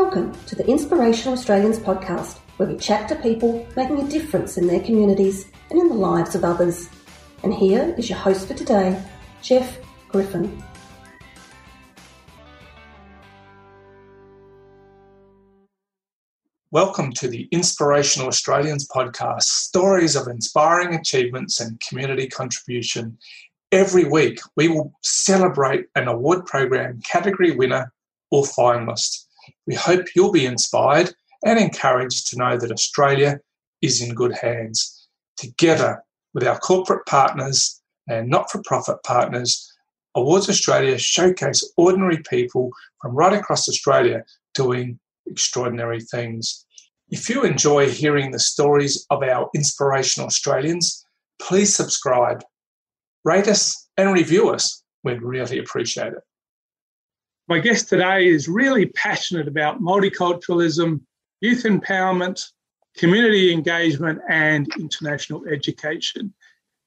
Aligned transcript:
Welcome 0.00 0.32
to 0.46 0.54
the 0.54 0.64
Inspirational 0.64 1.36
Australians 1.36 1.80
podcast, 1.80 2.38
where 2.56 2.68
we 2.68 2.76
chat 2.76 3.08
to 3.08 3.16
people 3.16 3.66
making 3.74 4.00
a 4.00 4.08
difference 4.08 4.56
in 4.56 4.68
their 4.68 4.78
communities 4.78 5.50
and 5.70 5.80
in 5.80 5.88
the 5.88 5.94
lives 5.94 6.36
of 6.36 6.44
others. 6.44 6.88
And 7.42 7.52
here 7.52 7.96
is 7.98 8.08
your 8.08 8.16
host 8.20 8.46
for 8.46 8.54
today, 8.54 9.02
Jeff 9.42 9.76
Griffin. 10.08 10.62
Welcome 16.70 17.12
to 17.14 17.26
the 17.26 17.48
Inspirational 17.50 18.28
Australians 18.28 18.86
podcast 18.88 19.42
stories 19.42 20.14
of 20.14 20.28
inspiring 20.28 20.94
achievements 20.94 21.58
and 21.58 21.80
community 21.80 22.28
contribution. 22.28 23.18
Every 23.72 24.04
week, 24.04 24.38
we 24.54 24.68
will 24.68 24.92
celebrate 25.02 25.86
an 25.96 26.06
award 26.06 26.46
program 26.46 27.00
category 27.00 27.50
winner 27.50 27.92
or 28.30 28.44
finalist. 28.44 29.24
We 29.66 29.74
hope 29.74 30.06
you'll 30.14 30.32
be 30.32 30.46
inspired 30.46 31.12
and 31.44 31.58
encouraged 31.58 32.28
to 32.28 32.36
know 32.36 32.56
that 32.56 32.72
Australia 32.72 33.40
is 33.82 34.02
in 34.02 34.14
good 34.14 34.32
hands. 34.32 35.08
Together 35.36 36.02
with 36.34 36.46
our 36.46 36.58
corporate 36.58 37.06
partners 37.06 37.80
and 38.08 38.28
not 38.28 38.50
for 38.50 38.62
profit 38.64 39.02
partners, 39.04 39.72
Awards 40.14 40.48
Australia 40.48 40.98
showcase 40.98 41.62
ordinary 41.76 42.18
people 42.28 42.70
from 43.00 43.14
right 43.14 43.32
across 43.32 43.68
Australia 43.68 44.24
doing 44.54 44.98
extraordinary 45.26 46.00
things. 46.00 46.64
If 47.10 47.28
you 47.28 47.44
enjoy 47.44 47.88
hearing 47.90 48.30
the 48.30 48.38
stories 48.38 49.06
of 49.10 49.22
our 49.22 49.48
inspirational 49.54 50.26
Australians, 50.26 51.04
please 51.40 51.74
subscribe, 51.74 52.42
rate 53.24 53.46
us, 53.46 53.88
and 53.96 54.12
review 54.12 54.50
us. 54.50 54.82
We'd 55.04 55.22
really 55.22 55.58
appreciate 55.58 56.12
it. 56.14 56.22
My 57.48 57.58
guest 57.58 57.88
today 57.88 58.28
is 58.28 58.46
really 58.46 58.84
passionate 58.84 59.48
about 59.48 59.80
multiculturalism, 59.80 61.00
youth 61.40 61.62
empowerment, 61.62 62.46
community 62.94 63.50
engagement, 63.54 64.20
and 64.28 64.70
international 64.78 65.46
education. 65.48 66.34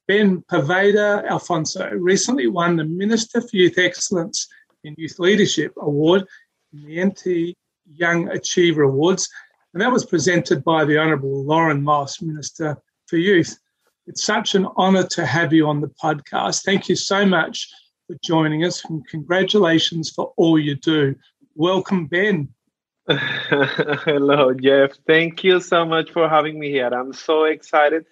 Ben 0.07 0.43
Poveda 0.51 1.27
Alfonso 1.27 1.89
recently 1.93 2.45
won 2.45 2.75
the 2.75 2.83
Minister 2.83 3.41
for 3.41 3.57
Youth 3.57 3.79
Excellence 3.79 4.47
in 4.83 4.93
Youth 4.99 5.17
Leadership 5.17 5.73
Award 5.81 6.27
in 6.71 6.85
the 6.85 7.05
NT 7.05 7.57
Young 7.95 8.29
Achiever 8.29 8.83
Awards, 8.83 9.27
and 9.73 9.81
that 9.81 9.91
was 9.91 10.05
presented 10.05 10.63
by 10.63 10.85
the 10.85 10.99
Honourable 10.99 11.43
Lauren 11.43 11.81
Moss, 11.81 12.21
Minister 12.21 12.77
for 13.07 13.17
Youth. 13.17 13.57
It's 14.05 14.23
such 14.23 14.53
an 14.53 14.67
honour 14.77 15.07
to 15.07 15.25
have 15.25 15.53
you 15.53 15.67
on 15.67 15.81
the 15.81 15.91
podcast. 16.03 16.61
Thank 16.61 16.87
you 16.87 16.95
so 16.95 17.25
much 17.25 17.67
for 18.11 18.17
joining 18.21 18.65
us 18.65 18.83
and 18.85 19.07
congratulations 19.07 20.09
for 20.09 20.33
all 20.35 20.59
you 20.59 20.75
do. 20.75 21.15
Welcome, 21.55 22.07
Ben. 22.07 22.49
Hello, 23.07 24.53
Jeff. 24.53 24.91
Thank 25.07 25.45
you 25.45 25.61
so 25.61 25.85
much 25.85 26.11
for 26.11 26.27
having 26.27 26.59
me 26.59 26.69
here. 26.69 26.87
I'm 26.87 27.13
so 27.13 27.45
excited 27.45 28.05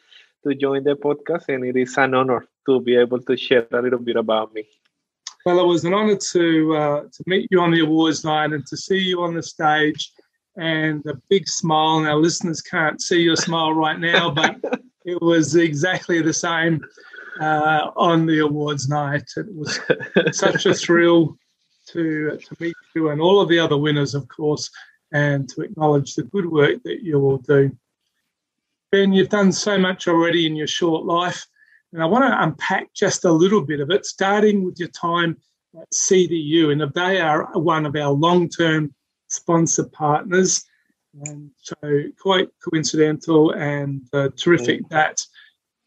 to 0.46 0.56
join 0.56 0.86
the 0.86 0.96
podcast, 0.96 1.50
and 1.50 1.66
it 1.66 1.76
is 1.76 1.98
an 1.98 2.14
honor 2.14 2.48
to 2.66 2.80
be 2.80 2.96
able 2.96 3.20
to 3.20 3.36
share 3.36 3.68
a 3.74 3.82
little 3.82 4.00
bit 4.00 4.16
about 4.16 4.54
me. 4.54 4.64
Well, 5.46 5.60
it 5.60 5.68
was 5.68 5.84
an 5.84 5.94
honor 5.94 6.16
to 6.16 6.76
uh, 6.76 7.02
to 7.02 7.24
meet 7.26 7.50
you 7.52 7.60
on 7.60 7.72
the 7.72 7.82
awards 7.82 8.24
night 8.24 8.54
and 8.54 8.66
to 8.68 8.78
see 8.78 9.00
you 9.00 9.22
on 9.22 9.34
the 9.34 9.44
stage, 9.44 10.14
and 10.56 11.06
a 11.08 11.16
big 11.30 11.48
smile. 11.50 11.98
And 11.98 12.08
our 12.08 12.16
listeners 12.16 12.62
can't 12.62 13.02
see 13.02 13.22
your 13.22 13.36
smile 13.36 13.74
right 13.74 14.00
now, 14.00 14.32
but 14.32 14.56
it 15.06 15.22
was 15.22 15.56
exactly 15.56 16.22
the 16.22 16.34
same 16.34 16.82
uh, 17.40 17.92
on 17.96 18.26
the 18.26 18.40
awards 18.40 18.90
night. 18.90 19.30
It 19.38 19.48
was 19.56 19.80
such 20.32 20.66
a 20.66 20.74
thrill 20.74 21.38
to 21.88 22.38
to 22.38 22.56
meet 22.60 22.76
you 22.94 23.10
and 23.10 23.22
all 23.22 23.42
of 23.42 23.50
the 23.50 23.60
other 23.60 23.78
winners, 23.78 24.14
of 24.14 24.28
course, 24.28 24.70
and 25.12 25.48
to 25.50 25.62
acknowledge 25.62 26.16
the 26.16 26.24
good 26.24 26.46
work 26.46 26.84
that 26.84 27.04
you 27.04 27.20
all 27.20 27.38
do. 27.38 27.72
Ben, 28.92 29.14
you've 29.14 29.30
done 29.30 29.52
so 29.52 29.78
much 29.78 30.08
already 30.08 30.46
in 30.46 30.56
your 30.56 30.68
short 30.68 31.06
life, 31.06 31.46
and 31.94 32.02
I 32.02 32.06
want 32.06 32.26
to 32.26 32.44
unpack 32.44 32.94
just 32.94 33.26
a 33.26 33.32
little 33.32 33.62
bit 33.62 33.80
of 33.80 33.92
it, 33.92 34.06
starting 34.06 34.64
with 34.64 34.80
your 34.80 34.90
time 34.90 35.38
at 35.80 35.90
CDU, 35.92 36.72
and 36.72 36.94
they 36.94 37.22
are 37.22 37.52
one 37.60 37.86
of 37.86 37.96
our 37.96 38.12
long-term 38.12 38.94
sponsor 39.28 39.86
partners. 39.86 40.66
And 41.26 41.52
so, 41.58 42.04
quite 42.20 42.50
coincidental 42.64 43.52
and 43.52 44.02
uh, 44.14 44.30
terrific 44.36 44.84
mm. 44.84 44.90
that 44.90 45.20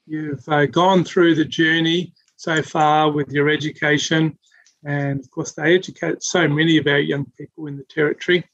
You've 0.06 0.48
uh, 0.48 0.66
gone 0.66 1.04
through 1.04 1.36
the 1.36 1.44
journey 1.44 2.12
so 2.36 2.62
far 2.62 3.10
with 3.10 3.30
your 3.30 3.48
education, 3.48 4.36
and 4.84 5.20
of 5.20 5.30
course, 5.30 5.52
they 5.52 5.74
educate 5.74 6.22
so 6.22 6.48
many 6.48 6.76
of 6.76 6.86
our 6.86 6.98
young 6.98 7.26
people 7.38 7.66
in 7.66 7.76
the 7.76 7.84
Territory. 7.84 8.44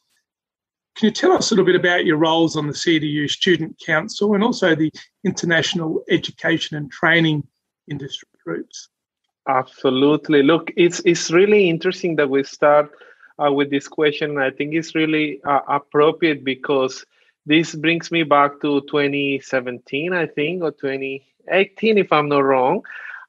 Can 0.96 1.06
you 1.06 1.12
tell 1.12 1.32
us 1.32 1.50
a 1.50 1.54
little 1.54 1.64
bit 1.64 1.76
about 1.76 2.04
your 2.04 2.16
roles 2.16 2.56
on 2.56 2.66
the 2.66 2.72
CDU 2.72 3.30
Student 3.30 3.78
Council 3.84 4.34
and 4.34 4.42
also 4.42 4.74
the 4.74 4.92
international 5.24 6.02
education 6.10 6.76
and 6.76 6.90
training 6.90 7.46
industry 7.88 8.28
groups? 8.44 8.88
Absolutely. 9.48 10.42
Look, 10.42 10.72
it's 10.76 11.00
it's 11.04 11.30
really 11.30 11.70
interesting 11.70 12.16
that 12.16 12.28
we 12.28 12.44
start 12.44 12.90
uh, 13.38 13.52
with 13.52 13.70
this 13.70 13.88
question. 13.88 14.38
I 14.38 14.50
think 14.50 14.74
it's 14.74 14.94
really 14.94 15.40
uh, 15.44 15.60
appropriate 15.68 16.44
because 16.44 17.06
this 17.46 17.74
brings 17.74 18.10
me 18.10 18.24
back 18.24 18.60
to 18.60 18.82
2017, 18.82 20.12
I 20.12 20.26
think, 20.26 20.62
or 20.62 20.72
20, 20.72 21.24
18, 21.50 21.98
if 21.98 22.12
I'm 22.12 22.28
not 22.28 22.44
wrong. 22.44 22.82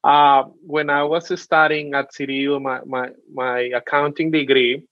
Uh, 0.04 0.44
when 0.66 0.90
I 0.90 1.04
was 1.04 1.40
studying 1.40 1.94
at 1.94 2.14
CDU, 2.14 2.62
my, 2.62 2.80
my, 2.86 3.10
my 3.34 3.60
accounting 3.76 4.32
degree, 4.32 4.84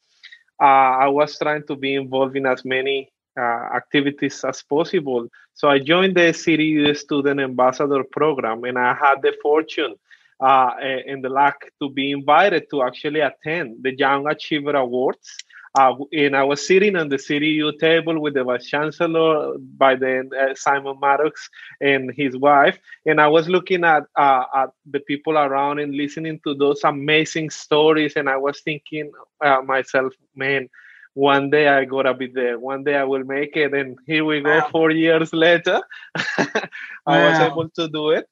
uh, 0.61 0.65
I 1.05 1.07
was 1.07 1.37
trying 1.37 1.63
to 1.67 1.75
be 1.75 1.95
involved 1.95 2.35
in 2.35 2.45
as 2.45 2.65
many 2.65 3.11
uh, 3.37 3.69
activities 3.75 4.43
as 4.43 4.61
possible. 4.63 5.27
So 5.53 5.69
I 5.69 5.79
joined 5.79 6.15
the 6.15 6.33
CDU 6.33 6.95
Student 6.97 7.39
Ambassador 7.39 8.03
Program, 8.03 8.63
and 8.63 8.77
I 8.77 8.93
had 8.93 9.21
the 9.21 9.33
fortune 9.41 9.95
uh, 10.39 10.71
and 10.79 11.23
the 11.23 11.29
luck 11.29 11.65
to 11.81 11.89
be 11.89 12.11
invited 12.11 12.69
to 12.71 12.83
actually 12.83 13.21
attend 13.21 13.83
the 13.83 13.95
Young 13.95 14.27
Achiever 14.27 14.75
Awards 14.75 15.37
uh, 15.77 15.93
and 16.11 16.35
I 16.35 16.43
was 16.43 16.65
sitting 16.65 16.95
on 16.95 17.09
the 17.09 17.17
CDU 17.17 17.77
table 17.77 18.19
with 18.19 18.33
the 18.33 18.43
vice 18.43 18.65
chancellor 18.65 19.57
by 19.77 19.95
then 19.95 20.31
uh, 20.33 20.55
Simon 20.55 20.97
Maddocks 20.99 21.49
and 21.79 22.11
his 22.15 22.35
wife, 22.35 22.79
and 23.05 23.21
I 23.21 23.27
was 23.27 23.47
looking 23.47 23.83
at 23.83 24.03
uh, 24.15 24.43
at 24.55 24.69
the 24.89 25.01
people 25.01 25.37
around 25.37 25.79
and 25.79 25.93
listening 25.93 26.39
to 26.45 26.55
those 26.55 26.83
amazing 26.83 27.51
stories, 27.51 28.13
and 28.15 28.27
I 28.27 28.37
was 28.37 28.59
thinking 28.61 29.11
uh, 29.45 29.61
myself, 29.61 30.13
man. 30.35 30.67
One 31.13 31.49
day 31.49 31.67
I 31.67 31.85
gotta 31.85 32.13
be 32.13 32.27
there. 32.27 32.59
One 32.59 32.83
day 32.83 32.95
I 32.95 33.03
will 33.03 33.23
make 33.23 33.55
it, 33.55 33.73
and 33.73 33.97
here 34.05 34.23
we 34.25 34.41
go. 34.41 34.57
Wow. 34.59 34.69
Four 34.71 34.91
years 34.91 35.33
later, 35.33 35.81
I 36.15 36.69
wow. 37.05 37.29
was 37.29 37.39
able 37.39 37.69
to 37.69 37.87
do 37.87 38.11
it 38.11 38.27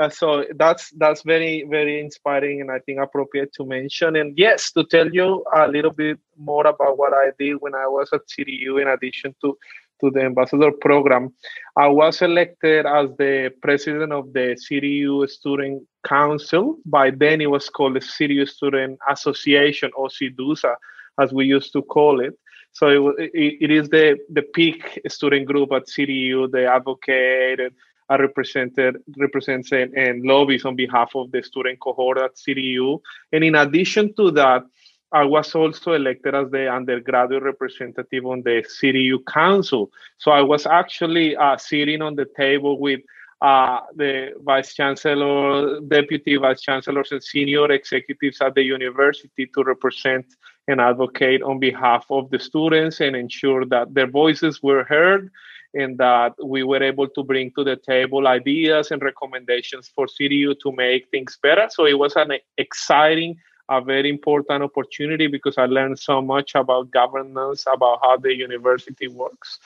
uh, 0.00 0.08
so 0.08 0.44
that's 0.56 0.90
that's 0.98 1.22
very 1.22 1.64
very 1.68 2.00
inspiring 2.00 2.60
and 2.60 2.70
i 2.70 2.78
think 2.80 3.00
appropriate 3.00 3.52
to 3.54 3.64
mention. 3.64 4.16
And 4.16 4.36
yes 4.36 4.72
to 4.72 4.84
tell 4.84 5.08
you 5.08 5.44
a 5.54 5.68
little 5.68 5.92
bit 5.92 6.18
more 6.36 6.66
about 6.66 6.98
what 6.98 7.12
i 7.12 7.30
did 7.38 7.56
when 7.60 7.74
i 7.74 7.86
was 7.86 8.08
at 8.12 8.20
cdu 8.28 8.80
in 8.80 8.88
addition 8.88 9.34
to 9.40 9.56
to 10.00 10.10
the 10.10 10.20
ambassador 10.20 10.70
program. 10.70 11.34
I 11.76 11.88
was 11.88 12.22
elected 12.22 12.86
as 12.86 13.08
the 13.18 13.52
president 13.62 14.12
of 14.12 14.32
the 14.32 14.56
cdu 14.70 15.28
student 15.28 15.82
council. 16.06 16.76
By 16.84 17.10
then 17.10 17.40
it 17.40 17.50
was 17.50 17.68
called 17.68 17.94
the 17.96 18.00
cdu 18.00 18.48
student 18.48 18.98
association 19.10 19.90
or 19.96 20.08
CDUSA, 20.08 20.74
as 21.20 21.32
we 21.32 21.46
used 21.46 21.72
to 21.72 21.82
call 21.82 22.20
it. 22.20 22.34
So 22.72 23.08
it, 23.18 23.30
it, 23.34 23.54
it 23.62 23.70
is 23.70 23.88
the 23.88 24.18
the 24.30 24.42
peak 24.42 25.00
student 25.08 25.46
group 25.46 25.72
at 25.72 25.86
cdu 25.86 26.50
they 26.52 26.66
advocate 26.66 27.60
are 28.08 28.20
represented 28.20 28.96
represents 29.18 29.72
and, 29.72 29.92
and 29.94 30.22
lobbies 30.24 30.64
on 30.64 30.76
behalf 30.76 31.12
of 31.14 31.30
the 31.30 31.42
student 31.42 31.78
cohort 31.80 32.18
at 32.18 32.36
CDU. 32.36 33.00
And 33.32 33.44
in 33.44 33.54
addition 33.54 34.14
to 34.14 34.30
that, 34.32 34.64
I 35.12 35.24
was 35.24 35.54
also 35.54 35.92
elected 35.92 36.34
as 36.34 36.50
the 36.50 36.68
undergraduate 36.68 37.42
representative 37.42 38.26
on 38.26 38.42
the 38.42 38.64
CDU 38.82 39.24
Council. 39.26 39.90
So 40.18 40.30
I 40.30 40.42
was 40.42 40.66
actually 40.66 41.34
uh, 41.36 41.56
sitting 41.56 42.02
on 42.02 42.14
the 42.14 42.26
table 42.36 42.78
with 42.78 43.00
uh, 43.40 43.80
the 43.94 44.32
vice 44.42 44.74
chancellor, 44.74 45.80
deputy 45.80 46.36
vice 46.36 46.60
chancellors, 46.60 47.12
and 47.12 47.22
senior 47.22 47.70
executives 47.70 48.40
at 48.40 48.54
the 48.54 48.62
university 48.62 49.46
to 49.54 49.62
represent 49.62 50.26
and 50.66 50.80
advocate 50.80 51.40
on 51.42 51.58
behalf 51.58 52.04
of 52.10 52.28
the 52.30 52.38
students 52.38 53.00
and 53.00 53.16
ensure 53.16 53.64
that 53.64 53.94
their 53.94 54.10
voices 54.10 54.62
were 54.62 54.84
heard 54.84 55.30
and 55.74 55.98
that 55.98 56.32
we 56.42 56.62
were 56.62 56.82
able 56.82 57.08
to 57.08 57.22
bring 57.22 57.50
to 57.56 57.64
the 57.64 57.76
table 57.76 58.26
ideas 58.26 58.90
and 58.90 59.02
recommendations 59.02 59.88
for 59.88 60.06
CDU 60.06 60.58
to 60.60 60.72
make 60.72 61.08
things 61.10 61.38
better. 61.42 61.68
So 61.70 61.84
it 61.86 61.98
was 61.98 62.16
an 62.16 62.32
exciting, 62.56 63.36
a 63.68 63.80
very 63.80 64.08
important 64.08 64.62
opportunity 64.62 65.26
because 65.26 65.58
I 65.58 65.66
learned 65.66 65.98
so 65.98 66.22
much 66.22 66.54
about 66.54 66.90
governance, 66.90 67.64
about 67.72 68.00
how 68.02 68.16
the 68.16 68.34
university 68.34 69.08
works. 69.08 69.58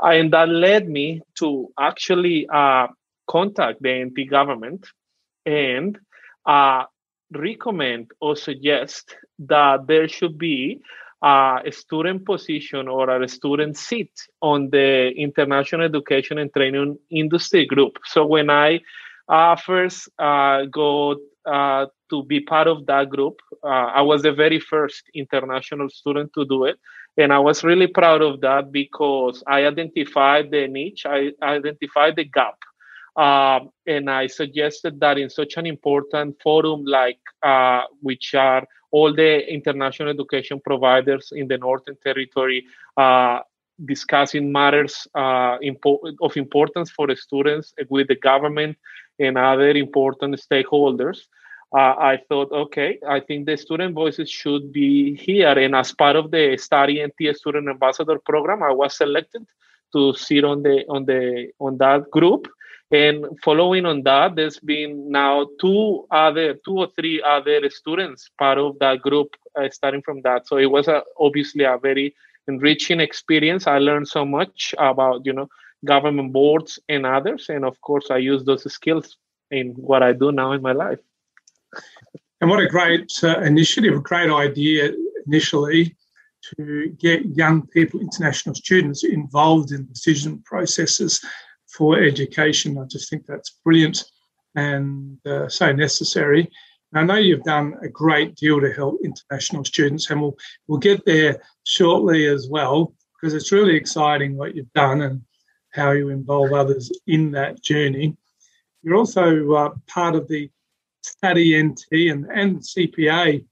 And 0.00 0.32
that 0.32 0.48
led 0.48 0.88
me 0.88 1.22
to 1.38 1.68
actually 1.78 2.48
uh, 2.52 2.88
contact 3.28 3.80
the 3.80 4.04
NT 4.04 4.28
government 4.28 4.86
and 5.46 5.98
uh, 6.46 6.84
recommend 7.32 8.10
or 8.20 8.36
suggest 8.36 9.16
that 9.38 9.86
there 9.86 10.08
should 10.08 10.38
be 10.38 10.82
uh, 11.24 11.60
a 11.64 11.72
student 11.72 12.26
position 12.26 12.86
or 12.86 13.22
a 13.22 13.28
student 13.28 13.78
seat 13.78 14.12
on 14.42 14.68
the 14.70 15.10
international 15.16 15.86
education 15.86 16.36
and 16.36 16.52
training 16.52 16.98
industry 17.10 17.64
group. 17.64 17.96
So 18.04 18.26
when 18.26 18.50
I 18.50 18.80
uh, 19.26 19.56
first 19.56 20.10
uh, 20.18 20.66
got 20.66 21.16
uh, 21.46 21.86
to 22.10 22.24
be 22.24 22.40
part 22.40 22.68
of 22.68 22.84
that 22.86 23.08
group, 23.08 23.40
uh, 23.62 23.88
I 23.98 24.02
was 24.02 24.20
the 24.20 24.32
very 24.32 24.60
first 24.60 25.02
international 25.14 25.88
student 25.88 26.30
to 26.34 26.44
do 26.44 26.64
it. 26.64 26.76
And 27.16 27.32
I 27.32 27.38
was 27.38 27.64
really 27.64 27.86
proud 27.86 28.20
of 28.20 28.42
that 28.42 28.70
because 28.70 29.42
I 29.46 29.64
identified 29.64 30.50
the 30.50 30.68
niche, 30.68 31.06
I 31.06 31.30
identified 31.42 32.16
the 32.16 32.24
gap. 32.24 32.58
Um, 33.16 33.70
and 33.86 34.10
I 34.10 34.26
suggested 34.26 34.98
that 35.00 35.18
in 35.18 35.30
such 35.30 35.56
an 35.56 35.66
important 35.66 36.36
forum 36.42 36.84
like 36.84 37.20
uh, 37.42 37.82
which 38.00 38.34
are 38.34 38.66
all 38.90 39.14
the 39.14 39.52
international 39.52 40.08
education 40.08 40.60
providers 40.64 41.32
in 41.34 41.48
the 41.48 41.58
Northern 41.58 41.96
Territory 42.02 42.64
uh, 42.96 43.38
discussing 43.84 44.52
matters 44.52 45.06
uh, 45.14 45.58
impo- 45.58 46.14
of 46.20 46.36
importance 46.36 46.90
for 46.90 47.06
the 47.06 47.16
students 47.16 47.74
with 47.88 48.08
the 48.08 48.16
government 48.16 48.76
and 49.18 49.38
other 49.38 49.70
important 49.70 50.40
stakeholders. 50.40 51.26
Uh, 51.72 51.94
I 51.98 52.18
thought, 52.28 52.52
okay, 52.52 53.00
I 53.08 53.18
think 53.18 53.46
the 53.46 53.56
student 53.56 53.94
voices 53.94 54.30
should 54.30 54.72
be 54.72 55.16
here. 55.16 55.58
And 55.58 55.74
as 55.74 55.92
part 55.92 56.14
of 56.14 56.30
the 56.30 56.56
Study 56.56 57.04
NT 57.04 57.36
Student 57.36 57.68
Ambassador 57.68 58.18
Program, 58.20 58.62
I 58.62 58.70
was 58.70 58.96
selected 58.96 59.44
to 59.92 60.12
sit 60.14 60.44
on 60.44 60.62
the 60.62 60.84
on 60.88 61.04
the 61.04 61.50
on 61.58 61.78
that 61.78 62.10
group. 62.10 62.46
And 62.94 63.26
following 63.42 63.86
on 63.86 64.04
that, 64.04 64.36
there's 64.36 64.60
been 64.60 65.10
now 65.10 65.48
two 65.60 66.06
other, 66.12 66.54
two 66.64 66.76
or 66.82 66.88
three 66.94 67.20
other 67.20 67.68
students 67.68 68.30
part 68.38 68.56
of 68.56 68.78
that 68.78 69.00
group, 69.00 69.34
uh, 69.58 69.68
starting 69.70 70.02
from 70.02 70.22
that. 70.22 70.46
So 70.46 70.58
it 70.58 70.70
was 70.70 70.86
a, 70.86 71.02
obviously 71.18 71.64
a 71.64 71.76
very 71.76 72.14
enriching 72.46 73.00
experience. 73.00 73.66
I 73.66 73.78
learned 73.78 74.06
so 74.06 74.24
much 74.24 74.76
about, 74.78 75.26
you 75.26 75.32
know, 75.32 75.48
government 75.84 76.32
boards 76.32 76.78
and 76.88 77.04
others, 77.04 77.46
and 77.48 77.64
of 77.64 77.80
course, 77.80 78.06
I 78.10 78.18
use 78.18 78.44
those 78.44 78.70
skills 78.72 79.16
in 79.50 79.74
what 79.90 80.02
I 80.04 80.12
do 80.12 80.30
now 80.30 80.52
in 80.52 80.62
my 80.62 80.72
life. 80.72 81.00
And 82.40 82.48
what 82.48 82.60
a 82.60 82.68
great 82.68 83.10
uh, 83.24 83.40
initiative, 83.40 83.94
a 83.94 84.00
great 84.00 84.30
idea 84.30 84.92
initially 85.26 85.96
to 86.56 86.90
get 87.06 87.24
young 87.24 87.66
people, 87.66 88.00
international 88.00 88.54
students, 88.54 89.02
involved 89.02 89.72
in 89.72 89.86
decision 89.86 90.42
processes 90.44 91.20
for 91.76 92.00
education. 92.00 92.78
I 92.78 92.84
just 92.84 93.10
think 93.10 93.26
that's 93.26 93.58
brilliant 93.64 94.04
and 94.54 95.18
uh, 95.26 95.48
so 95.48 95.72
necessary. 95.72 96.50
And 96.92 97.00
I 97.00 97.14
know 97.14 97.20
you've 97.20 97.42
done 97.42 97.74
a 97.82 97.88
great 97.88 98.36
deal 98.36 98.60
to 98.60 98.72
help 98.72 99.00
international 99.04 99.64
students, 99.64 100.10
and 100.10 100.20
we'll 100.20 100.36
we'll 100.68 100.78
get 100.78 101.04
there 101.04 101.42
shortly 101.64 102.26
as 102.26 102.48
well 102.48 102.94
because 103.14 103.34
it's 103.34 103.52
really 103.52 103.74
exciting 103.74 104.36
what 104.36 104.54
you've 104.54 104.72
done 104.74 105.02
and 105.02 105.22
how 105.70 105.90
you 105.90 106.10
involve 106.10 106.52
others 106.52 106.92
in 107.06 107.32
that 107.32 107.62
journey. 107.62 108.16
You're 108.82 108.96
also 108.96 109.52
uh, 109.52 109.70
part 109.88 110.14
of 110.14 110.28
the 110.28 110.50
Study 111.02 111.60
NT 111.60 112.10
and, 112.10 112.26
and 112.26 112.60
CPA, 112.60 113.44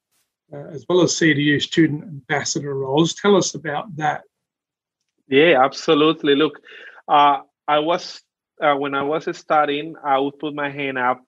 uh, 0.52 0.66
as 0.68 0.86
well 0.88 1.02
as 1.02 1.12
CDU 1.12 1.60
student 1.60 2.04
ambassador 2.04 2.74
roles. 2.74 3.14
Tell 3.14 3.36
us 3.36 3.54
about 3.54 3.96
that. 3.96 4.22
Yeah, 5.28 5.62
absolutely. 5.62 6.34
Look, 6.36 6.60
uh, 7.08 7.40
I 7.72 7.78
was 7.78 8.20
uh, 8.60 8.76
when 8.76 8.94
I 8.94 9.02
was 9.02 9.24
studying, 9.36 9.94
I 10.04 10.18
would 10.18 10.38
put 10.38 10.54
my 10.54 10.70
hand 10.70 10.98
up 10.98 11.20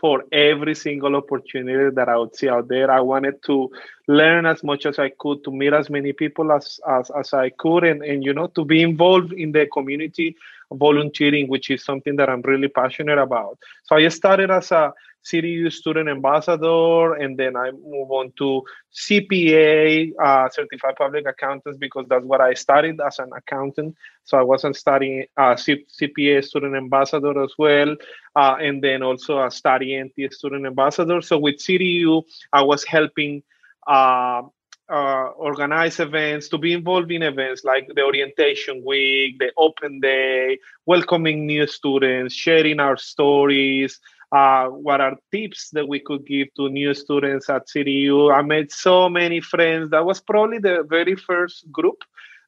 for 0.00 0.22
every 0.30 0.74
single 0.74 1.16
opportunity 1.16 1.94
that 1.96 2.08
I 2.08 2.16
would 2.16 2.36
see 2.36 2.48
out 2.48 2.68
there. 2.68 2.90
I 2.90 3.00
wanted 3.00 3.42
to 3.46 3.70
learn 4.06 4.46
as 4.46 4.62
much 4.62 4.86
as 4.86 4.98
I 4.98 5.10
could, 5.18 5.42
to 5.44 5.50
meet 5.50 5.72
as 5.72 5.88
many 5.90 6.12
people 6.12 6.52
as 6.52 6.78
as, 6.86 7.10
as 7.20 7.32
I 7.32 7.50
could, 7.62 7.84
and, 7.84 8.02
and 8.02 8.22
you 8.22 8.34
know, 8.34 8.48
to 8.48 8.64
be 8.64 8.82
involved 8.82 9.32
in 9.32 9.52
the 9.52 9.66
community 9.66 10.36
volunteering, 10.72 11.48
which 11.48 11.70
is 11.70 11.84
something 11.84 12.16
that 12.16 12.28
I'm 12.28 12.42
really 12.42 12.68
passionate 12.68 13.18
about. 13.18 13.58
So 13.84 13.96
I 13.96 14.08
started 14.08 14.50
as 14.50 14.70
a 14.72 14.92
CDU 15.24 15.70
student 15.72 16.08
ambassador, 16.08 17.14
and 17.14 17.36
then 17.36 17.56
I 17.56 17.70
move 17.70 18.10
on 18.10 18.32
to 18.38 18.62
CPA, 18.94 20.12
uh, 20.22 20.48
certified 20.48 20.96
public 20.96 21.26
accountants, 21.26 21.78
because 21.78 22.06
that's 22.08 22.24
what 22.24 22.40
I 22.40 22.54
studied 22.54 23.00
as 23.00 23.18
an 23.18 23.30
accountant. 23.36 23.94
So 24.24 24.38
I 24.38 24.42
wasn't 24.42 24.76
studying 24.76 25.26
uh, 25.36 25.56
C- 25.56 25.84
CPA 26.00 26.44
student 26.44 26.76
ambassador 26.76 27.42
as 27.42 27.52
well, 27.58 27.94
uh, 28.36 28.56
and 28.60 28.82
then 28.82 29.02
also 29.02 29.44
a 29.44 29.50
study 29.50 30.00
NT 30.00 30.32
student 30.32 30.66
ambassador. 30.66 31.20
So 31.20 31.38
with 31.38 31.56
CDU, 31.56 32.22
I 32.52 32.62
was 32.62 32.84
helping. 32.84 33.42
Uh, 33.86 34.42
uh, 34.90 35.28
organize 35.36 36.00
events, 36.00 36.48
to 36.48 36.58
be 36.58 36.72
involved 36.72 37.10
in 37.10 37.22
events 37.22 37.64
like 37.64 37.88
the 37.94 38.02
orientation 38.02 38.82
week, 38.84 39.38
the 39.38 39.52
open 39.56 40.00
day, 40.00 40.58
welcoming 40.86 41.46
new 41.46 41.66
students, 41.66 42.34
sharing 42.34 42.80
our 42.80 42.96
stories, 42.96 44.00
uh, 44.32 44.66
what 44.66 45.00
are 45.00 45.16
tips 45.32 45.70
that 45.70 45.88
we 45.88 46.00
could 46.00 46.26
give 46.26 46.48
to 46.54 46.68
new 46.68 46.94
students 46.94 47.48
at 47.48 47.66
CDU. 47.68 48.34
I 48.34 48.42
made 48.42 48.70
so 48.72 49.08
many 49.08 49.40
friends. 49.40 49.90
That 49.90 50.04
was 50.04 50.20
probably 50.20 50.58
the 50.58 50.84
very 50.88 51.16
first 51.16 51.70
group 51.72 52.02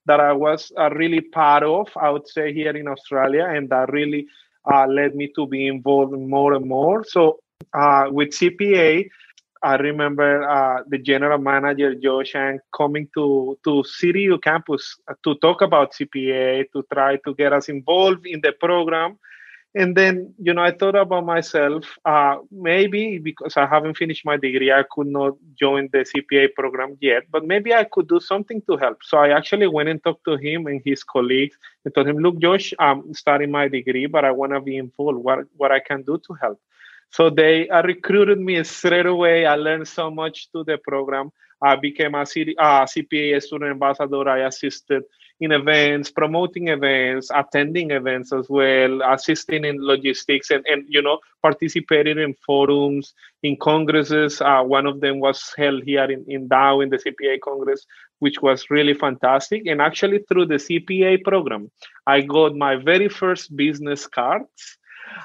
that 0.06 0.20
I 0.20 0.32
was 0.32 0.72
uh, 0.78 0.90
really 0.90 1.20
part 1.20 1.62
of, 1.62 1.88
I 1.96 2.10
would 2.10 2.28
say, 2.28 2.52
here 2.52 2.76
in 2.76 2.88
Australia, 2.88 3.46
and 3.46 3.68
that 3.70 3.92
really 3.92 4.26
uh, 4.70 4.86
led 4.86 5.14
me 5.14 5.32
to 5.36 5.46
be 5.46 5.66
involved 5.66 6.12
more 6.12 6.54
and 6.54 6.66
more. 6.66 7.04
So 7.04 7.40
uh, 7.74 8.06
with 8.10 8.30
CPA, 8.30 9.08
I 9.62 9.76
remember 9.76 10.48
uh, 10.48 10.82
the 10.88 10.98
general 10.98 11.38
manager 11.38 11.94
Joe 11.94 12.22
Shang 12.24 12.60
coming 12.74 13.08
to 13.14 13.58
to 13.64 13.84
CDU 13.84 14.42
campus 14.42 14.96
to 15.24 15.34
talk 15.36 15.60
about 15.60 15.92
CPA 15.92 16.64
to 16.72 16.84
try 16.92 17.16
to 17.24 17.34
get 17.34 17.52
us 17.52 17.68
involved 17.68 18.26
in 18.26 18.40
the 18.40 18.52
program. 18.52 19.18
And 19.74 19.96
then 19.96 20.34
you 20.42 20.52
know 20.52 20.62
i 20.62 20.72
thought 20.72 20.96
about 20.96 21.24
myself 21.24 21.84
uh, 22.04 22.38
maybe 22.50 23.18
because 23.18 23.56
i 23.56 23.64
haven't 23.66 23.96
finished 23.96 24.24
my 24.24 24.36
degree 24.36 24.72
i 24.72 24.82
could 24.90 25.06
not 25.06 25.34
join 25.54 25.88
the 25.92 25.98
cpa 26.10 26.52
program 26.54 26.96
yet 27.00 27.22
but 27.30 27.46
maybe 27.46 27.72
i 27.72 27.84
could 27.84 28.08
do 28.08 28.18
something 28.18 28.60
to 28.62 28.76
help. 28.76 28.98
So 29.04 29.18
i 29.18 29.28
actually 29.28 29.68
went 29.68 29.88
and 29.88 30.02
talked 30.02 30.24
to 30.24 30.36
him 30.36 30.66
and 30.66 30.82
his 30.84 31.04
colleagues 31.04 31.56
and 31.84 31.94
told 31.94 32.08
him 32.08 32.18
look 32.18 32.40
josh 32.40 32.74
i'm 32.80 33.14
starting 33.14 33.52
my 33.52 33.68
degree 33.68 34.06
but 34.06 34.24
i 34.24 34.32
want 34.32 34.52
to 34.54 34.60
be 34.60 34.76
involved. 34.76 35.18
What, 35.18 35.46
what 35.56 35.70
i 35.70 35.78
can 35.78 36.02
do 36.02 36.18
to 36.18 36.34
help 36.42 36.58
so 37.10 37.30
they 37.30 37.68
uh, 37.68 37.82
recruited 37.82 38.38
me 38.38 38.62
straight 38.64 39.06
away 39.06 39.46
i 39.46 39.54
learned 39.54 39.86
so 39.86 40.10
much 40.10 40.50
to 40.52 40.64
the 40.64 40.78
program 40.78 41.30
i 41.62 41.76
became 41.76 42.14
a 42.14 42.22
uh, 42.22 42.84
cpa 42.86 43.40
student 43.42 43.72
ambassador 43.72 44.28
i 44.28 44.46
assisted 44.46 45.02
in 45.40 45.52
events, 45.52 46.10
promoting 46.10 46.68
events, 46.68 47.30
attending 47.34 47.90
events 47.90 48.32
as 48.32 48.46
well, 48.48 49.00
assisting 49.02 49.64
in 49.64 49.76
logistics, 49.80 50.50
and, 50.50 50.64
and 50.66 50.84
you 50.88 51.00
know, 51.00 51.18
participating 51.42 52.18
in 52.18 52.34
forums, 52.46 53.14
in 53.42 53.56
congresses. 53.56 54.40
Uh, 54.42 54.62
one 54.62 54.86
of 54.86 55.00
them 55.00 55.18
was 55.18 55.52
held 55.56 55.82
here 55.82 56.04
in, 56.04 56.24
in 56.28 56.46
Darwin 56.46 56.90
the 56.90 56.98
CPA 56.98 57.40
Congress, 57.40 57.86
which 58.18 58.42
was 58.42 58.68
really 58.68 58.92
fantastic. 58.92 59.66
And 59.66 59.80
actually, 59.80 60.18
through 60.28 60.46
the 60.46 60.56
CPA 60.56 61.24
program, 61.24 61.70
I 62.06 62.20
got 62.20 62.54
my 62.54 62.76
very 62.76 63.08
first 63.08 63.56
business 63.56 64.06
cards 64.06 64.76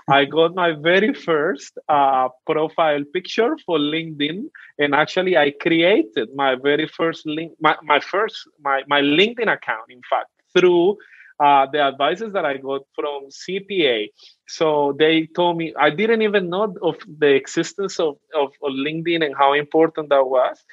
I 0.09 0.25
got 0.25 0.55
my 0.55 0.71
very 0.73 1.13
first 1.13 1.77
uh, 1.89 2.29
profile 2.45 3.03
picture 3.13 3.57
for 3.65 3.77
LinkedIn, 3.77 4.45
and 4.79 4.95
actually, 4.95 5.37
I 5.37 5.51
created 5.51 6.29
my 6.35 6.55
very 6.55 6.87
first 6.87 7.25
link, 7.25 7.53
my, 7.59 7.75
my 7.83 7.99
first 7.99 8.47
my 8.61 8.83
my 8.87 9.01
LinkedIn 9.01 9.51
account, 9.51 9.89
in 9.89 10.01
fact, 10.09 10.29
through 10.57 10.97
uh, 11.39 11.67
the 11.71 11.79
advices 11.79 12.33
that 12.33 12.45
I 12.45 12.57
got 12.57 12.81
from 12.95 13.29
CPA. 13.29 14.07
So 14.47 14.95
they 14.97 15.27
told 15.35 15.57
me 15.57 15.73
I 15.77 15.89
didn't 15.89 16.21
even 16.21 16.49
know 16.49 16.75
of 16.81 16.97
the 17.19 17.33
existence 17.33 17.99
of, 17.99 18.17
of, 18.33 18.51
of 18.63 18.71
LinkedIn 18.71 19.25
and 19.25 19.35
how 19.35 19.53
important 19.53 20.09
that 20.09 20.25
was. 20.25 20.63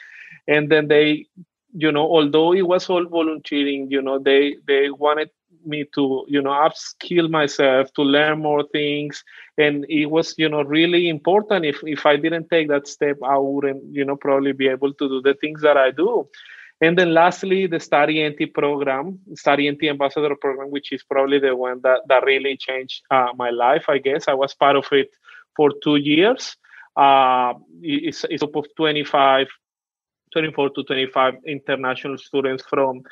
And 0.46 0.70
then 0.70 0.88
they, 0.88 1.26
you 1.72 1.90
know, 1.90 2.02
although 2.02 2.52
it 2.52 2.62
was 2.62 2.88
all 2.88 3.06
volunteering, 3.06 3.90
you 3.90 4.02
know, 4.02 4.18
they 4.18 4.56
they 4.66 4.90
wanted 4.90 5.30
me 5.66 5.84
to 5.94 6.24
you 6.28 6.42
know 6.42 6.50
upskill 6.50 7.30
myself 7.30 7.92
to 7.94 8.02
learn 8.02 8.40
more 8.40 8.64
things. 8.72 9.24
And 9.58 9.84
it 9.88 10.06
was 10.06 10.34
you 10.38 10.48
know 10.48 10.62
really 10.62 11.08
important. 11.08 11.64
If 11.64 11.78
if 11.84 12.06
i 12.06 12.16
didn't 12.16 12.48
take 12.50 12.68
that 12.68 12.88
step 12.88 13.16
i 13.24 13.36
wouldn't 13.38 13.82
you 13.92 14.04
know 14.04 14.16
probably 14.16 14.52
be 14.52 14.68
able 14.68 14.92
to 14.94 15.08
do 15.08 15.22
the 15.22 15.34
things 15.34 15.62
that 15.62 15.76
i 15.76 15.90
do. 15.90 16.28
And 16.80 16.98
then 16.98 17.14
lastly 17.14 17.66
the 17.66 17.78
study 17.78 18.28
nt 18.28 18.54
program 18.54 19.18
study 19.34 19.70
nt 19.70 19.82
ambassador 19.84 20.34
program 20.36 20.70
which 20.70 20.92
is 20.92 21.02
probably 21.02 21.38
the 21.38 21.54
one 21.54 21.80
that 21.82 22.00
that 22.08 22.24
really 22.24 22.56
changed 22.56 23.02
uh, 23.10 23.28
my 23.36 23.50
life 23.50 23.84
i 23.88 23.98
guess. 23.98 24.28
I 24.28 24.34
was 24.34 24.54
part 24.54 24.76
of 24.76 24.86
it 24.92 25.10
for 25.56 25.70
two 25.82 25.96
years. 25.96 26.56
Uh, 26.96 27.54
it's, 27.80 28.24
it's 28.28 28.42
up 28.42 28.54
of 28.56 28.66
25 28.76 29.46
24 30.32 30.70
to 30.70 30.82
25 30.84 31.34
international 31.46 32.18
students 32.18 32.64
from 32.68 33.02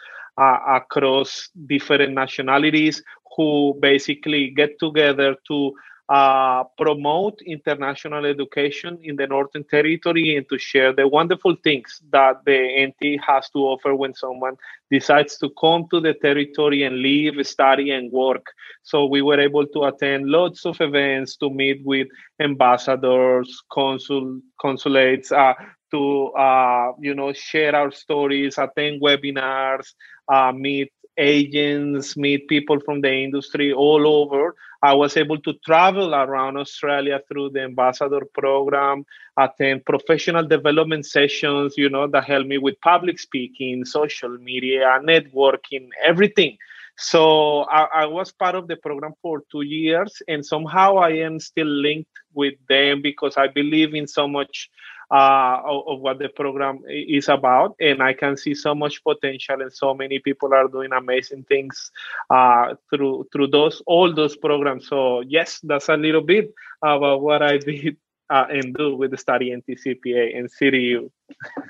uh, 0.41 0.59
across 0.81 1.51
different 1.67 2.15
nationalities 2.15 3.03
who 3.37 3.79
basically 3.81 4.51
get 4.51 4.79
together 4.81 5.37
to 5.49 5.73
uh, 6.09 6.65
promote 6.77 7.41
international 7.47 8.27
education 8.27 8.99
in 9.03 9.17
the 9.17 9.27
Northern 9.27 9.65
Territory 9.65 10.37
and 10.37 10.49
to 10.49 10.59
share 10.59 10.93
the 10.93 11.07
wonderful 11.07 11.57
things 11.63 12.03
that 12.11 12.45
the 12.47 12.87
NT 12.87 13.21
has 13.27 13.49
to 13.51 13.61
offer 13.61 13.95
when 13.95 14.15
someone 14.15 14.57
decides 14.91 15.39
to 15.39 15.51
come 15.61 15.87
to 15.91 16.01
the 16.01 16.15
territory 16.15 16.83
and 16.83 16.99
live, 17.01 17.47
study, 17.47 17.91
and 17.93 18.11
work. 18.13 18.45
So 18.83 19.07
we 19.07 19.23
were 19.23 19.41
able 19.41 19.67
to 19.69 19.85
attend 19.85 20.27
lots 20.27 20.67
of 20.67 20.81
events 20.81 21.37
to 21.37 21.51
meet 21.51 21.83
with 21.85 22.09
ambassadors, 22.41 23.63
consul, 23.71 24.41
consulates, 24.61 25.31
uh, 25.33 25.55
to 25.93 26.27
uh, 26.33 26.93
you 27.01 27.15
know 27.15 27.33
share 27.33 27.75
our 27.75 27.91
stories, 27.91 28.59
attend 28.59 29.01
webinars, 29.03 29.95
uh, 30.33 30.53
meet 30.53 30.93
agents, 31.19 32.17
meet 32.17 32.49
people 32.49 32.81
from 32.81 33.01
the 33.01 33.13
industry 33.13 33.73
all 33.73 34.07
over. 34.07 34.55
I 34.83 34.95
was 34.95 35.17
able 35.17 35.39
to 35.43 35.53
travel 35.67 36.15
around 36.15 36.57
Australia 36.57 37.21
through 37.29 37.51
the 37.51 37.63
ambassador 37.63 38.23
program, 38.33 39.05
attend 39.37 39.85
professional 39.85 40.47
development 40.47 41.05
sessions, 41.05 41.75
you 41.77 41.91
know, 41.91 42.07
that 42.09 42.25
help 42.25 42.47
me 42.47 42.57
with 42.57 42.81
public 42.81 43.19
speaking, 43.19 43.85
social 43.85 44.31
media, 44.39 44.99
networking, 45.03 45.89
everything. 46.03 46.57
So 46.97 47.63
I, 47.63 48.03
I, 48.03 48.07
was 48.07 48.33
part 48.33 48.55
of 48.55 48.69
the 48.69 48.77
program 48.77 49.15
for 49.23 49.43
two 49.51 49.63
years, 49.63 50.23
and 50.29 50.45
somehow 50.45 50.97
I 50.97 51.11
am 51.11 51.41
still 51.41 51.67
linked 51.67 52.11
with 52.35 52.55
them 52.69 53.01
because 53.01 53.37
I 53.37 53.49
believe 53.49 53.95
in 53.95 54.07
so 54.07 54.29
much 54.29 54.71
uh, 55.11 55.61
of, 55.64 55.88
of, 55.88 56.00
what 56.00 56.19
the 56.19 56.29
program 56.29 56.83
is 56.88 57.29
about. 57.29 57.75
And 57.81 58.02
I 58.02 58.12
can 58.12 58.37
see 58.37 58.55
so 58.55 58.75
much 58.75 59.02
potential, 59.02 59.61
and 59.61 59.73
so 59.73 59.95
many 59.95 60.19
people 60.19 60.55
are 60.55 60.69
doing 60.69 60.93
amazing 60.93 61.45
things 61.45 61.90
uh, 62.31 62.75
through 62.90 63.26
through 63.33 63.49
those 63.49 63.83
all 63.87 64.12
those 64.12 64.37
programs. 64.37 64.88
So 64.88 65.21
yes, 65.21 65.61
that's 65.62 65.88
a 65.88 65.97
little 65.97 66.23
bit 66.23 66.52
about 66.83 67.23
what 67.23 67.43
I 67.43 67.59
did 67.59 67.97
uh, 68.31 68.47
and 68.50 68.75
do 68.75 68.97
with 68.97 69.11
the 69.11 69.19
study 69.19 69.50
NTCPA 69.50 70.37
and 70.38 70.49
CDU. 70.50 71.11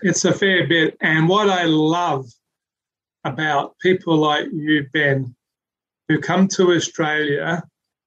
It's 0.03 0.25
a 0.25 0.33
fair 0.33 0.67
bit, 0.67 0.97
and 1.01 1.29
what 1.29 1.49
I 1.49 1.65
love 1.65 2.27
about 3.25 3.79
people 3.81 4.17
like 4.17 4.47
you, 4.53 4.87
Ben, 4.93 5.35
who 6.09 6.19
come 6.19 6.49
to 6.49 6.73
Australia 6.73 7.63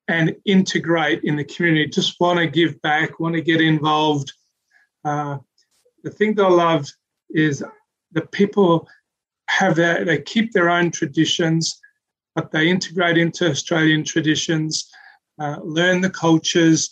and 0.08 0.36
integrate 0.46 1.24
in 1.24 1.36
the 1.38 1.44
community, 1.44 1.88
just 1.88 2.20
want 2.20 2.38
to 2.40 2.48
give 2.48 2.82
back, 2.82 3.20
want 3.20 3.36
to 3.36 3.42
get 3.42 3.62
involved 3.62 4.34
uh, 5.04 5.38
the 6.04 6.10
thing 6.10 6.36
that 6.36 6.46
I 6.46 6.50
love 6.50 6.88
is 7.30 7.64
the 8.12 8.22
people 8.22 8.88
have 9.48 9.76
their, 9.76 10.06
they 10.06 10.22
keep 10.22 10.52
their 10.52 10.70
own 10.70 10.92
traditions, 10.92 11.80
but 12.36 12.52
they 12.52 12.70
integrate 12.70 13.18
into 13.18 13.50
Australian 13.50 14.04
traditions, 14.04 14.90
uh, 15.40 15.58
learn 15.64 16.02
the 16.02 16.10
cultures, 16.10 16.90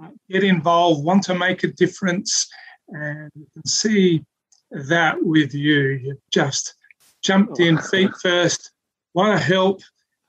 uh, 0.00 0.08
get 0.30 0.44
involved, 0.44 1.04
want 1.04 1.22
to 1.24 1.34
make 1.34 1.64
a 1.64 1.68
difference, 1.68 2.48
and 2.88 3.30
you 3.34 3.46
can 3.52 3.66
see 3.66 4.24
that 4.70 5.16
with 5.20 5.54
you. 5.54 5.80
You 5.88 6.20
just 6.30 6.74
jumped 7.22 7.60
in 7.60 7.78
feet 7.78 8.10
first, 8.22 8.70
want 9.14 9.36
to 9.36 9.44
help, 9.44 9.80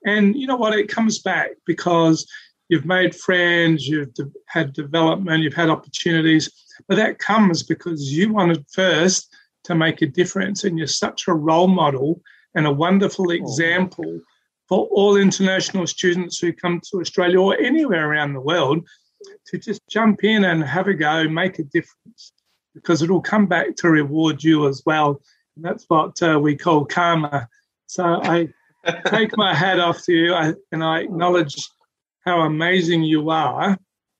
and 0.06 0.36
you 0.36 0.48
know 0.48 0.56
what? 0.56 0.78
It 0.78 0.88
comes 0.88 1.20
back 1.20 1.50
because 1.66 2.26
you've 2.70 2.86
made 2.86 3.16
friends, 3.16 3.88
you've 3.88 4.14
de- 4.14 4.32
had 4.48 4.74
development, 4.74 5.44
you've 5.44 5.54
had 5.54 5.70
opportunities 5.70 6.50
but 6.88 6.96
that 6.96 7.20
comes 7.20 7.64
because 7.64 8.12
you 8.12 8.34
wanted 8.34 8.66
first 8.72 9.34
to 9.66 9.76
make 9.76 10.02
a 10.02 10.08
difference, 10.08 10.64
and 10.64 10.78
you're 10.78 10.88
such 10.88 11.28
a 11.28 11.34
role 11.34 11.68
model 11.68 12.22
and 12.56 12.66
a 12.66 12.72
wonderful 12.72 13.28
oh. 13.30 13.34
example 13.34 14.22
for 14.68 14.88
all 14.88 15.16
international 15.16 15.88
students 15.88 16.40
who 16.40 16.52
come 16.52 16.82
to 16.92 17.00
Australia 17.00 17.40
or 17.40 17.58
anywhere 17.58 18.10
around 18.10 18.34
the 18.34 18.42
world 18.42 18.86
to 19.48 19.58
just 19.58 19.82
jump 19.90 20.24
in 20.24 20.44
and 20.44 20.64
have 20.64 20.88
a 20.88 20.94
go, 20.94 21.28
make 21.28 21.60
a 21.60 21.64
difference, 21.64 22.34
because 22.74 23.02
it'll 23.02 23.22
come 23.22 23.46
back 23.46 23.76
to 23.78 23.90
reward 23.90 24.44
you 24.44 24.68
as 24.68 24.84
well. 24.86 25.22
And 25.56 25.66
that's 25.66 25.86
what 25.88 26.22
uh, 26.22 26.40
we 26.42 26.56
call 26.56 26.86
karma. 26.86 27.48
So 27.88 28.04
I 28.04 28.50
take 29.08 29.36
my 29.38 29.54
hat 29.54 29.80
off 29.80 30.04
to 30.04 30.14
you 30.14 30.34
I, 30.34 30.54
and 30.72 30.84
I 30.84 31.02
acknowledge 31.02 31.56
how 32.26 32.42
amazing 32.42 33.04
you 33.04 33.30
are 33.30 33.78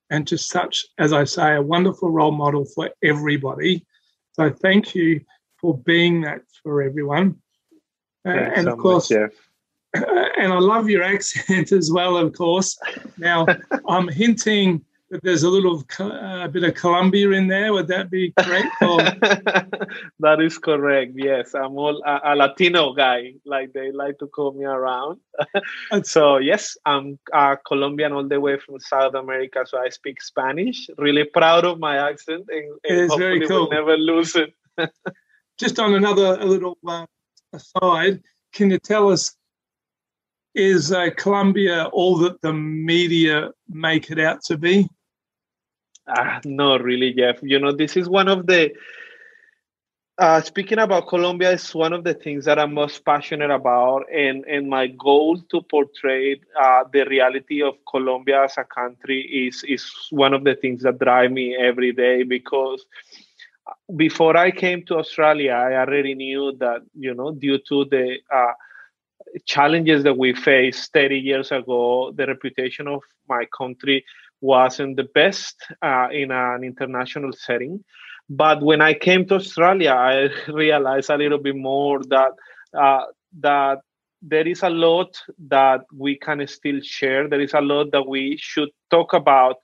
and 0.10 0.28
just 0.28 0.50
such, 0.50 0.86
as 0.98 1.14
I 1.14 1.24
say, 1.24 1.56
a 1.56 1.62
wonderful 1.62 2.10
role 2.10 2.32
model 2.32 2.66
for 2.66 2.90
everybody. 3.04 3.86
So 4.34 4.50
thank 4.50 4.96
you 4.96 5.22
for 5.60 5.78
being 5.78 6.22
that 6.22 6.42
for 6.64 6.82
everyone. 6.82 7.42
Uh, 8.26 8.32
and 8.32 8.66
so 8.66 8.74
of 8.74 8.80
course, 8.80 9.12
much, 9.12 9.32
and 9.94 10.54
I 10.54 10.60
love 10.60 10.90
your 10.90 11.04
accent 11.04 11.72
as 11.72 11.92
well, 11.92 12.18
of 12.18 12.34
course. 12.34 12.78
Now, 13.18 13.46
I'm 13.88 14.08
hinting 14.08 14.84
that 15.10 15.24
there's 15.24 15.44
a 15.44 15.50
little 15.50 15.84
uh, 16.00 16.48
bit 16.48 16.64
of 16.64 16.74
Colombia 16.76 17.32
in 17.32 17.48
there. 17.48 17.72
Would 17.72 17.88
that 17.88 18.10
be 18.10 18.34
correct? 18.38 18.68
that 20.20 20.42
is 20.42 20.58
correct. 20.58 21.14
Yes, 21.16 21.56
I'm 21.56 21.78
all 21.78 22.02
a, 22.06 22.34
a, 22.34 22.36
Latino 22.36 22.94
guy, 22.94 23.34
like 23.46 23.72
they 23.74 23.92
like 23.92 24.18
to 24.20 24.28
call 24.28 24.52
me 24.52 24.66
around. 24.66 25.20
so 26.04 26.38
yes, 26.38 26.78
I'm 26.86 27.20
a 27.34 27.58
Colombian 27.66 28.12
all 28.12 28.28
the 28.28 28.40
way 28.40 28.60
from 28.60 28.80
South 28.80 29.14
America, 29.14 29.64
so 29.66 29.78
I 29.78 29.90
speak 29.90 30.22
Spanish. 30.22 30.90
Really 30.98 31.24
proud 31.24 31.64
of 31.64 31.80
my 31.80 32.10
accent, 32.10 32.46
and, 32.50 32.66
and 32.88 33.00
it's 33.00 33.16
very 33.16 33.48
cool. 33.48 33.70
We'll 33.70 33.80
never 33.80 33.98
lose 33.98 34.36
it. 34.36 34.54
Just 35.58 35.80
on 35.80 35.94
another 35.94 36.38
a 36.40 36.46
little 36.46 36.78
uh, 36.86 37.06
aside, 37.54 38.22
can 38.54 38.70
you 38.72 38.80
tell 38.80 39.10
us 39.10 39.36
is 40.54 40.92
uh, 40.92 41.10
Colombia 41.16 41.86
all 41.94 42.18
that 42.18 42.42
the 42.42 42.52
media 42.52 43.52
make 43.70 44.10
it 44.10 44.20
out 44.20 44.44
to 44.44 44.58
be? 44.58 44.90
Ah, 46.08 46.40
not 46.46 46.84
really, 46.84 47.14
Jeff. 47.14 47.40
You 47.42 47.60
know, 47.60 47.72
this 47.72 47.98
is 47.98 48.10
one 48.10 48.28
of 48.28 48.46
the 48.48 48.74
uh, 50.20 50.42
speaking 50.42 50.80
about 50.80 51.08
Colombia 51.08 51.52
is 51.52 51.74
one 51.76 51.94
of 51.94 52.04
the 52.04 52.14
things 52.14 52.46
that 52.46 52.60
I'm 52.60 52.74
most 52.74 53.06
passionate 53.06 53.52
about, 53.52 54.04
and 54.12 54.46
and 54.46 54.70
my 54.70 54.88
goal 54.88 55.38
to 55.52 55.62
portray 55.62 56.40
uh, 56.60 56.84
the 56.92 57.06
reality 57.06 57.62
of 57.62 57.76
Colombia 57.90 58.44
as 58.44 58.58
a 58.58 58.64
country 58.64 59.22
is 59.48 59.64
is 59.68 59.86
one 60.12 60.34
of 60.34 60.44
the 60.44 60.56
things 60.56 60.84
that 60.84 61.00
drive 61.00 61.32
me 61.32 61.56
every 61.56 61.92
day. 61.94 62.24
Because 62.24 62.86
before 63.96 64.36
I 64.38 64.52
came 64.52 64.84
to 64.86 64.96
Australia, 64.98 65.52
I 65.52 65.76
already 65.76 66.14
knew 66.16 66.54
that 66.60 66.82
you 66.94 67.14
know 67.14 67.32
due 67.32 67.60
to 67.70 67.86
the 67.86 68.18
uh, 68.34 68.54
challenges 69.46 70.04
that 70.04 70.18
we 70.18 70.34
faced 70.34 70.92
30 70.94 71.18
years 71.20 71.52
ago, 71.52 72.12
the 72.16 72.26
reputation 72.28 72.88
of 72.88 73.02
my 73.28 73.46
country 73.58 74.04
wasn't 74.42 74.98
the 74.98 75.08
best 75.14 75.56
uh, 75.82 76.08
in 76.12 76.32
an 76.32 76.64
international 76.64 77.32
setting. 77.34 77.84
But 78.30 78.62
when 78.62 78.82
I 78.82 78.94
came 78.94 79.26
to 79.28 79.36
Australia, 79.36 79.92
I 79.92 80.30
realized 80.52 81.10
a 81.10 81.18
little 81.18 81.40
bit 81.40 81.56
more 81.56 82.02
that 82.10 82.32
uh, 82.78 83.06
that 83.40 83.80
there 84.22 84.48
is 84.48 84.64
a 84.64 84.70
lot 84.70 85.18
that 85.48 85.82
we 85.96 86.18
can 86.18 86.46
still 86.48 86.80
share. 86.82 87.28
There 87.28 87.42
is 87.42 87.54
a 87.54 87.62
lot 87.62 87.92
that 87.92 88.08
we 88.08 88.38
should 88.40 88.70
talk 88.90 89.14
about 89.14 89.58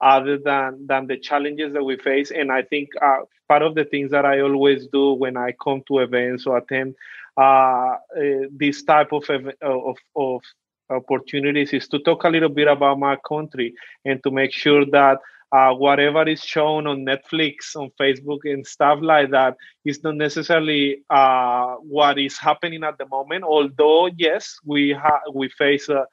other 0.00 0.38
than 0.38 0.86
than 0.86 1.06
the 1.06 1.18
challenges 1.18 1.72
that 1.72 1.84
we 1.84 1.96
face. 1.96 2.30
And 2.30 2.50
I 2.50 2.62
think 2.62 2.88
uh, 3.00 3.24
part 3.48 3.62
of 3.62 3.74
the 3.74 3.84
things 3.84 4.10
that 4.10 4.24
I 4.24 4.40
always 4.40 4.86
do 4.88 5.12
when 5.12 5.36
I 5.36 5.52
come 5.62 5.82
to 5.88 5.98
events 6.00 6.46
or 6.46 6.58
attend 6.58 6.94
uh, 7.36 7.40
uh, 7.40 8.48
this 8.50 8.82
type 8.82 9.12
of, 9.12 9.24
of 9.62 9.96
of 10.16 10.42
opportunities 10.90 11.72
is 11.72 11.88
to 11.88 11.98
talk 12.00 12.24
a 12.24 12.28
little 12.28 12.48
bit 12.48 12.68
about 12.68 12.98
my 12.98 13.16
country 13.28 13.74
and 14.04 14.22
to 14.22 14.30
make 14.30 14.52
sure 14.52 14.84
that 14.86 15.18
uh, 15.52 15.72
whatever 15.72 16.28
is 16.28 16.42
shown 16.42 16.86
on 16.86 17.04
Netflix, 17.04 17.74
on 17.74 17.90
Facebook, 17.98 18.40
and 18.44 18.66
stuff 18.66 18.98
like 19.00 19.30
that 19.30 19.56
is 19.84 20.02
not 20.02 20.16
necessarily 20.16 21.02
uh, 21.10 21.74
what 21.76 22.18
is 22.18 22.36
happening 22.38 22.84
at 22.84 22.98
the 22.98 23.06
moment. 23.06 23.44
Although, 23.44 24.08
yes, 24.16 24.56
we 24.64 24.92
ha- 24.92 25.22
we 25.32 25.48
face 25.48 25.88
a, 25.88 26.04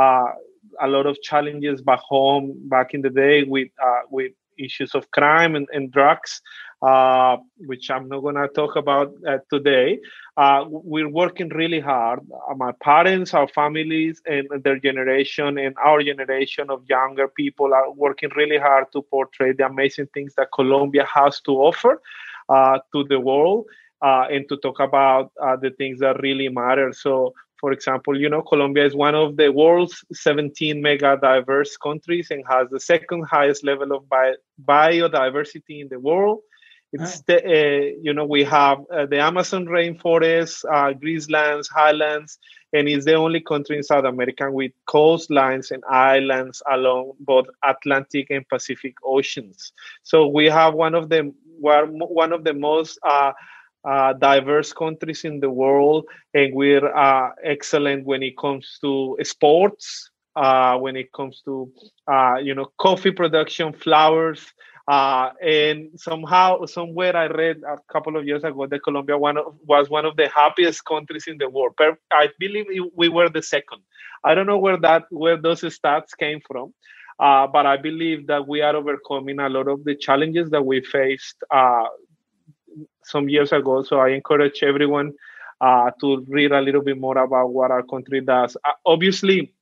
uh, 0.00 0.32
a 0.80 0.86
lot 0.86 1.06
of 1.06 1.20
challenges 1.22 1.82
back 1.82 2.00
home, 2.00 2.54
back 2.68 2.94
in 2.94 3.02
the 3.02 3.10
day 3.10 3.42
with 3.42 3.68
uh, 3.82 4.02
with 4.10 4.32
issues 4.58 4.94
of 4.94 5.10
crime 5.10 5.54
and, 5.54 5.68
and 5.72 5.90
drugs 5.92 6.40
uh, 6.82 7.38
which 7.58 7.90
I'm 7.90 8.08
not 8.08 8.20
going 8.20 8.34
to 8.34 8.48
talk 8.48 8.76
about 8.76 9.12
uh, 9.26 9.38
today. 9.50 9.98
Uh, 10.36 10.64
we're 10.68 11.08
working 11.08 11.48
really 11.48 11.80
hard. 11.80 12.20
Uh, 12.48 12.54
my 12.54 12.72
parents, 12.82 13.32
our 13.32 13.48
families, 13.48 14.20
and 14.26 14.46
their 14.62 14.78
generation, 14.78 15.58
and 15.58 15.74
our 15.82 16.02
generation 16.02 16.68
of 16.68 16.82
younger 16.88 17.28
people 17.28 17.72
are 17.72 17.90
working 17.92 18.30
really 18.36 18.58
hard 18.58 18.92
to 18.92 19.02
portray 19.02 19.52
the 19.52 19.64
amazing 19.64 20.06
things 20.12 20.34
that 20.34 20.48
Colombia 20.52 21.06
has 21.12 21.40
to 21.40 21.52
offer 21.52 22.02
uh, 22.48 22.78
to 22.92 23.04
the 23.04 23.20
world. 23.20 23.66
Uh, 24.02 24.26
and 24.30 24.46
to 24.46 24.58
talk 24.58 24.78
about 24.78 25.32
the 25.62 25.70
things 25.78 26.00
that 26.00 26.20
really 26.20 26.50
matter. 26.50 26.92
So, 26.92 27.32
for 27.66 27.72
example, 27.74 28.20
you 28.20 28.30
know, 28.30 28.42
Colombia 28.42 28.86
is 28.86 28.94
one 28.94 29.16
of 29.16 29.36
the 29.36 29.52
world's 29.52 30.04
17 30.12 30.82
mega 30.82 31.18
diverse 31.20 31.76
countries 31.76 32.28
and 32.30 32.44
has 32.50 32.70
the 32.70 32.80
second 32.80 33.26
highest 33.30 33.64
level 33.64 33.92
of 33.92 34.08
bi- 34.08 34.40
biodiversity 34.64 35.80
in 35.82 35.88
the 35.90 36.00
world 36.00 36.40
It's 36.92 37.22
the, 37.22 37.38
uh, 37.44 37.96
you 38.02 38.14
know 38.14 38.24
we 38.24 38.44
have 38.44 38.78
uh, 38.92 39.06
the 39.06 39.20
Amazon 39.20 39.66
rainforest, 39.66 40.64
uh, 40.72 40.92
grasslands, 40.94 41.68
highlands, 41.68 42.38
and 42.72 42.88
it's 42.88 43.04
the 43.04 43.14
only 43.14 43.40
country 43.40 43.76
in 43.76 43.82
South 43.82 44.04
America 44.04 44.50
with 44.50 44.72
coastlines 44.88 45.70
and 45.70 45.82
islands 45.90 46.62
along 46.70 47.12
both 47.20 47.46
Atlantic 47.64 48.30
and 48.30 48.48
Pacific 48.48 48.94
oceans. 49.04 49.72
So 50.02 50.26
we 50.28 50.46
have 50.46 50.74
one 50.74 50.94
of 50.94 51.08
the 51.10 51.32
one 51.60 52.32
of 52.32 52.44
the 52.44 52.54
most 52.54 52.98
uh, 53.88 54.12
diverse 54.14 54.72
countries 54.72 55.24
in 55.24 55.40
the 55.40 55.50
world, 55.50 56.06
and 56.34 56.54
we're 56.54 56.86
uh, 56.94 57.30
excellent 57.44 58.06
when 58.06 58.22
it 58.22 58.36
comes 58.38 58.78
to 58.82 59.16
sports, 59.22 60.10
uh, 60.36 60.76
when 60.78 60.96
it 60.96 61.12
comes 61.12 61.42
to 61.44 61.72
uh, 62.10 62.36
you 62.42 62.54
know 62.54 62.66
coffee 62.78 63.12
production, 63.12 63.72
flowers. 63.72 64.52
Uh, 64.88 65.30
and 65.42 65.90
somehow, 65.96 66.64
somewhere, 66.66 67.16
I 67.16 67.26
read 67.26 67.62
a 67.68 67.78
couple 67.92 68.16
of 68.16 68.26
years 68.26 68.44
ago 68.44 68.66
that 68.66 68.82
Colombia 68.84 69.18
one 69.18 69.36
of, 69.38 69.56
was 69.66 69.90
one 69.90 70.04
of 70.06 70.16
the 70.16 70.28
happiest 70.28 70.84
countries 70.84 71.26
in 71.28 71.38
the 71.38 71.48
world. 71.48 71.74
I 72.12 72.28
believe 72.38 72.66
we 72.96 73.08
were 73.08 73.28
the 73.30 73.42
second. 73.42 73.82
I 74.24 74.34
don't 74.34 74.46
know 74.46 74.58
where 74.58 74.78
that 74.78 75.04
where 75.10 75.36
those 75.40 75.62
stats 75.62 76.16
came 76.18 76.40
from, 76.46 76.74
uh, 77.20 77.46
but 77.48 77.66
I 77.66 77.76
believe 77.76 78.26
that 78.28 78.46
we 78.48 78.62
are 78.62 78.76
overcoming 78.76 79.40
a 79.40 79.48
lot 79.48 79.68
of 79.68 79.84
the 79.84 79.94
challenges 79.96 80.50
that 80.50 80.64
we 80.64 80.82
faced 80.82 81.36
uh, 81.50 81.84
some 83.04 83.28
years 83.28 83.52
ago. 83.52 83.82
So 83.82 84.00
I 84.00 84.08
encourage 84.10 84.62
everyone 84.62 85.12
uh, 85.60 85.90
to 86.00 86.24
read 86.28 86.52
a 86.52 86.60
little 86.60 86.82
bit 86.82 86.98
more 86.98 87.18
about 87.18 87.52
what 87.52 87.70
our 87.70 87.82
country 87.82 88.20
does. 88.20 88.56
Uh, 88.64 88.72
obviously, 88.84 89.52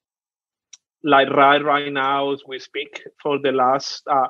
like 1.02 1.28
right 1.30 1.62
right 1.62 1.92
now 1.92 2.33
as 2.33 2.42
we 2.47 2.59
speak, 2.59 3.02
for 3.23 3.38
the 3.38 3.52
last 3.52 4.02
uh, 4.11 4.28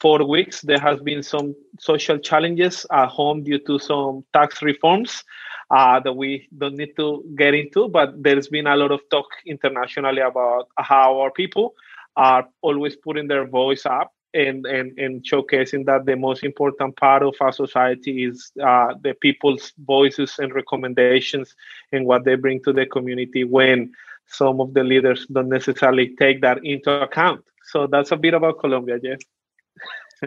four 0.00 0.24
weeks, 0.28 0.60
there 0.60 0.78
has 0.78 1.00
been 1.00 1.22
some 1.22 1.54
social 1.80 2.18
challenges 2.18 2.86
at 2.92 3.08
home 3.08 3.42
due 3.42 3.58
to 3.60 3.78
some 3.78 4.24
tax 4.32 4.62
reforms 4.62 5.24
uh, 5.70 5.98
that 6.00 6.12
we 6.12 6.48
don't 6.56 6.76
need 6.76 6.94
to 6.96 7.24
get 7.36 7.54
into. 7.54 7.88
But 7.88 8.22
there's 8.22 8.48
been 8.48 8.66
a 8.66 8.76
lot 8.76 8.92
of 8.92 9.00
talk 9.10 9.26
internationally 9.46 10.20
about 10.20 10.68
how 10.78 11.18
our 11.20 11.30
people 11.30 11.74
are 12.16 12.48
always 12.62 12.96
putting 12.96 13.28
their 13.28 13.46
voice 13.46 13.84
up 13.84 14.12
and, 14.36 14.66
and, 14.66 14.98
and 14.98 15.24
showcasing 15.24 15.86
that 15.86 16.04
the 16.04 16.16
most 16.16 16.44
important 16.44 16.96
part 16.96 17.22
of 17.22 17.34
our 17.40 17.52
society 17.52 18.24
is 18.24 18.52
uh, 18.62 18.94
the 19.02 19.14
people's 19.14 19.72
voices 19.86 20.38
and 20.38 20.54
recommendations 20.54 21.54
and 21.92 22.06
what 22.06 22.24
they 22.24 22.34
bring 22.34 22.62
to 22.64 22.72
the 22.72 22.86
community 22.86 23.44
when 23.44 23.92
some 24.26 24.60
of 24.60 24.74
the 24.74 24.84
leaders 24.84 25.26
don't 25.32 25.48
necessarily 25.48 26.14
take 26.16 26.40
that 26.42 26.58
into 26.64 26.90
account. 26.90 27.42
So 27.64 27.86
that's 27.86 28.12
a 28.12 28.16
bit 28.16 28.34
about 28.34 28.60
Colombia, 28.60 28.98
Jeff. 29.00 29.18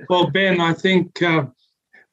well, 0.10 0.30
Ben, 0.30 0.60
I 0.60 0.74
think 0.74 1.22
uh, 1.22 1.46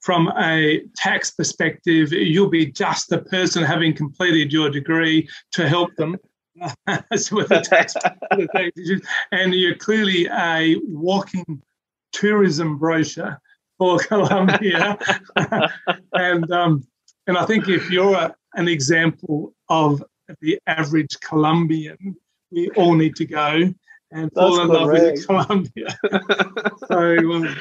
from 0.01 0.29
a 0.39 0.83
tax 0.97 1.31
perspective, 1.31 2.13
you'll 2.13 2.51
be 2.51 2.67
just 2.67 3.09
the 3.09 3.19
person 3.19 3.63
having 3.63 3.95
completed 3.95 4.53
your 4.53 4.71
degree 4.71 5.29
to 5.53 5.69
help 5.69 5.95
them 5.97 6.17
with 6.57 6.69
the 7.49 7.65
tax, 7.69 7.95
the 7.95 8.49
tax 8.55 9.03
and 9.33 9.55
you're 9.55 9.75
clearly 9.75 10.27
a 10.27 10.77
walking 10.87 11.63
tourism 12.17 12.79
brochure 12.79 13.41
for 13.79 13.99
Colombia, 14.09 14.99
and 16.13 16.51
um, 16.51 16.87
and 17.27 17.37
I 17.37 17.45
think 17.45 17.69
if 17.69 17.91
you're 17.91 18.15
a, 18.15 18.35
an 18.55 18.69
example 18.69 19.55
of 19.69 20.03
the 20.41 20.59
average 20.67 21.19
Colombian, 21.21 22.17
we 22.51 22.71
all 22.71 22.95
need 22.95 23.17
to 23.17 23.27
go 23.27 23.73
and 24.13 24.33
fall 24.33 24.61
in 24.61 24.69
love 24.69 24.91
with 24.91 25.27
Colombia. 25.27 25.89
so. 26.89 27.19
Um, 27.19 27.57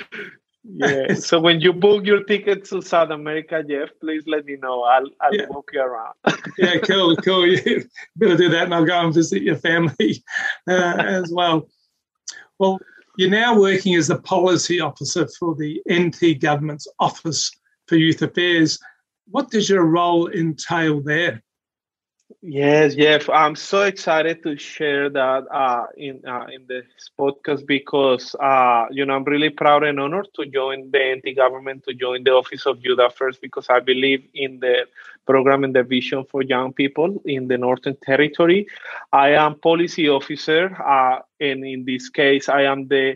yeah. 0.67 1.13
So 1.13 1.39
when 1.39 1.61
you 1.61 1.71
book 1.73 2.07
your 2.07 2.23
ticket 2.23 2.65
to 2.65 2.81
South 2.81 3.11
America, 3.11 3.63
Jeff, 3.63 3.89
please 4.01 4.23
let 4.25 4.45
me 4.45 4.55
know. 4.55 4.81
I'll 4.81 5.05
I'll 5.21 5.35
yeah. 5.35 5.45
walk 5.47 5.69
you 5.71 5.79
around. 5.79 6.15
yeah, 6.57 6.79
cool, 6.79 7.15
cool. 7.17 7.45
You 7.45 7.85
better 8.15 8.35
do 8.35 8.49
that, 8.49 8.63
and 8.63 8.73
I'll 8.73 8.83
go 8.83 8.99
and 8.99 9.13
visit 9.13 9.43
your 9.43 9.57
family 9.57 10.23
uh, 10.67 10.95
as 10.97 11.31
well. 11.31 11.67
Well, 12.57 12.79
you're 13.17 13.29
now 13.29 13.57
working 13.57 13.95
as 13.95 14.07
the 14.07 14.19
policy 14.19 14.79
officer 14.79 15.27
for 15.39 15.55
the 15.55 15.81
NT 15.91 16.39
government's 16.41 16.87
Office 16.99 17.51
for 17.87 17.95
Youth 17.95 18.21
Affairs. 18.21 18.79
What 19.29 19.49
does 19.49 19.69
your 19.69 19.85
role 19.85 20.29
entail 20.31 21.01
there? 21.01 21.41
Yes, 22.47 22.93
Jeff, 22.93 23.27
I'm 23.27 23.55
so 23.55 23.81
excited 23.81 24.43
to 24.43 24.55
share 24.55 25.09
that 25.09 25.47
uh, 25.51 25.87
in 25.97 26.21
uh, 26.27 26.45
in 26.53 26.67
this 26.67 26.85
podcast 27.17 27.65
because 27.65 28.35
uh, 28.35 28.85
you 28.91 29.03
know 29.03 29.15
I'm 29.15 29.23
really 29.23 29.49
proud 29.49 29.83
and 29.83 29.99
honored 29.99 30.27
to 30.35 30.45
join 30.45 30.91
the 30.91 31.15
NT 31.15 31.35
government 31.35 31.83
to 31.85 31.95
join 31.95 32.23
the 32.23 32.33
Office 32.33 32.67
of 32.67 32.85
Youth 32.85 32.99
Affairs 32.99 33.39
because 33.41 33.65
I 33.67 33.79
believe 33.79 34.27
in 34.35 34.59
the 34.59 34.85
program 35.25 35.63
and 35.63 35.75
the 35.75 35.81
vision 35.81 36.23
for 36.23 36.43
young 36.43 36.71
people 36.71 37.19
in 37.25 37.47
the 37.47 37.57
Northern 37.57 37.97
Territory. 38.03 38.67
I 39.11 39.29
am 39.29 39.55
policy 39.55 40.07
officer, 40.07 40.69
uh, 40.85 41.21
and 41.39 41.65
in 41.65 41.83
this 41.83 42.09
case, 42.09 42.47
I 42.47 42.61
am 42.61 42.87
the 42.87 43.15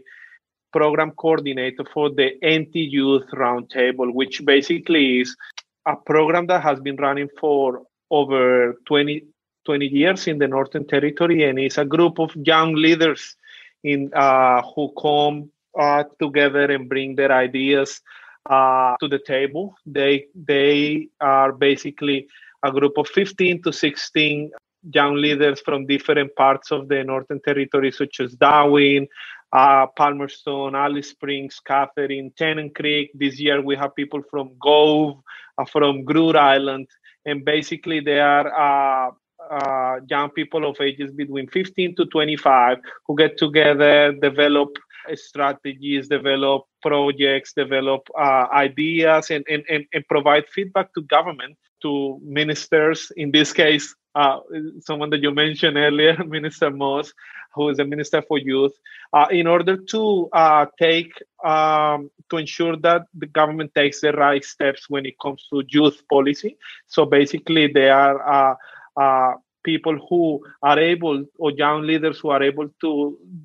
program 0.74 1.12
coordinator 1.12 1.86
for 1.94 2.10
the 2.10 2.32
NT 2.44 2.74
Youth 2.74 3.28
Roundtable, 3.32 4.12
which 4.12 4.44
basically 4.44 5.20
is 5.20 5.38
a 5.86 5.96
program 5.96 6.48
that 6.48 6.64
has 6.64 6.80
been 6.80 6.96
running 6.96 7.30
for 7.40 7.84
over 8.12 8.76
20, 8.86 9.24
20 9.66 9.86
years 9.86 10.28
in 10.28 10.38
the 10.38 10.48
Northern 10.48 10.88
Territory, 10.88 11.44
and 11.44 11.60
it's 11.60 11.78
a 11.78 11.86
group 11.86 12.20
of 12.20 12.32
young 12.36 12.76
leaders 12.76 13.36
in 13.84 14.12
uh, 14.14 14.62
who 14.76 14.92
come 15.02 15.52
uh, 15.80 16.04
together 16.20 16.72
and 16.72 16.90
bring 16.90 17.16
their 17.16 17.32
ideas 17.32 18.02
uh, 18.50 18.96
to 19.00 19.08
the 19.08 19.20
table. 19.20 19.76
They 19.86 20.26
they 20.36 21.10
are 21.22 21.52
basically 21.52 22.28
a 22.64 22.72
group 22.72 22.98
of 22.98 23.08
15 23.08 23.64
to 23.64 23.72
16 23.72 24.52
young 24.94 25.16
leaders 25.16 25.62
from 25.62 25.86
different 25.86 26.36
parts 26.36 26.72
of 26.72 26.88
the 26.88 27.04
Northern 27.04 27.42
Territory, 27.42 27.92
such 27.92 28.20
as 28.20 28.34
Darwin, 28.34 29.08
uh, 29.52 29.88
Palmerston, 29.96 30.76
Alice 30.76 31.10
Springs, 31.10 31.60
Katherine, 31.66 32.32
Tennant 32.38 32.76
Creek. 32.76 33.12
This 33.14 33.40
year 33.40 33.62
we 33.62 33.76
have 33.76 33.96
people 33.96 34.22
from 34.30 34.52
Gove, 34.62 35.22
uh, 35.58 35.66
from 35.66 36.06
Groote 36.06 36.36
Eylandt, 36.36 36.88
and 37.26 37.46
basically 37.46 38.00
they 38.00 38.20
are 38.20 38.48
uh, 38.54 39.12
uh, 39.50 40.00
young 40.10 40.30
people 40.30 40.70
of 40.70 40.80
ages 40.82 41.12
between 41.12 41.48
15 41.48 41.96
to 41.96 42.06
25 42.06 42.78
who 43.08 43.16
get 43.16 43.38
together, 43.38 44.12
develop 44.14 44.70
strategies, 45.16 46.08
develop 46.08 46.66
projects, 46.82 47.54
develop 47.54 48.08
uh, 48.18 48.48
ideas, 48.52 49.32
and, 49.32 49.46
and, 49.50 49.64
and, 49.70 49.86
and, 49.94 50.08
provide 50.08 50.48
feedback 50.50 50.94
to 50.94 51.02
government, 51.04 51.58
to 51.82 52.20
ministers, 52.24 53.12
in 53.16 53.32
this 53.32 53.54
case, 53.54 53.96
uh, 54.16 54.40
someone 54.82 55.10
that 55.10 55.22
you 55.22 55.32
mentioned 55.32 55.78
earlier, 55.78 56.22
Minister 56.28 56.70
Moss, 56.70 57.14
who 57.54 57.70
is 57.70 57.78
the 57.78 57.86
Minister 57.86 58.22
for 58.22 58.38
Youth, 58.38 58.74
uh, 59.14 59.28
in 59.32 59.48
order 59.48 59.78
to 59.78 60.30
uh, 60.34 60.66
take 60.78 61.12
um, 61.44 62.10
to 62.30 62.38
ensure 62.38 62.76
that 62.78 63.04
the 63.14 63.28
government 63.28 63.74
takes 63.74 64.02
the 64.02 64.12
right 64.14 64.44
steps 64.44 64.90
when 64.90 65.06
it 65.06 65.16
comes 65.20 65.48
to 65.50 65.64
youth 65.68 66.02
policy. 66.10 66.58
So 66.88 67.06
basically, 67.06 67.68
they 67.68 67.90
are 67.90 68.18
uh, 68.38 68.56
uh, 69.00 69.34
people 69.70 69.98
who 70.10 70.22
are 70.64 70.80
able 70.80 71.18
or 71.38 71.52
young 71.52 71.82
leaders 71.90 72.20
who 72.20 72.30
are 72.30 72.44
able 72.52 72.70
to 72.82 72.92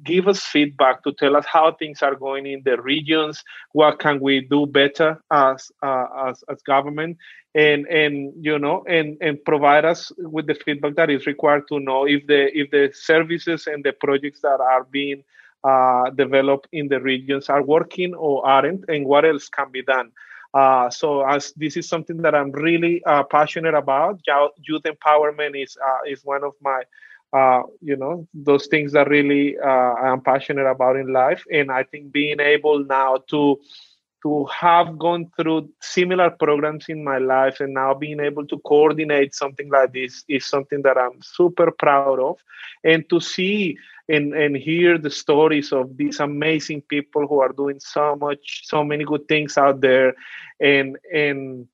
give 0.03 0.29
us 0.33 0.41
feedback 0.55 1.03
to 1.05 1.13
tell 1.13 1.37
us 1.37 1.47
how 1.55 1.67
things 1.73 2.03
are 2.03 2.15
going 2.15 2.47
in 2.47 2.63
the 2.65 2.77
regions 2.83 3.43
what 3.73 3.99
can 3.99 4.21
we 4.21 4.35
do 4.55 4.67
better 4.67 5.11
as 5.31 5.71
uh, 5.83 6.07
as, 6.29 6.43
as 6.51 6.63
government 6.63 7.17
and 7.55 7.87
and 7.87 8.33
you 8.49 8.59
know 8.59 8.83
and 8.97 9.17
and 9.21 9.45
provide 9.45 9.85
us 9.85 10.01
with 10.19 10.47
the 10.47 10.55
feedback 10.65 10.95
that 10.97 11.11
is 11.11 11.27
required 11.27 11.63
to 11.69 11.79
know 11.81 12.01
if 12.17 12.27
the 12.27 12.41
if 12.61 12.71
the 12.71 12.85
services 12.93 13.67
and 13.67 13.85
the 13.85 13.93
projects 13.93 14.41
that 14.41 14.61
are 14.61 14.85
being 14.91 15.23
uh, 15.65 16.11
developed 16.11 16.69
in 16.73 16.89
the 16.89 17.01
regions 17.01 17.49
are 17.49 17.63
working 17.63 18.15
or 18.15 18.47
aren't 18.47 18.85
and 18.89 19.07
what 19.07 19.25
else 19.25 19.49
can 19.49 19.71
be 19.71 19.83
done 19.83 20.11
uh, 20.55 20.89
so 20.89 21.27
this 21.57 21.77
is 21.77 21.89
something 21.89 22.19
that 22.19 22.35
I'm 22.35 22.53
really 22.53 23.03
uh, 23.05 23.25
passionate 23.25 23.75
about, 23.75 24.21
youth 24.63 24.83
empowerment 24.85 25.61
is 25.61 25.77
uh, 25.85 26.11
is 26.11 26.25
one 26.25 26.45
of 26.45 26.53
my 26.63 26.83
uh, 27.33 27.63
you 27.81 27.97
know 27.97 28.27
those 28.33 28.69
things 28.69 28.93
that 28.93 29.09
really 29.09 29.57
uh, 29.59 29.95
I'm 29.95 30.21
passionate 30.21 30.67
about 30.67 30.97
in 30.97 31.13
life, 31.13 31.45
and 31.53 31.73
I 31.73 31.83
think 31.83 32.13
being 32.13 32.39
able 32.41 32.85
now 32.85 33.19
to 33.31 33.61
to 34.23 34.47
have 34.47 34.99
gone 34.99 35.31
through 35.37 35.69
similar 35.83 36.31
programs 36.31 36.87
in 36.89 37.05
my 37.05 37.19
life 37.19 37.61
and 37.61 37.75
now 37.75 37.93
being 37.93 38.21
able 38.21 38.47
to 38.47 38.59
coordinate 38.61 39.35
something 39.35 39.69
like 39.71 39.93
this 39.93 40.25
is 40.29 40.47
something 40.47 40.81
that 40.81 40.97
I'm 40.97 41.21
super 41.21 41.71
proud 41.71 42.19
of. 42.19 42.39
And 42.85 43.05
to 43.11 43.21
see 43.21 43.77
and, 44.09 44.35
and 44.35 44.57
hear 44.57 44.99
the 44.99 45.11
stories 45.11 45.73
of 45.73 45.97
these 45.97 46.21
amazing 46.21 46.83
people 46.83 47.27
who 47.27 47.41
are 47.41 47.53
doing 47.53 47.79
so 47.81 48.17
much, 48.17 48.63
so 48.65 48.85
many 48.85 49.05
good 49.05 49.27
things 49.29 49.57
out 49.57 49.81
there 49.81 50.15
and 50.61 50.97
and 51.13 51.67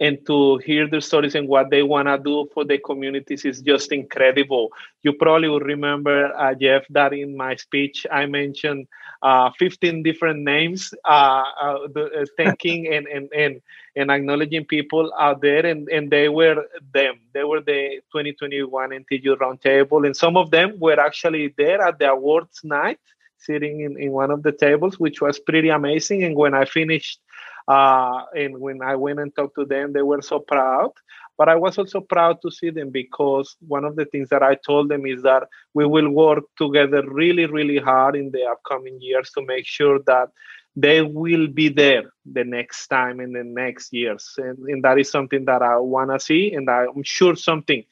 and 0.00 0.18
to 0.26 0.58
hear 0.58 0.88
their 0.88 1.00
stories 1.00 1.34
and 1.34 1.48
what 1.48 1.70
they 1.70 1.82
want 1.82 2.08
to 2.08 2.18
do 2.18 2.48
for 2.52 2.64
the 2.64 2.78
communities 2.78 3.44
is 3.44 3.62
just 3.62 3.92
incredible. 3.92 4.70
You 5.02 5.12
probably 5.12 5.48
will 5.48 5.60
remember, 5.60 6.34
uh, 6.36 6.54
Jeff, 6.54 6.84
that 6.90 7.12
in 7.12 7.36
my 7.36 7.54
speech 7.56 8.06
I 8.10 8.26
mentioned 8.26 8.86
uh, 9.26 9.50
15 9.58 10.04
different 10.04 10.40
names, 10.44 10.94
uh, 11.04 11.42
uh, 11.60 11.78
the, 11.92 12.04
uh, 12.20 12.26
thanking 12.36 12.94
and, 12.94 13.08
and, 13.08 13.28
and, 13.36 13.60
and 13.96 14.08
acknowledging 14.08 14.64
people 14.64 15.12
out 15.18 15.40
there. 15.40 15.66
And, 15.66 15.88
and 15.88 16.12
they 16.12 16.28
were 16.28 16.64
them. 16.94 17.18
They 17.34 17.42
were 17.42 17.60
the 17.60 18.00
2021 18.12 18.94
NT 18.94 19.24
Youth 19.24 19.40
Roundtable. 19.40 20.06
And 20.06 20.16
some 20.16 20.36
of 20.36 20.52
them 20.52 20.78
were 20.78 21.00
actually 21.00 21.52
there 21.56 21.80
at 21.82 21.98
the 21.98 22.12
awards 22.12 22.60
night, 22.62 23.00
sitting 23.38 23.80
in, 23.80 23.98
in 23.98 24.12
one 24.12 24.30
of 24.30 24.44
the 24.44 24.52
tables, 24.52 25.00
which 25.00 25.20
was 25.20 25.40
pretty 25.40 25.70
amazing. 25.70 26.22
And 26.22 26.36
when 26.36 26.54
I 26.54 26.64
finished, 26.64 27.18
uh, 27.66 28.22
and 28.32 28.60
when 28.60 28.80
I 28.80 28.94
went 28.94 29.18
and 29.18 29.34
talked 29.34 29.56
to 29.56 29.64
them, 29.64 29.92
they 29.92 30.02
were 30.02 30.22
so 30.22 30.38
proud. 30.38 30.92
But 31.38 31.48
I 31.48 31.56
was 31.56 31.76
also 31.76 32.00
proud 32.00 32.40
to 32.42 32.50
see 32.50 32.70
them 32.70 32.90
because 32.90 33.56
one 33.66 33.84
of 33.84 33.96
the 33.96 34.06
things 34.06 34.28
that 34.30 34.42
I 34.42 34.54
told 34.54 34.88
them 34.88 35.06
is 35.06 35.22
that 35.22 35.44
we 35.74 35.86
will 35.86 36.08
work 36.08 36.44
together 36.56 37.02
really, 37.08 37.46
really 37.46 37.78
hard 37.78 38.16
in 38.16 38.30
the 38.30 38.44
upcoming 38.44 38.98
years 39.00 39.30
to 39.32 39.42
make 39.44 39.66
sure 39.66 39.98
that 40.06 40.30
they 40.76 41.02
will 41.02 41.46
be 41.46 41.68
there 41.68 42.04
the 42.30 42.44
next 42.44 42.86
time 42.88 43.20
in 43.20 43.32
the 43.32 43.44
next 43.44 43.92
years. 43.92 44.34
And, 44.36 44.58
and 44.68 44.84
that 44.84 44.98
is 44.98 45.10
something 45.10 45.46
that 45.46 45.62
I 45.62 45.78
want 45.78 46.10
to 46.10 46.20
see, 46.20 46.52
and 46.52 46.68
I'm 46.70 47.02
sure 47.02 47.34
something 47.34 47.84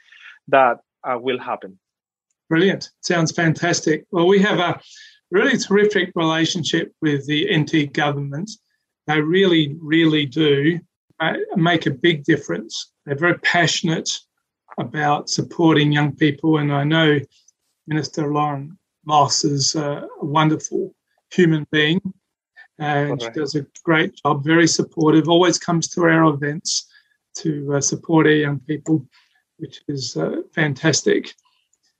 that 0.48 0.80
uh, 1.02 1.18
will 1.18 1.38
happen. 1.38 1.78
Brilliant. 2.48 2.90
Sounds 3.00 3.32
fantastic. 3.32 4.04
Well, 4.10 4.26
we 4.26 4.38
have 4.40 4.58
a 4.58 4.80
really 5.30 5.56
terrific 5.56 6.12
relationship 6.14 6.92
with 7.00 7.26
the 7.26 7.48
NT 7.56 7.92
government. 7.92 8.50
They 9.06 9.20
really, 9.20 9.76
really 9.80 10.26
do 10.26 10.78
make 11.56 11.86
a 11.86 11.90
big 11.90 12.24
difference. 12.24 12.92
They're 13.04 13.16
very 13.16 13.38
passionate 13.38 14.10
about 14.78 15.28
supporting 15.28 15.92
young 15.92 16.14
people, 16.16 16.58
and 16.58 16.72
I 16.72 16.84
know 16.84 17.18
Minister 17.86 18.32
Lauren 18.32 18.78
Moss 19.04 19.44
is 19.44 19.74
a 19.74 20.08
wonderful 20.20 20.94
human 21.30 21.66
being, 21.70 22.00
and 22.78 23.20
she 23.20 23.28
does 23.30 23.54
a 23.54 23.66
great 23.84 24.16
job. 24.16 24.44
Very 24.44 24.66
supportive. 24.66 25.28
Always 25.28 25.58
comes 25.58 25.88
to 25.88 26.02
our 26.02 26.24
events 26.32 26.90
to 27.38 27.74
uh, 27.74 27.80
support 27.80 28.26
our 28.26 28.32
young 28.32 28.60
people, 28.60 29.06
which 29.58 29.82
is 29.88 30.16
uh, 30.16 30.42
fantastic. 30.54 31.34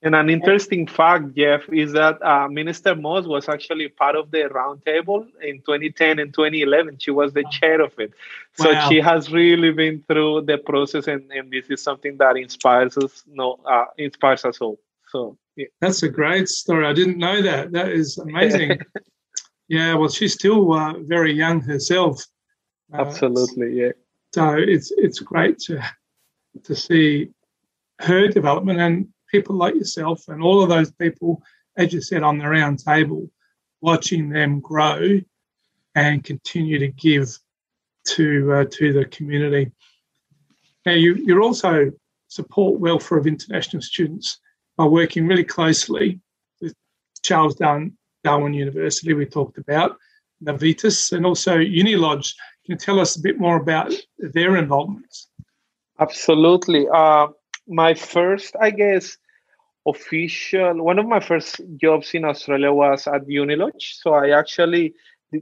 And 0.05 0.15
an 0.15 0.29
interesting 0.29 0.87
fact, 0.87 1.35
Jeff, 1.35 1.63
is 1.73 1.93
that 1.93 2.23
uh, 2.23 2.47
Minister 2.47 2.95
Moss 2.95 3.25
was 3.25 3.49
actually 3.49 3.89
part 3.89 4.17
of 4.17 4.31
the 4.31 4.51
roundtable 4.55 5.27
in 5.41 5.61
2010 5.61 6.19
and 6.19 6.33
2011. 6.33 6.99
She 6.99 7.11
was 7.11 7.33
the 7.33 7.43
chair 7.51 7.81
of 7.81 7.99
it. 7.99 8.13
So 8.53 8.71
wow. 8.71 8.87
she 8.91 9.01
has 9.01 9.33
really 9.33 9.73
been 9.73 10.05
through 10.07 10.43
the 10.43 10.59
process, 10.59 11.07
and, 11.07 11.33
and 11.33 11.51
this 11.51 11.71
is 11.71 11.83
something 11.83 12.19
that 12.19 12.37
inspires 12.37 12.99
us. 12.99 13.25
No, 13.27 13.59
uh, 13.65 13.87
inspires 13.97 14.45
us 14.45 14.61
all. 14.61 14.79
So 15.09 15.39
yeah. 15.57 15.69
that's 15.81 16.03
a 16.03 16.11
great 16.11 16.49
story. 16.49 16.87
I 16.87 16.93
didn't 16.93 17.17
know 17.17 17.41
that. 17.41 17.73
That 17.73 17.89
is 17.89 18.19
amazing. 18.19 18.81
yeah, 19.69 19.95
well, 19.95 20.11
she's 20.11 20.35
still 20.35 20.71
uh, 20.75 20.99
very 20.99 21.33
young 21.33 21.63
herself. 21.63 22.23
Uh, 22.93 22.99
Absolutely, 22.99 23.81
yeah. 23.81 23.93
So 24.35 24.55
it's 24.59 24.93
it's 24.99 25.21
great 25.21 25.59
to 25.61 25.83
to 26.63 26.77
see 26.77 27.31
her 28.01 28.29
development 28.29 28.81
and 28.81 29.09
people 29.35 29.57
like 29.57 29.75
yourself 29.75 30.29
and 30.29 30.41
all 30.41 30.63
of 30.63 30.69
those 30.69 30.93
people, 30.93 31.43
as 31.77 31.93
you 31.93 32.01
said, 32.01 32.23
on 32.23 32.39
the 32.39 32.49
round 32.49 32.79
table, 32.79 33.29
watching 33.81 34.29
them 34.29 34.61
grow 34.61 35.21
and 35.97 36.23
continue 36.23 36.79
to 36.79 36.87
give 36.89 37.29
to 38.05 38.53
uh, 38.53 38.65
to 38.71 38.93
the 38.93 39.05
community. 39.07 39.73
Now, 40.87 40.93
you 40.93 41.17
you 41.17 41.43
also 41.43 41.91
support 42.29 42.79
welfare 42.79 43.19
of 43.19 43.27
international 43.27 43.83
students 43.83 44.39
by 44.77 44.85
working 44.85 45.27
really 45.27 45.49
closely 45.57 46.21
with 46.61 46.75
Charles 47.23 47.57
Darwin, 47.57 48.55
University. 48.55 49.15
We 49.15 49.27
talked 49.27 49.59
about 49.59 49.97
Navitas 50.45 51.13
and 51.13 51.27
also 51.27 51.59
Unilodge. 51.59 52.35
Can 52.65 52.73
you 52.75 52.77
tell 52.77 53.01
us 53.01 53.17
a 53.17 53.21
bit 53.21 53.39
more 53.41 53.57
about 53.57 53.93
their 54.19 54.57
involvement? 54.57 55.13
Absolutely. 55.99 56.87
Uh, 56.89 57.29
my 57.67 57.95
first, 57.95 58.55
I 58.61 58.71
guess, 58.71 59.17
official 59.87 60.83
one 60.83 60.99
of 60.99 61.07
my 61.07 61.21
first 61.21 61.61
jobs 61.77 62.15
in 62.15 62.25
australia 62.25 62.73
was 62.73 63.07
at 63.07 63.27
unilodge 63.27 64.01
so 64.01 64.15
i 64.15 64.31
actually 64.31 64.95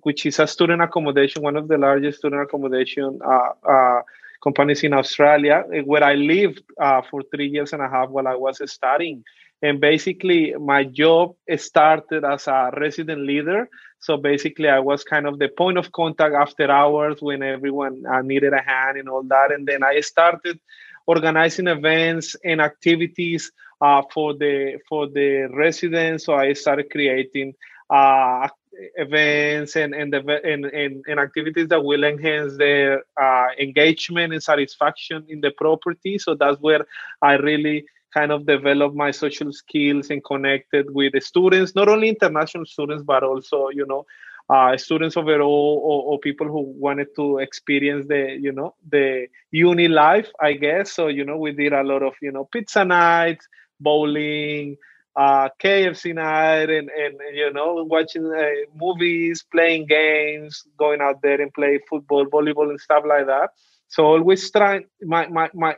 which 0.03 0.27
is 0.27 0.39
a 0.39 0.47
student 0.47 0.83
accommodation 0.83 1.43
one 1.43 1.57
of 1.57 1.69
the 1.69 1.79
largest 1.79 2.19
student 2.19 2.43
accommodation 2.43 3.19
uh, 3.25 3.51
uh, 3.69 4.03
companies 4.43 4.83
in 4.83 4.93
australia 4.93 5.65
where 5.85 6.03
i 6.03 6.15
lived 6.15 6.63
uh, 6.81 7.03
for 7.09 7.23
three 7.31 7.49
years 7.49 7.73
and 7.73 7.83
a 7.83 7.89
half 7.89 8.09
while 8.09 8.29
i 8.29 8.35
was 8.35 8.61
studying. 8.71 9.25
And 9.65 9.81
basically 9.81 10.55
my 10.59 10.83
job 10.83 11.37
started 11.57 12.25
as 12.25 12.49
a 12.49 12.73
resident 12.77 13.21
leader. 13.21 13.69
So 14.01 14.17
basically 14.17 14.69
i 14.69 14.81
was 14.81 15.05
kind 15.05 15.25
of 15.25 15.39
the 15.39 15.49
point 15.49 15.79
of 15.79 15.93
contact 15.93 16.35
after 16.35 16.69
hours 16.69 17.23
when 17.23 17.45
everyone 17.45 18.03
uh, 18.13 18.23
needed 18.23 18.53
a 18.55 18.61
hand 18.61 18.99
and 18.99 19.09
all 19.09 19.23
that. 19.23 19.53
And 19.53 19.65
then 19.65 19.85
i 19.85 20.01
started 20.01 20.59
organizing 21.07 21.69
events 21.69 22.35
and 22.45 22.61
activities 22.61 23.53
uh, 23.83 24.03
for 24.13 24.35
the 24.35 24.79
for 24.89 25.09
the 25.09 25.49
residents. 25.53 26.25
So 26.27 26.35
I 26.35 26.53
started 26.53 26.91
creating 26.91 27.55
uh, 27.91 28.49
events 28.97 29.77
and 29.77 29.95
and, 29.95 30.13
the, 30.13 30.41
and, 30.45 30.65
and, 30.67 31.05
and 31.07 31.21
activities 31.21 31.69
that 31.69 31.85
will 31.85 32.05
enhance 32.05 32.57
their 32.57 33.03
uh, 33.21 33.49
engagement 33.59 34.33
and 34.33 34.43
satisfaction 34.43 35.25
in 35.29 35.41
the 35.41 35.51
property. 35.51 36.19
So 36.19 36.35
that's 36.35 36.61
where 36.61 36.87
I 37.21 37.35
really 37.35 37.85
kind 38.15 38.31
of 38.31 38.47
developed 38.47 38.95
my 38.95 39.11
social 39.11 39.53
skills 39.53 40.11
and 40.11 40.23
connected 40.25 40.95
with 40.95 41.15
the 41.15 41.21
students, 41.21 41.75
not 41.75 41.89
only 41.89 42.11
international 42.11 42.67
students, 42.67 43.03
but 43.03 43.23
also, 43.23 43.69
you 43.71 43.87
know, 43.87 44.05
uh, 44.51 44.77
students 44.77 45.17
overall 45.17 45.81
or, 45.83 46.13
or, 46.13 46.19
people 46.19 46.47
who 46.47 46.61
wanted 46.79 47.07
to 47.17 47.39
experience 47.39 48.07
the 48.09 48.37
you 48.41 48.53
know 48.53 48.75
the 48.91 49.27
uni 49.51 49.89
life 49.89 50.29
i 50.41 50.53
guess 50.53 50.93
so 50.93 51.07
you 51.07 51.25
know 51.25 51.37
we 51.37 51.53
did 51.53 51.73
a 51.73 51.83
lot 51.83 52.03
of 52.03 52.13
you 52.21 52.33
know 52.33 52.45
pizza 52.53 52.85
nights 52.85 53.47
bowling 53.83 54.77
uh, 55.17 55.49
kfc 55.63 56.15
night 56.15 56.71
and, 56.71 56.89
and 56.91 57.21
you 57.35 57.53
know 57.53 57.85
watching 57.85 58.25
uh, 58.27 58.45
movies 58.75 59.45
playing 59.53 59.87
games 59.87 60.63
going 60.79 61.01
out 61.01 61.21
there 61.23 61.41
and 61.41 61.53
play 61.53 61.79
football 61.89 62.25
volleyball 62.27 62.71
and 62.71 62.81
stuff 62.81 63.05
like 63.07 63.27
that. 63.27 63.51
So 63.89 64.07
always 64.07 64.51
trying 64.51 64.85
my 65.03 65.27
my 65.29 65.51
my 65.53 65.77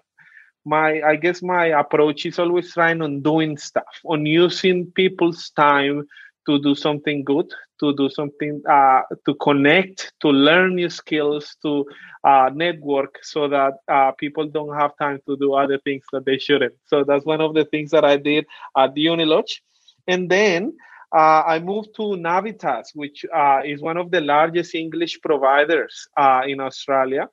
my 0.64 1.00
i 1.02 1.16
guess 1.16 1.42
my 1.42 1.66
approach 1.66 2.24
is 2.24 2.38
always 2.38 2.72
trying 2.72 3.02
on 3.02 3.20
doing 3.20 3.56
stuff 3.58 4.00
on 4.06 4.24
using 4.24 4.90
people's 4.92 5.50
time 5.50 6.06
to 6.46 6.60
do 6.62 6.74
something 6.74 7.24
good, 7.24 7.50
to 7.80 7.94
do 7.96 8.08
something, 8.08 8.62
uh, 8.68 9.00
to 9.26 9.34
connect, 9.34 10.12
to 10.20 10.28
learn 10.28 10.74
new 10.76 10.88
skills, 10.88 11.56
to 11.62 11.84
uh, 12.24 12.50
network 12.54 13.18
so 13.22 13.48
that 13.48 13.74
uh, 13.88 14.12
people 14.12 14.46
don't 14.46 14.74
have 14.74 14.96
time 14.98 15.20
to 15.26 15.36
do 15.36 15.54
other 15.54 15.78
things 15.78 16.04
that 16.12 16.24
they 16.24 16.38
shouldn't. 16.38 16.74
So 16.86 17.04
that's 17.04 17.24
one 17.24 17.40
of 17.40 17.54
the 17.54 17.64
things 17.64 17.90
that 17.90 18.04
I 18.04 18.16
did 18.16 18.46
at 18.76 18.94
the 18.94 19.06
Unilodge. 19.06 19.60
And 20.06 20.30
then 20.30 20.74
uh, 21.14 21.42
I 21.46 21.58
moved 21.60 21.90
to 21.96 22.02
Navitas, 22.02 22.86
which 22.94 23.24
uh, 23.34 23.60
is 23.64 23.80
one 23.80 23.96
of 23.96 24.10
the 24.10 24.20
largest 24.20 24.74
English 24.74 25.20
providers 25.20 26.08
uh, 26.16 26.42
in 26.46 26.60
Australia 26.60 27.28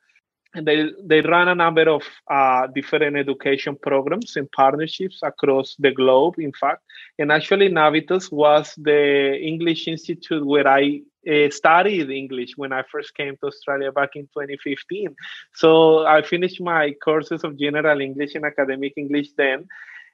and 0.53 0.67
they, 0.67 0.89
they 1.03 1.21
run 1.21 1.47
a 1.47 1.55
number 1.55 1.89
of 1.89 2.03
uh, 2.29 2.67
different 2.67 3.15
education 3.15 3.77
programs 3.81 4.35
and 4.35 4.51
partnerships 4.51 5.19
across 5.23 5.75
the 5.79 5.91
globe, 5.91 6.35
in 6.39 6.51
fact. 6.51 6.83
And 7.17 7.31
actually, 7.31 7.69
Navitas 7.69 8.31
was 8.31 8.73
the 8.75 9.37
English 9.39 9.87
Institute 9.87 10.45
where 10.45 10.67
I 10.67 11.01
uh, 11.29 11.49
studied 11.49 12.09
English 12.09 12.57
when 12.57 12.73
I 12.73 12.83
first 12.91 13.15
came 13.15 13.37
to 13.37 13.47
Australia 13.47 13.91
back 13.91 14.15
in 14.15 14.23
2015. 14.23 15.15
So 15.53 16.05
I 16.05 16.21
finished 16.21 16.59
my 16.59 16.95
courses 17.03 17.43
of 17.43 17.57
general 17.57 18.01
English 18.01 18.35
and 18.35 18.45
academic 18.45 18.93
English 18.97 19.29
then 19.37 19.67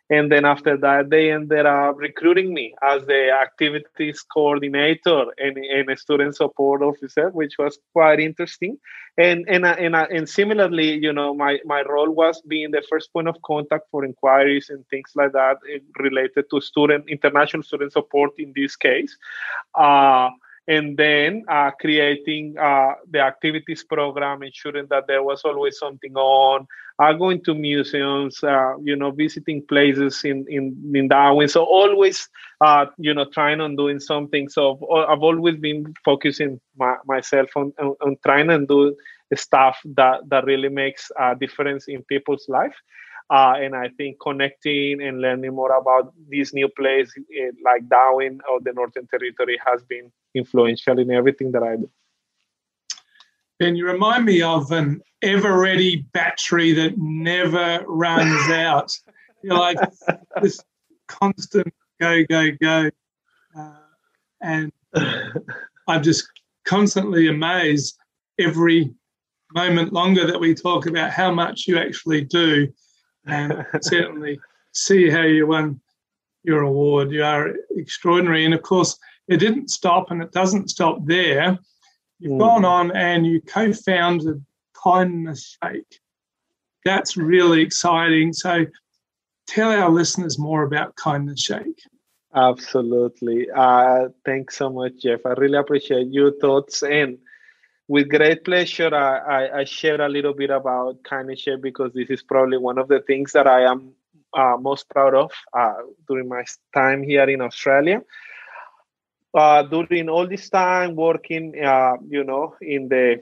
and 0.10 0.32
then 0.32 0.46
after 0.46 0.78
that 0.78 1.10
they 1.10 1.32
ended 1.32 1.65
up 1.65 1.98
recruiting 1.98 2.54
me 2.54 2.74
as 2.82 3.06
the 3.06 3.30
activities 3.32 4.22
coordinator 4.22 5.26
and, 5.38 5.58
and 5.58 5.89
a 5.89 5.98
student 5.98 6.36
support 6.36 6.82
officer 6.82 7.30
which 7.30 7.56
was 7.60 7.78
quite 7.93 8.20
interesting. 8.20 8.78
And 9.17 9.46
and 9.50 9.65
and, 9.65 9.96
and 9.96 10.30
similarly 10.30 10.93
you 10.93 11.12
know 11.12 11.34
my 11.34 11.60
my 11.65 11.82
role 11.82 12.12
was 12.12 12.41
being 12.48 12.72
the 12.72 12.84
first 12.89 13.12
point 13.12 13.28
of 13.28 13.41
contact 13.41 13.86
for 13.91 14.06
inquiries 14.06 14.70
and 14.70 14.88
things 14.89 15.12
like 15.15 15.34
that 15.34 15.58
eh, 15.74 15.80
related 16.00 16.46
to 16.52 16.62
student 16.62 17.10
international 17.10 17.63
student 17.63 17.91
support 17.93 18.32
in 18.38 18.54
this 18.56 18.76
case. 18.76 19.17
Uh, 19.76 20.30
and 20.68 20.98
then 20.98 21.44
uh, 21.48 21.72
creating 21.72 22.58
uh, 22.58 22.94
the 23.10 23.20
activities 23.20 23.84
program, 23.84 24.44
ensuring 24.44 24.88
that 24.90 25.08
there 25.08 25.24
was 25.24 25.44
always 25.44 25.78
something 25.78 26.14
on, 26.16 26.68
uh, 27.00 27.14
going 27.14 27.44
to 27.44 27.54
museums, 27.54 28.44
uh, 28.44 28.74
you 28.84 28.96
know, 28.96 29.12
visiting 29.12 29.66
places 29.68 30.22
in 30.24 30.46
in, 30.50 30.76
in 30.94 31.08
Darwin. 31.08 31.48
So 31.48 31.64
always, 31.64 32.28
uh, 32.62 32.86
you 32.98 33.14
know, 33.14 33.26
trying 33.34 33.62
on 33.62 33.76
doing 33.76 34.00
something. 34.00 34.50
So 34.50 34.78
I've 35.08 35.24
always 35.24 35.58
been 35.58 35.94
focusing 36.04 36.60
my, 36.78 36.96
myself 37.06 37.50
on, 37.56 37.74
on, 37.80 37.96
on 38.02 38.18
trying 38.26 38.50
and 38.50 38.68
do 38.68 38.96
stuff 39.36 39.78
that 39.96 40.22
that 40.30 40.46
really 40.46 40.70
makes 40.70 41.12
a 41.20 41.36
difference 41.36 41.88
in 41.88 42.04
people's 42.04 42.46
life. 42.48 42.76
Uh, 43.30 43.56
and 43.58 43.76
I 43.76 43.90
think 43.90 44.18
connecting 44.22 45.02
and 45.02 45.20
learning 45.20 45.54
more 45.54 45.76
about 45.76 46.13
this 46.30 46.54
new 46.54 46.70
place 46.70 47.12
eh, 47.38 47.52
like 47.63 47.88
Darwin 47.90 48.40
or 48.50 48.62
the 48.62 48.72
Northern 48.72 49.06
Territory 49.08 49.60
has 49.66 49.84
been 49.84 50.12
influential 50.34 50.98
in 50.98 51.12
everything 51.12 51.52
that 51.52 51.63
I 51.63 51.76
do. 51.76 51.90
And 53.60 53.78
you 53.78 53.86
remind 53.86 54.26
me 54.26 54.42
of 54.42 54.72
an 54.72 55.02
ever 55.22 55.58
ready 55.60 56.06
battery 56.13 56.72
that 56.74 56.98
never 56.98 57.84
runs 57.88 58.50
out. 58.52 58.92
You're 59.44 59.58
like 59.58 59.78
this 60.42 60.62
constant 61.08 61.74
go, 62.00 62.24
go, 62.30 62.52
go. 62.62 62.90
Uh, 63.58 63.74
and 64.42 64.72
I'm 65.88 66.04
just 66.04 66.28
constantly 66.66 67.28
amazed 67.28 67.98
every 68.40 68.94
moment 69.54 69.94
longer 69.94 70.28
that 70.28 70.40
we 70.40 70.54
talk 70.54 70.86
about 70.86 71.12
how 71.12 71.32
much 71.32 71.68
you 71.68 71.78
actually 71.78 72.24
do. 72.24 72.72
And 73.28 73.66
certainly 73.82 74.40
see 74.74 75.10
how 75.10 75.24
you 75.24 75.48
won 75.48 75.80
your 76.44 76.62
award. 76.62 77.12
You 77.12 77.24
are 77.24 77.54
extraordinary. 77.76 78.46
And 78.46 78.54
of 78.54 78.62
course, 78.62 78.98
it 79.28 79.38
didn't 79.38 79.70
stop 79.70 80.12
and 80.12 80.22
it 80.22 80.32
doesn't 80.32 80.70
stop 80.70 81.00
there. 81.06 81.60
You've 82.20 82.34
mm. 82.34 82.40
gone 82.40 82.66
on 82.66 82.96
and 82.96 83.26
you 83.26 83.42
co 83.42 83.74
founded 83.74 84.44
Kindness 84.74 85.58
Shake. 85.62 86.00
That's 86.86 87.18
really 87.18 87.62
exciting. 87.62 88.34
So 88.34 88.66
tell 89.48 89.72
our 89.72 89.90
listeners 89.90 90.40
more 90.40 90.63
about 90.63 90.96
Kindness 90.96 91.42
Shake. 91.42 91.82
Absolutely. 92.34 93.48
Uh, 93.50 94.10
thanks 94.26 94.58
so 94.58 94.70
much, 94.70 94.94
Jeff. 95.02 95.26
I 95.26 95.32
really 95.32 95.58
appreciate 95.58 96.08
your 96.12 96.32
thoughts. 96.40 96.84
And 96.84 97.18
with 97.88 98.10
great 98.10 98.43
pleasure, 98.43 98.93
I, 98.93 99.17
I, 99.17 99.60
I 99.60 99.63
share 99.63 100.02
a 100.02 100.10
little 100.10 100.34
bit 100.34 100.50
about 100.50 101.04
Kindness 101.04 101.45
because 101.62 101.93
this 101.93 102.10
is 102.10 102.21
probably 102.21 102.58
one 102.58 102.78
of 102.78 102.88
the 102.88 103.00
things 103.08 103.32
that 103.32 103.47
I 103.47 103.63
am 103.63 103.93
uh, 104.34 104.58
most 104.60 104.89
proud 104.89 105.15
of 105.15 105.32
uh, 105.54 105.73
during 106.08 106.28
my 106.28 106.43
time 106.73 107.02
here 107.04 107.30
in 107.30 107.41
Australia. 107.41 108.02
Uh, 109.34 109.63
during 109.63 110.10
all 110.10 110.28
this 110.28 110.50
time 110.50 110.95
working, 110.95 111.54
uh, 111.63 111.93
you 112.08 112.23
know, 112.23 112.56
in 112.62 112.88
the 112.89 113.21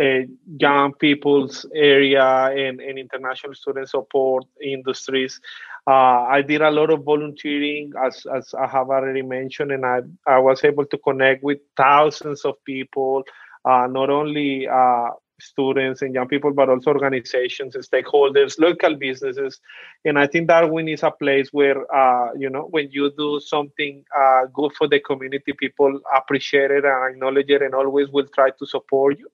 uh, 0.00 0.20
young 0.58 0.94
people's 0.94 1.66
area 1.74 2.24
and, 2.24 2.80
and 2.80 2.98
international 2.98 3.54
student 3.54 3.88
support 3.88 4.44
industries. 4.62 5.38
Uh, 5.86 6.22
I 6.22 6.42
did 6.42 6.62
a 6.62 6.70
lot 6.70 6.90
of 6.90 7.04
volunteering, 7.04 7.92
as, 8.02 8.26
as 8.34 8.54
I 8.54 8.66
have 8.66 8.88
already 8.88 9.22
mentioned, 9.22 9.72
and 9.72 9.84
I, 9.84 10.00
I 10.26 10.38
was 10.38 10.64
able 10.64 10.86
to 10.86 10.98
connect 10.98 11.42
with 11.42 11.58
thousands 11.76 12.44
of 12.44 12.54
people, 12.64 13.24
not 13.64 14.10
only 14.10 14.66
uh, 14.68 15.10
students 15.40 16.02
and 16.02 16.14
young 16.14 16.28
people, 16.28 16.52
but 16.52 16.68
also 16.68 16.90
organizations 16.90 17.74
and 17.74 17.84
stakeholders, 17.84 18.58
local 18.58 18.94
businesses. 18.96 19.60
And 20.04 20.18
I 20.18 20.26
think 20.26 20.48
Darwin 20.48 20.88
is 20.88 21.02
a 21.02 21.10
place 21.10 21.48
where, 21.52 21.92
uh, 21.94 22.32
you 22.38 22.50
know, 22.50 22.68
when 22.70 22.88
you 22.90 23.10
do 23.16 23.40
something 23.40 24.04
uh, 24.16 24.46
good 24.52 24.72
for 24.76 24.88
the 24.88 25.00
community, 25.00 25.52
people 25.52 26.00
appreciate 26.14 26.70
it 26.70 26.84
and 26.84 27.14
acknowledge 27.14 27.48
it 27.48 27.62
and 27.62 27.74
always 27.74 28.08
will 28.08 28.26
try 28.34 28.50
to 28.50 28.66
support 28.66 29.18
you. 29.18 29.28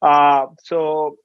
Uh, 0.00 0.46
so 0.62 1.16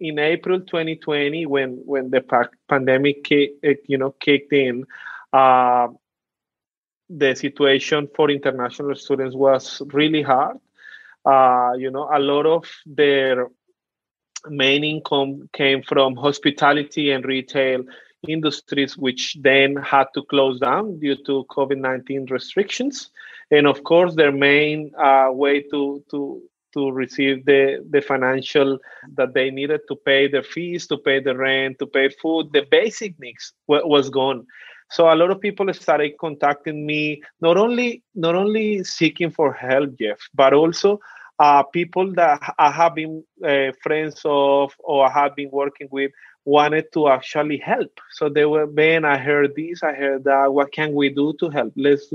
in 0.00 0.18
April 0.18 0.60
2020, 0.60 1.46
when 1.46 1.82
when 1.84 2.10
the 2.10 2.20
pa- 2.20 2.48
pandemic, 2.68 3.30
eh, 3.32 3.74
you 3.86 3.98
know, 3.98 4.12
kicked 4.12 4.52
in, 4.52 4.84
uh, 5.32 5.88
the 7.10 7.34
situation 7.34 8.08
for 8.14 8.30
international 8.30 8.94
students 8.94 9.34
was 9.34 9.82
really 9.92 10.22
hard 10.22 10.58
you 11.78 11.90
know, 11.90 12.08
a 12.12 12.18
lot 12.18 12.46
of 12.46 12.64
their 12.86 13.48
main 14.48 14.84
income 14.84 15.48
came 15.52 15.82
from 15.82 16.16
hospitality 16.16 17.10
and 17.10 17.24
retail 17.24 17.82
industries, 18.26 18.96
which 18.96 19.36
then 19.40 19.76
had 19.76 20.06
to 20.14 20.22
close 20.24 20.58
down 20.60 20.98
due 20.98 21.16
to 21.26 21.44
COVID 21.50 21.78
19 21.78 22.26
restrictions. 22.30 23.10
And 23.50 23.66
of 23.66 23.84
course, 23.84 24.14
their 24.14 24.32
main 24.32 24.92
uh, 24.98 25.28
way 25.30 25.62
to, 25.70 26.04
to, 26.10 26.42
to 26.74 26.90
receive 26.90 27.44
the, 27.46 27.84
the 27.88 28.00
financial 28.00 28.78
that 29.16 29.34
they 29.34 29.50
needed 29.50 29.80
to 29.88 29.96
pay 29.96 30.28
their 30.28 30.42
fees, 30.42 30.86
to 30.88 30.98
pay 30.98 31.20
the 31.20 31.36
rent, 31.36 31.78
to 31.78 31.86
pay 31.86 32.08
food, 32.10 32.52
the 32.52 32.66
basic 32.70 33.18
needs 33.18 33.52
was 33.66 34.10
gone. 34.10 34.46
So 34.90 35.12
a 35.12 35.16
lot 35.16 35.30
of 35.30 35.40
people 35.40 35.72
started 35.74 36.12
contacting 36.18 36.86
me, 36.86 37.22
not 37.40 37.56
only 37.58 38.02
not 38.14 38.34
only 38.34 38.84
seeking 38.84 39.30
for 39.30 39.52
help, 39.52 39.98
Jeff, 39.98 40.18
but 40.34 40.54
also 40.54 41.00
uh, 41.38 41.62
people 41.62 42.12
that 42.14 42.54
I 42.58 42.70
have 42.70 42.94
been 42.94 43.24
uh, 43.44 43.72
friends 43.82 44.20
of 44.24 44.72
or 44.78 45.10
have 45.10 45.36
been 45.36 45.50
working 45.50 45.88
with 45.90 46.10
wanted 46.48 46.90
to 46.94 47.08
actually 47.08 47.58
help. 47.58 48.00
So 48.12 48.30
they 48.30 48.46
were, 48.46 48.66
man, 48.66 49.04
I 49.04 49.18
heard 49.18 49.54
this, 49.54 49.82
I 49.82 49.92
heard 49.92 50.24
that. 50.24 50.52
What 50.52 50.72
can 50.72 50.94
we 50.94 51.10
do 51.10 51.34
to 51.40 51.50
help? 51.50 51.72
Let's. 51.76 52.10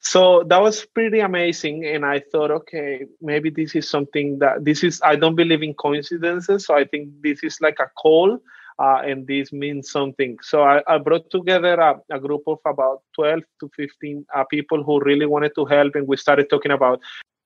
So 0.00 0.42
that 0.48 0.60
was 0.60 0.84
pretty 0.84 1.20
amazing, 1.20 1.86
and 1.86 2.04
I 2.04 2.20
thought, 2.32 2.50
okay, 2.50 3.06
maybe 3.22 3.50
this 3.50 3.76
is 3.76 3.88
something 3.88 4.38
that 4.40 4.64
this 4.64 4.82
is. 4.82 5.00
I 5.02 5.14
don't 5.16 5.36
believe 5.36 5.62
in 5.62 5.74
coincidences, 5.74 6.66
so 6.66 6.76
I 6.76 6.84
think 6.84 7.10
this 7.22 7.44
is 7.44 7.60
like 7.60 7.78
a 7.80 7.90
call. 8.02 8.38
Uh, 8.80 9.02
and 9.04 9.26
this 9.26 9.52
means 9.52 9.90
something. 9.90 10.36
So 10.40 10.62
I, 10.62 10.80
I 10.86 10.98
brought 10.98 11.28
together 11.32 11.74
a, 11.80 12.00
a, 12.12 12.20
group 12.20 12.42
of 12.46 12.58
about 12.64 13.02
12 13.16 13.40
to 13.58 13.70
15 13.74 14.24
uh, 14.32 14.44
people 14.44 14.84
who 14.84 15.00
really 15.00 15.26
wanted 15.26 15.50
to 15.56 15.64
help, 15.64 15.96
and 15.96 16.06
we 16.06 16.16
started 16.16 16.48
talking 16.48 16.70
about 16.70 17.00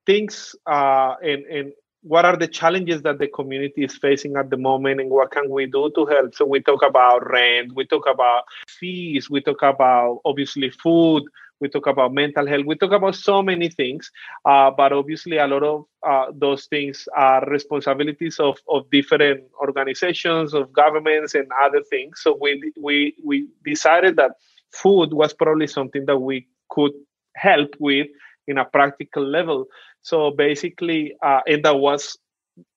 things 0.07 0.55
uh, 0.67 1.15
and, 1.23 1.45
and 1.45 1.73
what 2.03 2.25
are 2.25 2.37
the 2.37 2.49
challenges 2.49 3.03
that 3.03 3.19
the 3.19 3.29
community 3.29 3.85
is 3.85 3.97
facing 3.97 4.37
at 4.37 4.51
the 4.51 4.57
moment 4.57 5.01
and 5.01 5.11
what 5.11 5.31
can 5.31 5.49
we 5.49 5.67
do 5.67 5.91
to 5.95 6.05
help? 6.07 6.35
So 6.35 6.45
we 6.45 6.61
talk 6.61 6.83
about 6.83 7.29
rent 7.31 7.73
we 7.75 7.87
talk 7.87 8.07
about 8.09 8.45
fees 8.67 9.31
we 9.31 9.41
talk 9.41 9.63
about 9.63 10.21
obviously 10.25 10.71
food 10.71 11.23
we 11.61 11.69
talk 11.69 11.87
about 11.87 12.13
mental 12.13 12.47
health 12.47 12.65
we 12.67 12.75
talk 12.75 12.91
about 12.91 13.15
so 13.15 13.41
many 13.41 13.69
things 13.69 14.11
uh, 14.45 14.69
but 14.71 14.93
obviously 14.93 15.37
a 15.37 15.47
lot 15.47 15.63
of 15.63 15.85
uh, 16.05 16.27
those 16.35 16.67
things 16.67 17.07
are 17.17 17.49
responsibilities 17.49 18.41
of, 18.41 18.59
of 18.69 18.91
different 18.91 19.45
organizations 19.61 20.55
of 20.55 20.73
governments 20.73 21.35
and 21.35 21.49
other 21.63 21.83
things. 21.89 22.21
So 22.21 22.37
we 22.41 22.73
we 22.81 23.15
we 23.25 23.47
decided 23.65 24.17
that 24.17 24.33
food 24.73 25.13
was 25.13 25.33
probably 25.33 25.69
something 25.69 26.07
that 26.07 26.19
we 26.19 26.49
could 26.71 26.93
help 27.37 27.71
with 27.79 28.09
in 28.47 28.59
a 28.59 28.65
practical 28.65 29.25
level 29.25 29.69
so 30.03 30.33
basically, 30.33 31.15
uh, 31.23 31.41
and 31.47 31.65
that 31.65 31.79
was 31.79 32.19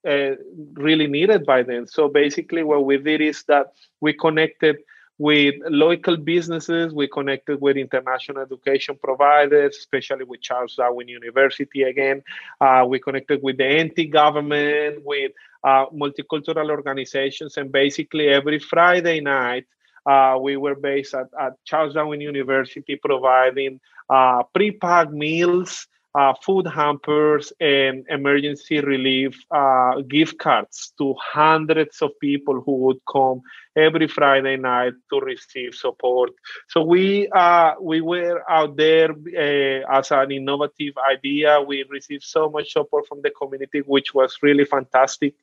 uh, 0.08 0.32
really 0.73 1.08
needed 1.08 1.45
by 1.45 1.63
then. 1.63 1.88
So 1.88 2.08
basically, 2.08 2.63
what 2.63 2.86
we 2.86 2.97
did 2.97 3.21
is 3.21 3.43
that 3.47 3.73
we 3.99 4.13
connected 4.13 4.78
with 5.17 5.56
local 5.69 6.17
businesses, 6.17 6.93
we 6.93 7.08
connected 7.08 7.62
with 7.62 7.78
international 7.78 8.43
education 8.43 8.97
providers, 9.01 9.78
especially 9.78 10.25
with 10.25 10.41
Charles 10.41 10.75
Darwin 10.75 11.08
University 11.08 11.84
again. 11.84 12.21
Uh, 12.60 12.86
we 12.88 12.99
connected 12.99 13.41
with 13.41 13.58
the 13.58 13.84
NT 13.84 14.12
government, 14.12 15.04
with 15.06 15.32
uh, 15.63 15.86
multicultural 15.88 16.69
organizations, 16.69 17.58
and 17.58 17.71
basically 17.71 18.28
every 18.28 18.60
Friday 18.60 19.21
night, 19.21 19.65
uh, 20.06 20.38
we 20.39 20.58
were 20.58 20.76
based 20.76 21.13
at, 21.13 21.28
at, 21.39 21.54
Charles 21.65 21.94
Darwin 21.94 22.22
University 22.22 22.96
providing 22.96 23.80
uh, 24.10 24.44
pre-packed 24.54 25.12
meals 25.12 25.88
uh, 26.15 26.34
food 26.41 26.65
hampers 26.65 27.52
and 27.60 28.06
emergency 28.10 28.80
relief 28.80 29.38
uh, 29.52 30.00
gift 30.08 30.39
cards 30.39 30.94
to 30.98 31.13
hundreds 31.20 32.02
of 32.02 32.10
people 32.22 32.62
who 32.62 32.78
would 32.78 33.00
come 33.12 33.41
every 33.76 34.08
Friday 34.08 34.56
night 34.56 34.94
to 35.12 35.20
receive 35.20 35.76
support. 35.76 36.32
So 36.70 36.84
we 36.84 37.28
uh, 37.36 37.74
we 37.82 38.00
were 38.00 38.50
out 38.50 38.78
there 38.78 39.12
uh, 39.12 39.98
as 40.00 40.12
an 40.12 40.32
innovative 40.32 40.94
idea. 40.98 41.62
We 41.62 41.84
received 41.89 42.24
so 42.24 42.50
much 42.50 42.72
support 42.72 43.08
from 43.08 43.22
the 43.22 43.32
community, 43.32 43.80
which 43.80 44.13
was 44.13 44.38
really 44.41 44.63
fantastic. 44.63 45.36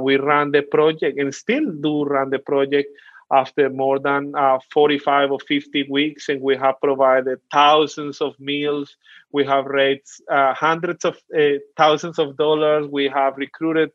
We 0.00 0.18
ran 0.18 0.52
the 0.52 0.62
project 0.62 1.18
and 1.18 1.34
still 1.34 1.72
do 1.72 2.04
run 2.04 2.30
the 2.30 2.38
project 2.38 2.90
after 3.30 3.68
more 3.70 3.98
than 3.98 4.34
uh, 4.36 4.58
45 4.72 5.32
or 5.32 5.38
50 5.40 5.86
weeks, 5.90 6.28
and 6.28 6.40
we 6.40 6.56
have 6.56 6.80
provided 6.80 7.40
thousands 7.52 8.20
of 8.20 8.38
meals. 8.38 8.96
We 9.32 9.44
have 9.44 9.66
raised 9.66 10.22
uh, 10.30 10.54
hundreds 10.54 11.04
of 11.04 11.16
uh, 11.36 11.58
thousands 11.76 12.18
of 12.18 12.36
dollars. 12.36 12.86
We 12.88 13.08
have 13.08 13.36
recruited, 13.36 13.90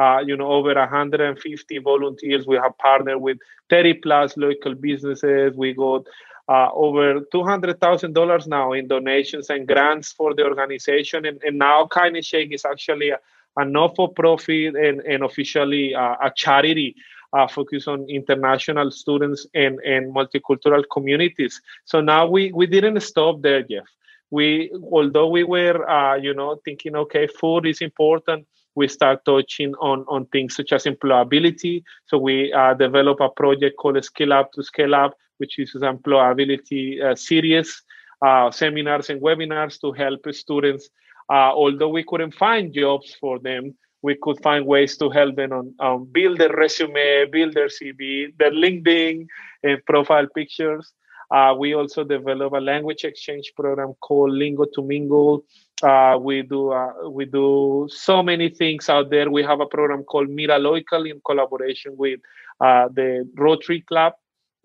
uh, 0.00 0.18
you 0.24 0.36
know, 0.36 0.52
over 0.52 0.74
150 0.74 1.78
volunteers. 1.78 2.46
We 2.46 2.56
have 2.56 2.78
partnered 2.78 3.20
with 3.20 3.38
30 3.70 3.94
plus 3.94 4.36
local 4.36 4.74
businesses. 4.74 5.54
We 5.56 5.74
got 5.74 6.06
uh, 6.48 6.68
over 6.72 7.20
$200,000 7.34 8.46
now 8.46 8.72
in 8.72 8.86
donations 8.86 9.50
and 9.50 9.66
grants 9.66 10.12
for 10.12 10.34
the 10.34 10.44
organization. 10.44 11.26
And, 11.26 11.40
and 11.42 11.58
now 11.58 11.86
Kindness 11.88 12.26
Shake 12.26 12.52
is 12.52 12.64
actually 12.64 13.10
a, 13.10 13.18
a 13.56 13.64
not-for-profit 13.64 14.76
and, 14.76 15.00
and 15.00 15.24
officially 15.24 15.94
uh, 15.94 16.14
a 16.22 16.30
charity 16.34 16.94
uh, 17.32 17.46
focus 17.48 17.88
on 17.88 18.08
international 18.08 18.90
students 18.90 19.46
and, 19.54 19.78
and 19.80 20.14
multicultural 20.14 20.84
communities. 20.92 21.60
So 21.84 22.00
now 22.00 22.26
we, 22.26 22.52
we 22.52 22.66
didn't 22.66 23.00
stop 23.00 23.42
there, 23.42 23.62
Jeff. 23.62 23.86
We, 24.30 24.72
although 24.90 25.28
we 25.28 25.44
were, 25.44 25.88
uh, 25.88 26.16
you 26.16 26.34
know, 26.34 26.60
thinking, 26.64 26.96
okay, 26.96 27.28
food 27.28 27.66
is 27.66 27.80
important, 27.80 28.46
we 28.74 28.88
start 28.88 29.24
touching 29.24 29.74
on, 29.74 30.04
on 30.08 30.26
things 30.26 30.56
such 30.56 30.72
as 30.72 30.84
employability. 30.84 31.82
So 32.06 32.18
we 32.18 32.52
uh, 32.52 32.74
develop 32.74 33.20
a 33.20 33.30
project 33.30 33.76
called 33.78 34.02
Scale 34.04 34.32
Up 34.32 34.52
to 34.52 34.62
Scale 34.62 34.94
Up, 34.94 35.16
which 35.38 35.58
is 35.58 35.74
an 35.74 35.82
employability 35.82 37.02
uh, 37.02 37.14
series, 37.14 37.82
uh, 38.20 38.50
seminars 38.50 39.10
and 39.10 39.20
webinars 39.20 39.80
to 39.80 39.92
help 39.92 40.26
students. 40.32 40.90
Uh, 41.28 41.52
although 41.52 41.88
we 41.88 42.04
couldn't 42.04 42.34
find 42.34 42.72
jobs 42.72 43.14
for 43.20 43.38
them, 43.38 43.74
we 44.06 44.14
could 44.22 44.38
find 44.40 44.64
ways 44.64 44.96
to 44.96 45.06
help 45.10 45.34
them 45.34 45.52
on 45.52 45.66
um, 45.80 45.98
build 46.16 46.38
their 46.38 46.54
resume, 46.64 47.26
build 47.36 47.52
their 47.54 47.70
CV, 47.76 48.32
their 48.38 48.52
LinkedIn 48.52 49.26
and 49.64 49.84
profile 49.84 50.28
pictures. 50.32 50.92
Uh, 51.36 51.52
we 51.58 51.74
also 51.74 52.04
develop 52.04 52.52
a 52.52 52.62
language 52.72 53.02
exchange 53.02 53.52
program 53.56 53.94
called 54.06 54.30
Lingo 54.30 54.64
to 54.74 54.82
Mingle. 54.90 55.44
Uh, 55.82 56.16
we 56.28 56.42
do 56.42 56.60
uh, 56.70 56.92
we 57.18 57.24
do 57.24 57.88
so 57.90 58.22
many 58.22 58.48
things 58.48 58.88
out 58.88 59.10
there. 59.10 59.28
We 59.28 59.42
have 59.42 59.60
a 59.60 59.66
program 59.76 60.04
called 60.04 60.30
Mira 60.30 60.58
Local 60.60 61.04
in 61.04 61.20
collaboration 61.26 61.96
with 61.96 62.20
uh, 62.60 62.86
the 62.98 63.28
Rotary 63.46 63.80
Club, 63.80 64.12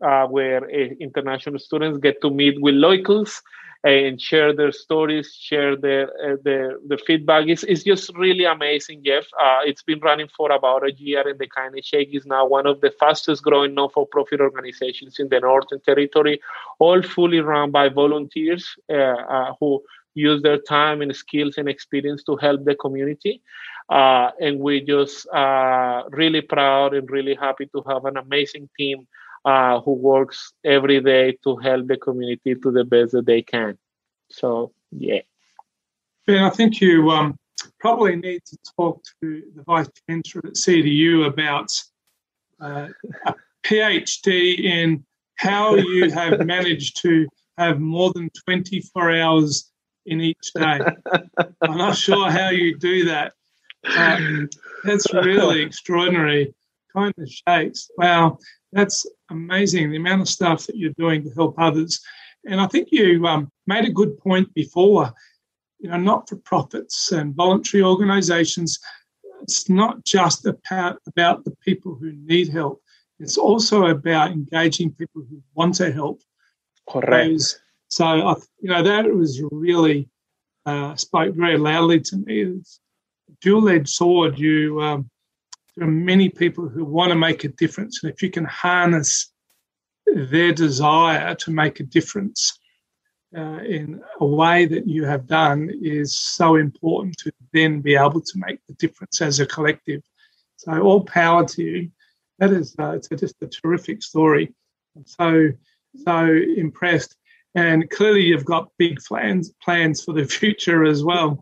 uh, 0.06 0.26
where 0.28 0.64
uh, 0.66 0.90
international 1.08 1.60
students 1.68 1.98
get 1.98 2.22
to 2.22 2.30
meet 2.30 2.62
with 2.62 2.76
locals 2.76 3.42
and 3.84 4.22
share 4.22 4.56
their 4.56 4.72
stories, 4.72 5.34
share 5.34 5.76
their 5.76 6.10
uh, 6.24 6.38
their 6.44 6.78
the 6.88 6.98
feedback. 6.98 7.48
It's, 7.48 7.64
it's 7.64 7.84
just 7.84 8.16
really 8.16 8.46
amazing, 8.46 9.04
Jeff. 9.04 9.26
Uh, 9.42 9.62
it's 9.66 9.82
been 9.82 10.00
running 10.00 10.28
for 10.36 10.52
about 10.52 10.86
a 10.86 10.92
year, 10.94 11.28
and 11.28 11.40
the 11.40 11.48
Kindness 11.48 11.88
Shake 11.88 12.14
is 12.14 12.26
now 12.26 12.46
one 12.46 12.68
of 12.68 12.82
the 12.82 12.92
fastest 13.00 13.44
growing 13.44 13.74
non-for-profit 13.74 14.40
organizations 14.40 15.18
in 15.20 15.30
the 15.30 15.40
Northern 15.40 15.82
Territory, 15.82 16.40
all 16.78 17.02
fully 17.02 17.40
run 17.40 17.72
by 17.72 17.90
volunteers 17.90 18.76
uh, 18.90 18.96
uh 18.96 19.54
who 19.60 19.82
use 20.14 20.42
their 20.42 20.58
time 20.58 21.02
and 21.02 21.16
skills 21.16 21.58
and 21.58 21.70
experience 21.70 22.24
to 22.24 22.36
help 22.36 22.64
the 22.66 22.76
community. 22.76 23.42
Uh, 23.90 24.30
and 24.40 24.60
we're 24.60 24.86
just 24.86 25.28
uh, 25.30 26.04
really 26.12 26.42
proud 26.42 26.94
and 26.94 27.10
really 27.10 27.34
happy 27.34 27.66
to 27.68 27.82
have 27.88 28.06
an 28.06 28.18
amazing 28.18 28.70
team 28.78 29.08
uh, 29.46 29.82
who 29.82 29.94
works 29.94 30.54
every 30.64 31.02
day 31.02 31.38
to 31.44 31.58
help 31.58 31.88
the 31.88 31.98
community 31.98 32.56
to 32.56 32.72
the 32.72 32.84
best 32.84 33.14
that 33.14 33.26
they 33.26 33.42
can. 33.42 33.78
So, 34.30 34.72
yeah. 34.92 35.22
Ben, 36.28 36.44
I 36.44 36.50
think 36.50 36.80
you 36.82 37.10
um, 37.10 37.38
probably 37.80 38.16
need 38.16 38.42
to 38.46 38.58
talk 38.78 39.02
to 39.22 39.44
the 39.56 39.64
Vice 39.64 39.90
Chancellor 40.08 40.44
at 40.46 40.54
CDU 40.54 41.28
about 41.28 41.72
uh, 42.60 42.90
a 43.26 43.36
PhD 43.64 44.60
in 44.60 45.04
how 45.36 45.76
you 45.76 46.12
have 46.12 46.46
managed 46.46 47.02
to 47.02 47.28
have 47.58 47.80
more 47.80 48.12
than 48.14 48.30
24 48.46 49.12
hours 49.18 49.72
in 50.06 50.22
each 50.22 50.52
day. 50.56 50.80
I'm 51.62 51.78
not 51.78 51.98
sure 51.98 52.30
how 52.30 52.50
you 52.50 52.78
do 52.78 53.06
that. 53.06 53.34
Um, 53.98 54.50
that's 54.84 55.12
really 55.14 55.62
extraordinary. 55.68 56.54
Kindness 56.94 57.42
Shakes. 57.48 57.90
Wow 57.98 58.38
that's 58.72 59.06
amazing 59.30 59.92
the 59.92 59.98
amount 59.98 60.22
of 60.22 60.30
stuff 60.30 60.66
that 60.68 60.78
you're 60.78 60.94
doing 60.98 61.24
to 61.24 61.30
help 61.32 61.56
others. 61.58 62.00
And 62.46 62.60
I 62.60 62.68
think 62.68 62.90
you 62.92 63.26
um, 63.28 63.52
made 63.68 63.86
a 63.86 63.92
good 63.92 64.18
point 64.18 64.54
before. 64.54 65.12
You 65.80 65.90
know, 65.90 65.98
not 65.98 66.30
for 66.30 66.36
profits 66.38 67.12
and 67.12 67.36
voluntary 67.36 67.84
organizations, 67.84 68.80
it's 69.42 69.68
not 69.68 70.04
just 70.06 70.46
about, 70.46 71.00
about 71.08 71.44
the 71.44 71.56
people 71.66 71.96
who 71.96 72.12
need 72.14 72.50
help, 72.50 72.82
it's 73.20 73.38
also 73.38 73.88
about 73.88 74.32
engaging 74.32 74.94
people 74.94 75.24
who 75.28 75.42
want 75.56 75.76
to 75.76 75.92
help. 75.92 76.22
Correct. 76.88 77.60
So, 77.88 78.06
I, 78.06 78.36
you 78.62 78.70
know, 78.70 78.84
that 78.84 79.12
was 79.12 79.42
really 79.52 80.08
uh, 80.66 80.96
spoke 80.96 81.36
very 81.36 81.58
loudly 81.58 82.00
to 82.00 82.18
me. 82.18 82.42
It's 82.42 82.80
dual 83.42 83.70
edged 83.70 83.90
sword. 83.90 84.38
You, 84.40 84.82
um, 84.82 85.11
there 85.82 85.90
are 85.90 85.92
many 85.92 86.30
people 86.30 86.70
who 86.70 86.86
want 86.86 87.10
to 87.10 87.16
make 87.16 87.44
a 87.44 87.48
difference. 87.48 88.04
And 88.04 88.14
if 88.14 88.22
you 88.22 88.30
can 88.30 88.46
harness 88.46 89.34
their 90.06 90.54
desire 90.54 91.34
to 91.34 91.50
make 91.50 91.80
a 91.80 91.84
difference 91.84 92.56
uh, 93.36 93.62
in 93.64 94.00
a 94.20 94.26
way 94.28 94.68
that 94.68 94.88
you 94.88 95.06
have 95.06 95.26
done 95.26 95.72
is 95.82 96.20
so 96.20 96.56
important 96.58 97.18
to 97.18 97.32
then 97.52 97.82
be 97.82 97.96
able 97.96 98.22
to 98.22 98.34
make 98.36 98.60
the 98.68 98.76
difference 98.76 99.24
as 99.24 99.40
a 99.40 99.46
collective. 99.48 100.04
So 100.58 100.80
all 100.82 101.04
power 101.04 101.48
to 101.48 101.64
you. 101.64 101.92
That 102.38 102.52
is 102.52 102.76
uh, 102.78 102.92
it's 102.92 103.10
just 103.10 103.42
a 103.42 103.48
terrific 103.48 104.04
story. 104.04 104.54
I'm 104.96 105.08
so 105.08 105.50
so 106.06 106.28
impressed, 106.58 107.16
and 107.56 107.90
clearly 107.90 108.22
you've 108.22 108.46
got 108.46 108.70
big 108.78 109.00
plans 109.00 109.52
plans 109.64 110.04
for 110.04 110.14
the 110.14 110.26
future 110.40 110.86
as 110.86 111.04
well. 111.04 111.42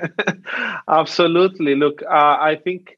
Absolutely. 0.88 1.74
Look, 1.74 2.02
uh, 2.02 2.36
I 2.38 2.60
think 2.62 2.96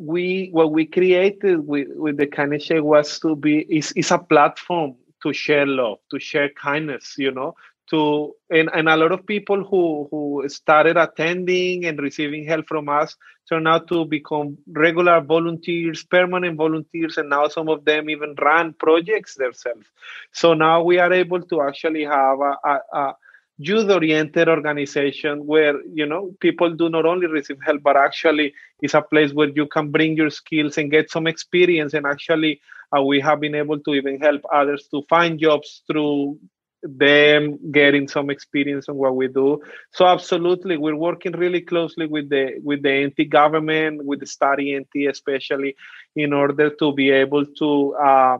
we 0.00 0.48
what 0.52 0.72
we 0.72 0.86
created 0.86 1.66
with, 1.66 1.88
with 1.94 2.16
the 2.16 2.26
kindness 2.26 2.68
was 2.70 3.18
to 3.20 3.36
be 3.36 3.60
is, 3.68 3.92
is 3.92 4.10
a 4.10 4.18
platform 4.18 4.94
to 5.22 5.32
share 5.32 5.66
love 5.66 5.98
to 6.10 6.18
share 6.18 6.48
kindness 6.50 7.14
you 7.18 7.30
know 7.30 7.54
to 7.90 8.34
and, 8.50 8.70
and 8.72 8.88
a 8.88 8.96
lot 8.96 9.12
of 9.12 9.26
people 9.26 9.62
who 9.64 10.08
who 10.10 10.44
started 10.48 10.96
attending 10.96 11.84
and 11.84 12.00
receiving 12.00 12.46
help 12.46 12.66
from 12.66 12.88
us 12.88 13.16
turned 13.48 13.68
out 13.68 13.88
to 13.88 14.04
become 14.06 14.56
regular 14.68 15.20
volunteers 15.20 16.02
permanent 16.04 16.56
volunteers 16.56 17.18
and 17.18 17.28
now 17.28 17.48
some 17.48 17.68
of 17.68 17.84
them 17.84 18.08
even 18.08 18.34
run 18.40 18.72
projects 18.74 19.34
themselves. 19.34 19.86
So 20.32 20.54
now 20.54 20.82
we 20.82 20.98
are 20.98 21.12
able 21.12 21.42
to 21.42 21.62
actually 21.62 22.04
have 22.04 22.38
a, 22.40 22.56
a, 22.64 22.78
a 22.92 23.14
youth 23.62 23.90
oriented 23.90 24.48
organization 24.48 25.46
where 25.46 25.74
you 25.92 26.06
know 26.06 26.34
people 26.40 26.70
do 26.74 26.88
not 26.88 27.04
only 27.04 27.26
receive 27.26 27.58
help 27.62 27.82
but 27.82 27.94
actually 27.94 28.54
it's 28.80 28.94
a 28.94 29.02
place 29.02 29.34
where 29.34 29.50
you 29.50 29.66
can 29.66 29.90
bring 29.90 30.16
your 30.16 30.30
skills 30.30 30.78
and 30.78 30.90
get 30.90 31.10
some 31.10 31.26
experience. 31.26 31.92
And 31.92 32.06
actually 32.06 32.60
uh, 32.96 33.02
we 33.02 33.20
have 33.20 33.40
been 33.40 33.54
able 33.54 33.78
to 33.80 33.94
even 33.94 34.18
help 34.18 34.40
others 34.50 34.88
to 34.92 35.02
find 35.10 35.38
jobs 35.38 35.82
through 35.86 36.38
them 36.82 37.58
getting 37.70 38.08
some 38.08 38.30
experience 38.30 38.88
on 38.88 38.96
what 38.96 39.14
we 39.14 39.28
do. 39.28 39.60
So 39.92 40.06
absolutely 40.06 40.78
we're 40.78 40.96
working 40.96 41.32
really 41.32 41.60
closely 41.60 42.06
with 42.06 42.30
the 42.30 42.60
with 42.64 42.82
the 42.82 43.08
NT 43.08 43.28
government 43.28 44.06
with 44.06 44.20
the 44.20 44.26
study 44.26 44.74
NT 44.74 45.10
especially 45.10 45.76
in 46.16 46.32
order 46.32 46.70
to 46.70 46.94
be 46.94 47.10
able 47.10 47.44
to 47.44 47.94
uh, 48.02 48.38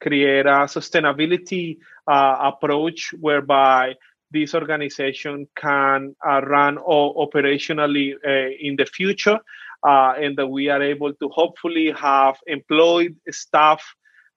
create 0.00 0.46
a 0.46 0.66
sustainability 0.66 1.78
uh, 2.06 2.36
approach 2.52 3.12
whereby 3.18 3.94
this 4.32 4.54
organization 4.54 5.46
can 5.56 6.14
uh, 6.26 6.40
run 6.42 6.76
operationally 6.78 8.14
uh, 8.14 8.50
in 8.60 8.76
the 8.76 8.86
future 8.86 9.38
uh, 9.86 10.14
and 10.18 10.36
that 10.36 10.46
we 10.46 10.68
are 10.68 10.82
able 10.82 11.12
to 11.14 11.28
hopefully 11.28 11.92
have 11.96 12.36
employed 12.46 13.16
staff 13.30 13.82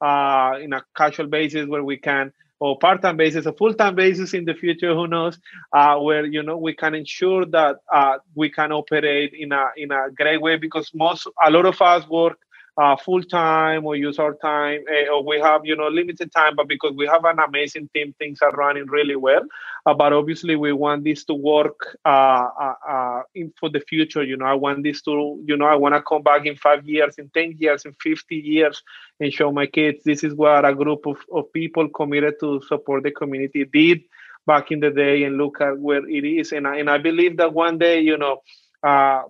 in 0.02 0.74
a 0.74 0.84
casual 0.96 1.28
basis 1.28 1.68
where 1.68 1.84
we 1.84 1.98
can 1.98 2.32
or 2.60 2.78
part-time 2.78 3.18
basis, 3.18 3.46
a 3.46 3.54
full-time 3.54 3.96
basis 3.96 4.34
in 4.34 4.46
the 4.46 4.54
future, 4.54 4.94
who 4.94 5.08
knows, 5.08 5.38
uh, 5.74 5.98
where 5.98 6.26
you 6.26 6.42
know 6.42 6.58
we 6.58 6.74
can 6.74 6.96
ensure 6.96 7.46
that 7.46 7.78
uh, 7.94 8.18
we 8.34 8.50
can 8.50 8.72
operate 8.72 9.34
in 9.34 9.52
a 9.52 9.66
in 9.78 9.92
a 9.92 10.08
great 10.16 10.42
way 10.42 10.56
because 10.58 10.90
most 10.94 11.28
a 11.46 11.52
lot 11.52 11.66
of 11.66 11.82
us 11.82 12.08
work 12.08 12.38
uh, 12.78 12.96
full 12.96 13.24
time 13.24 13.86
or 13.86 13.96
use 13.96 14.20
our 14.20 14.34
time 14.36 14.84
uh, 14.92 15.14
or 15.14 15.24
we 15.24 15.40
have 15.40 15.62
you 15.66 15.76
know 15.76 15.88
limited 15.88 16.32
time 16.32 16.54
but 16.56 16.68
because 16.68 16.94
we 16.96 17.06
have 17.08 17.24
an 17.26 17.40
amazing 17.40 17.90
team 17.94 18.14
things 18.20 18.40
are 18.42 18.52
running 18.52 18.86
really 18.88 19.16
well. 19.16 19.42
Uh, 19.86 19.94
but 19.94 20.14
obviously 20.14 20.56
we 20.56 20.74
want 20.74 21.04
this 21.04 21.24
to 21.26 21.34
work 21.34 21.98
uh, 22.06 22.48
uh, 22.60 22.74
uh, 22.88 23.22
in, 23.34 23.54
for 23.60 23.70
the 23.70 23.80
future 23.80 24.24
you 24.24 24.38
know. 24.38 24.46
I 24.46 24.54
want 24.54 24.84
this 24.84 25.02
to 25.04 25.42
you 25.46 25.58
know 25.58 25.66
i 25.66 25.76
want 25.76 25.96
to 25.96 26.02
come 26.02 26.22
back 26.22 26.46
in 26.46 26.56
five 26.56 26.86
years 26.86 27.16
in 27.18 27.30
10 27.30 27.56
years 27.58 27.86
in 27.86 27.94
50 28.02 28.36
years 28.36 28.84
and 29.20 29.32
show 29.32 29.52
my 29.52 29.66
kids 29.66 30.04
this 30.04 30.24
is 30.24 30.34
what 30.34 30.66
a 30.66 30.74
group 30.74 31.06
of, 31.06 31.18
of 31.32 31.52
people 31.54 31.88
committed 31.90 32.36
to 32.40 32.62
support 32.68 33.04
the 33.04 33.12
community 33.12 33.66
did 33.66 34.02
back 34.46 34.72
in 34.72 34.80
the 34.80 34.92
day 34.92 35.24
and 35.24 35.38
look 35.38 35.60
at 35.62 35.78
where 35.80 36.08
it 36.08 36.24
is. 36.24 36.52
And 36.52 36.68
I, 36.68 36.78
and 36.78 36.90
I 36.90 36.98
believe 36.98 37.38
that 37.38 37.54
one 37.54 37.78
day 37.78 38.00
you 38.02 38.18
know 38.18 38.42
uh, 38.84 39.24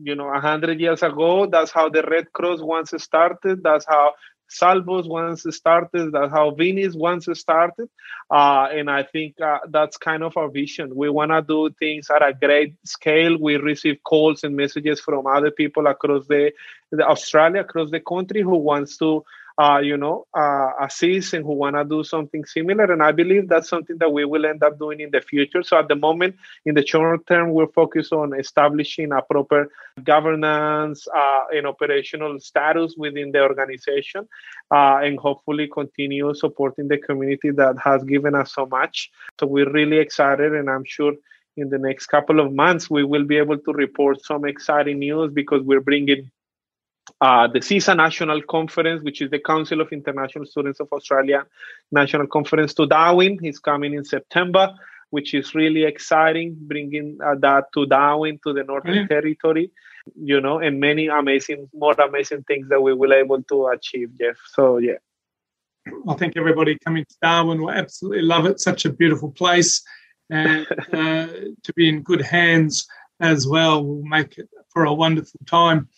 you 0.00 0.14
know, 0.14 0.28
a 0.28 0.40
hundred 0.40 0.80
years 0.80 1.02
ago. 1.02 1.46
That's 1.46 1.70
how 1.70 1.88
the 1.88 2.02
Red 2.02 2.32
Cross 2.32 2.60
once 2.60 2.92
started. 2.98 3.62
That's 3.62 3.86
how 3.86 4.12
Salvos 4.48 5.08
once 5.08 5.46
started. 5.50 6.12
That's 6.12 6.30
how 6.30 6.50
Vinnies 6.50 6.94
once 6.94 7.26
started. 7.32 7.88
Uh, 8.30 8.68
and 8.70 8.90
I 8.90 9.02
think 9.02 9.40
uh, 9.40 9.60
that's 9.68 9.96
kind 9.96 10.22
of 10.22 10.36
our 10.36 10.50
vision. 10.50 10.94
We 10.94 11.08
want 11.08 11.30
to 11.30 11.42
do 11.42 11.70
things 11.78 12.10
at 12.10 12.22
a 12.22 12.34
great 12.34 12.74
scale. 12.84 13.38
We 13.38 13.56
receive 13.56 14.02
calls 14.04 14.44
and 14.44 14.56
messages 14.56 15.00
from 15.00 15.26
other 15.26 15.50
people 15.50 15.86
across 15.86 16.26
the, 16.26 16.52
the 16.90 17.06
Australia, 17.06 17.62
across 17.62 17.90
the 17.90 18.00
country, 18.00 18.42
who 18.42 18.56
wants 18.56 18.98
to 18.98 19.24
uh, 19.58 19.80
you 19.82 19.96
know, 19.96 20.26
uh, 20.36 20.70
assist 20.80 21.34
and 21.34 21.44
who 21.44 21.52
want 21.52 21.76
to 21.76 21.84
do 21.84 22.02
something 22.04 22.44
similar. 22.44 22.90
And 22.92 23.02
I 23.02 23.12
believe 23.12 23.48
that's 23.48 23.68
something 23.68 23.98
that 23.98 24.12
we 24.12 24.24
will 24.24 24.46
end 24.46 24.62
up 24.62 24.78
doing 24.78 25.00
in 25.00 25.10
the 25.10 25.20
future. 25.20 25.62
So 25.62 25.78
at 25.78 25.88
the 25.88 25.96
moment, 25.96 26.36
in 26.64 26.74
the 26.74 26.86
short 26.86 27.26
term, 27.26 27.50
we're 27.50 27.68
focused 27.68 28.12
on 28.12 28.38
establishing 28.38 29.12
a 29.12 29.22
proper 29.22 29.70
governance 30.02 31.06
uh, 31.14 31.44
and 31.54 31.66
operational 31.66 32.40
status 32.40 32.94
within 32.96 33.32
the 33.32 33.42
organization, 33.42 34.28
uh, 34.70 35.00
and 35.02 35.18
hopefully 35.18 35.68
continue 35.68 36.32
supporting 36.34 36.88
the 36.88 36.98
community 36.98 37.50
that 37.50 37.76
has 37.82 38.02
given 38.04 38.34
us 38.34 38.54
so 38.54 38.66
much. 38.66 39.10
So 39.38 39.46
we're 39.46 39.70
really 39.70 39.98
excited, 39.98 40.54
and 40.54 40.70
I'm 40.70 40.84
sure 40.84 41.12
in 41.56 41.68
the 41.68 41.78
next 41.78 42.06
couple 42.06 42.40
of 42.40 42.52
months, 42.52 42.88
we 42.88 43.04
will 43.04 43.24
be 43.24 43.36
able 43.36 43.58
to 43.58 43.72
report 43.72 44.24
some 44.24 44.46
exciting 44.46 44.98
news 45.00 45.30
because 45.32 45.62
we're 45.62 45.80
bringing 45.80 46.30
uh, 47.20 47.48
the 47.48 47.60
CISA 47.60 47.96
National 47.96 48.42
Conference, 48.42 49.02
which 49.02 49.20
is 49.20 49.30
the 49.30 49.38
Council 49.38 49.80
of 49.80 49.92
International 49.92 50.46
Students 50.46 50.80
of 50.80 50.88
Australia 50.92 51.44
National 51.90 52.26
Conference 52.26 52.74
to 52.74 52.86
Darwin. 52.86 53.38
He's 53.40 53.58
coming 53.58 53.94
in 53.94 54.04
September, 54.04 54.74
which 55.10 55.34
is 55.34 55.54
really 55.54 55.84
exciting, 55.84 56.56
bringing 56.58 57.18
uh, 57.24 57.34
that 57.40 57.66
to 57.74 57.86
Darwin, 57.86 58.38
to 58.44 58.52
the 58.52 58.64
Northern 58.64 58.94
mm-hmm. 58.94 59.06
Territory, 59.06 59.70
you 60.16 60.40
know, 60.40 60.58
and 60.58 60.80
many 60.80 61.08
amazing, 61.08 61.68
more 61.74 61.94
amazing 61.94 62.44
things 62.44 62.68
that 62.68 62.80
we 62.80 62.94
will 62.94 63.12
able 63.12 63.42
to 63.42 63.66
achieve, 63.68 64.10
Jeff. 64.18 64.36
So, 64.52 64.78
yeah. 64.78 64.98
I 66.08 66.14
think 66.14 66.36
everybody 66.36 66.78
coming 66.84 67.04
to 67.04 67.16
Darwin 67.20 67.60
will 67.60 67.70
absolutely 67.70 68.22
love 68.22 68.46
it. 68.46 68.60
Such 68.60 68.84
a 68.84 68.92
beautiful 68.92 69.32
place 69.32 69.82
and 70.30 70.66
uh, 70.92 71.26
to 71.62 71.72
be 71.74 71.88
in 71.88 72.02
good 72.02 72.22
hands 72.22 72.86
as 73.20 73.46
well 73.46 73.84
will 73.84 74.02
make 74.02 74.38
it 74.38 74.48
for 74.70 74.84
a 74.84 74.94
wonderful 74.94 75.40
time. 75.46 75.88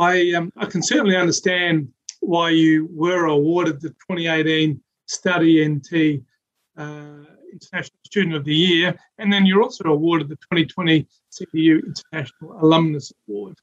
I 0.00 0.32
um, 0.32 0.50
I 0.56 0.66
can 0.66 0.82
certainly 0.82 1.16
understand 1.16 1.88
why 2.20 2.50
you 2.50 2.88
were 2.90 3.26
awarded 3.26 3.80
the 3.80 3.90
2018 3.90 4.80
Study 5.06 5.66
NT 5.66 6.22
uh, 6.76 7.24
International 7.52 7.98
Student 8.06 8.34
of 8.36 8.44
the 8.44 8.54
Year, 8.54 8.98
and 9.18 9.32
then 9.32 9.44
you're 9.44 9.62
also 9.62 9.84
awarded 9.84 10.28
the 10.28 10.36
2020 10.36 11.06
CDU 11.30 11.82
International 11.86 12.58
Alumnus 12.62 13.12
Award. 13.28 13.58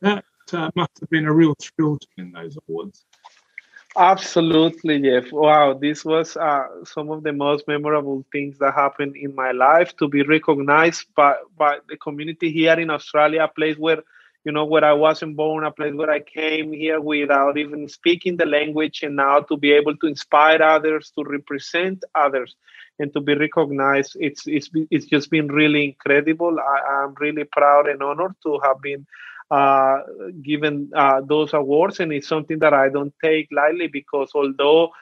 That 0.00 0.24
uh, 0.52 0.70
must 0.74 0.98
have 1.00 1.10
been 1.10 1.26
a 1.26 1.32
real 1.32 1.54
thrill 1.60 1.98
to 1.98 2.06
win 2.16 2.32
those 2.32 2.56
awards. 2.68 3.04
Absolutely, 3.96 5.00
Jeff. 5.00 5.32
Wow, 5.32 5.74
this 5.74 6.04
was 6.04 6.36
uh, 6.36 6.84
some 6.84 7.10
of 7.10 7.22
the 7.22 7.32
most 7.32 7.66
memorable 7.66 8.24
things 8.30 8.58
that 8.58 8.74
happened 8.74 9.16
in 9.16 9.34
my 9.34 9.50
life 9.52 9.96
to 9.96 10.08
be 10.08 10.22
recognized 10.22 11.06
by, 11.16 11.34
by 11.56 11.78
the 11.88 11.96
community 11.96 12.52
here 12.52 12.78
in 12.78 12.90
Australia, 12.90 13.44
a 13.44 13.48
place 13.48 13.76
where, 13.76 14.02
you 14.44 14.52
know, 14.52 14.64
where 14.64 14.84
I 14.84 14.92
wasn't 14.92 15.36
born, 15.36 15.64
a 15.64 15.70
place 15.70 15.94
where 15.94 16.10
I 16.10 16.20
came 16.20 16.72
here 16.72 17.00
without 17.00 17.58
even 17.58 17.88
speaking 17.88 18.36
the 18.36 18.46
language, 18.46 19.02
and 19.02 19.16
now 19.16 19.40
to 19.40 19.56
be 19.56 19.72
able 19.72 19.96
to 19.96 20.06
inspire 20.06 20.62
others, 20.62 21.12
to 21.16 21.24
represent 21.24 22.04
others, 22.14 22.56
and 22.98 23.12
to 23.12 23.20
be 23.20 23.34
recognized. 23.34 24.16
It's 24.20 24.46
it's 24.46 24.70
it's 24.90 25.06
just 25.06 25.30
been 25.30 25.48
really 25.48 25.84
incredible. 25.84 26.58
I, 26.58 27.02
I'm 27.02 27.14
really 27.20 27.44
proud 27.44 27.88
and 27.88 28.02
honored 28.02 28.34
to 28.44 28.60
have 28.64 28.80
been 28.80 29.06
uh, 29.50 30.00
given 30.42 30.90
uh, 30.94 31.20
those 31.22 31.54
awards, 31.54 32.00
and 32.00 32.12
it's 32.12 32.28
something 32.28 32.58
that 32.58 32.74
I 32.74 32.88
don't 32.88 33.14
take 33.22 33.48
lightly 33.50 33.88
because 33.88 34.30
although 34.34 34.92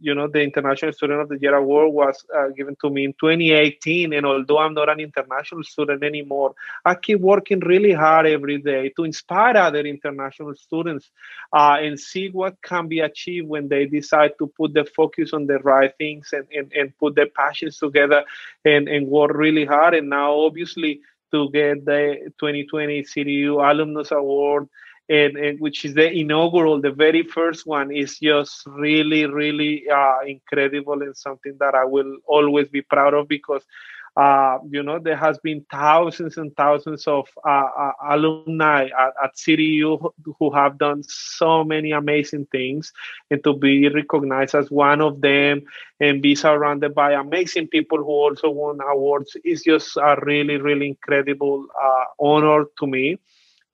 you 0.00 0.14
know 0.14 0.26
the 0.26 0.40
International 0.40 0.92
Student 0.92 1.20
of 1.20 1.28
the 1.28 1.38
Year 1.40 1.54
award 1.54 1.92
was 1.92 2.24
uh, 2.36 2.48
given 2.48 2.76
to 2.80 2.90
me 2.90 3.04
in 3.04 3.12
2018, 3.14 4.12
and 4.12 4.26
although 4.26 4.58
I'm 4.58 4.74
not 4.74 4.88
an 4.88 5.00
international 5.00 5.62
student 5.64 6.02
anymore, 6.02 6.54
I 6.84 6.94
keep 6.94 7.20
working 7.20 7.60
really 7.60 7.92
hard 7.92 8.26
every 8.26 8.58
day 8.58 8.92
to 8.96 9.04
inspire 9.04 9.56
other 9.56 9.80
international 9.80 10.54
students 10.54 11.10
uh, 11.52 11.76
and 11.80 11.98
see 11.98 12.28
what 12.28 12.60
can 12.62 12.88
be 12.88 13.00
achieved 13.00 13.48
when 13.48 13.68
they 13.68 13.86
decide 13.86 14.32
to 14.38 14.46
put 14.46 14.74
the 14.74 14.84
focus 14.84 15.32
on 15.32 15.46
the 15.46 15.58
right 15.60 15.92
things 15.98 16.30
and, 16.32 16.46
and, 16.52 16.72
and 16.72 16.96
put 16.98 17.14
their 17.14 17.28
passions 17.28 17.78
together 17.78 18.24
and, 18.64 18.88
and 18.88 19.06
work 19.08 19.32
really 19.34 19.64
hard. 19.64 19.94
And 19.94 20.10
now, 20.10 20.32
obviously 20.32 21.00
to 21.32 21.50
get 21.50 21.84
the 21.84 22.32
2020 22.38 23.02
CDU 23.02 23.70
Alumnus 23.70 24.10
Award, 24.10 24.68
and, 25.08 25.36
and, 25.36 25.60
which 25.60 25.84
is 25.84 25.94
the 25.94 26.10
inaugural, 26.10 26.80
the 26.80 26.90
very 26.90 27.22
first 27.22 27.66
one, 27.66 27.90
is 27.94 28.18
just 28.18 28.66
really, 28.66 29.26
really 29.26 29.84
uh, 29.88 30.18
incredible 30.26 31.02
and 31.02 31.16
something 31.16 31.56
that 31.60 31.74
I 31.74 31.84
will 31.84 32.18
always 32.26 32.68
be 32.68 32.82
proud 32.82 33.14
of 33.14 33.28
because 33.28 33.64
uh, 34.16 34.58
you 34.70 34.82
know, 34.82 34.98
there 34.98 35.16
has 35.16 35.38
been 35.38 35.64
thousands 35.70 36.36
and 36.38 36.54
thousands 36.56 37.06
of 37.06 37.28
uh, 37.46 37.68
uh, 37.78 37.92
alumni 38.08 38.84
at, 38.86 39.12
at 39.22 39.36
CDU 39.36 40.12
who 40.38 40.50
have 40.50 40.78
done 40.78 41.02
so 41.04 41.62
many 41.62 41.92
amazing 41.92 42.46
things, 42.50 42.92
and 43.30 43.42
to 43.44 43.54
be 43.54 43.88
recognized 43.88 44.54
as 44.54 44.70
one 44.70 45.00
of 45.00 45.20
them 45.20 45.62
and 46.00 46.22
be 46.22 46.34
surrounded 46.34 46.94
by 46.94 47.12
amazing 47.12 47.68
people 47.68 47.98
who 47.98 48.06
also 48.06 48.50
won 48.50 48.78
awards 48.80 49.36
is 49.44 49.62
just 49.62 49.96
a 49.96 50.16
really, 50.22 50.56
really 50.56 50.88
incredible 50.88 51.66
uh, 51.80 52.04
honor 52.18 52.64
to 52.78 52.86
me, 52.86 53.18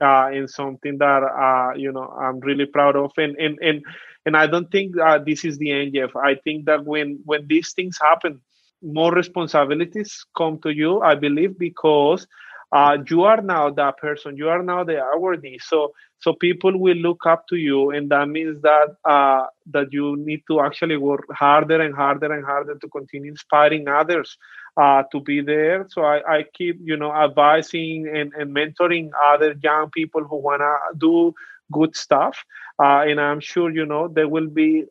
uh, 0.00 0.26
and 0.32 0.50
something 0.50 0.98
that 0.98 1.22
uh, 1.22 1.74
you 1.76 1.92
know 1.92 2.08
I'm 2.20 2.40
really 2.40 2.66
proud 2.66 2.96
of, 2.96 3.12
and 3.16 3.36
and 3.36 3.58
and 3.62 3.82
and 4.26 4.36
I 4.36 4.46
don't 4.46 4.70
think 4.70 4.94
this 5.24 5.44
is 5.44 5.56
the 5.58 5.70
end, 5.70 5.94
Jeff. 5.94 6.14
I 6.16 6.34
think 6.34 6.66
that 6.66 6.84
when 6.84 7.20
when 7.24 7.46
these 7.46 7.72
things 7.72 7.98
happen 8.00 8.40
more 8.84 9.12
responsibilities 9.12 10.24
come 10.36 10.58
to 10.62 10.70
you, 10.70 11.00
I 11.00 11.14
believe, 11.16 11.58
because 11.58 12.26
uh, 12.72 12.98
you 13.08 13.22
are 13.24 13.40
now 13.42 13.70
that 13.70 13.98
person. 13.98 14.36
You 14.36 14.48
are 14.50 14.62
now 14.62 14.84
the 14.84 14.94
awardee. 15.14 15.60
So 15.62 15.92
so 16.20 16.32
people 16.34 16.78
will 16.78 16.96
look 16.96 17.26
up 17.26 17.46
to 17.48 17.56
you, 17.56 17.90
and 17.90 18.10
that 18.10 18.28
means 18.28 18.60
that 18.62 18.96
uh, 19.04 19.46
that 19.72 19.92
you 19.92 20.16
need 20.16 20.42
to 20.48 20.60
actually 20.60 20.96
work 20.96 21.24
harder 21.32 21.80
and 21.80 21.94
harder 21.94 22.32
and 22.32 22.44
harder 22.44 22.76
to 22.76 22.88
continue 22.88 23.30
inspiring 23.30 23.88
others 23.88 24.36
uh, 24.76 25.02
to 25.12 25.20
be 25.20 25.40
there. 25.42 25.86
So 25.90 26.02
I, 26.02 26.38
I 26.38 26.44
keep 26.54 26.78
you 26.82 26.96
know 26.96 27.12
advising 27.12 28.08
and, 28.14 28.32
and 28.34 28.54
mentoring 28.54 29.10
other 29.22 29.54
young 29.62 29.90
people 29.90 30.24
who 30.24 30.36
wanna 30.38 30.74
do 30.96 31.34
good 31.72 31.94
stuff, 31.96 32.44
uh, 32.82 33.02
and 33.06 33.20
I'm 33.20 33.40
sure 33.40 33.70
you 33.70 33.86
know 33.86 34.08
there 34.08 34.28
will 34.28 34.48
be 34.48 34.84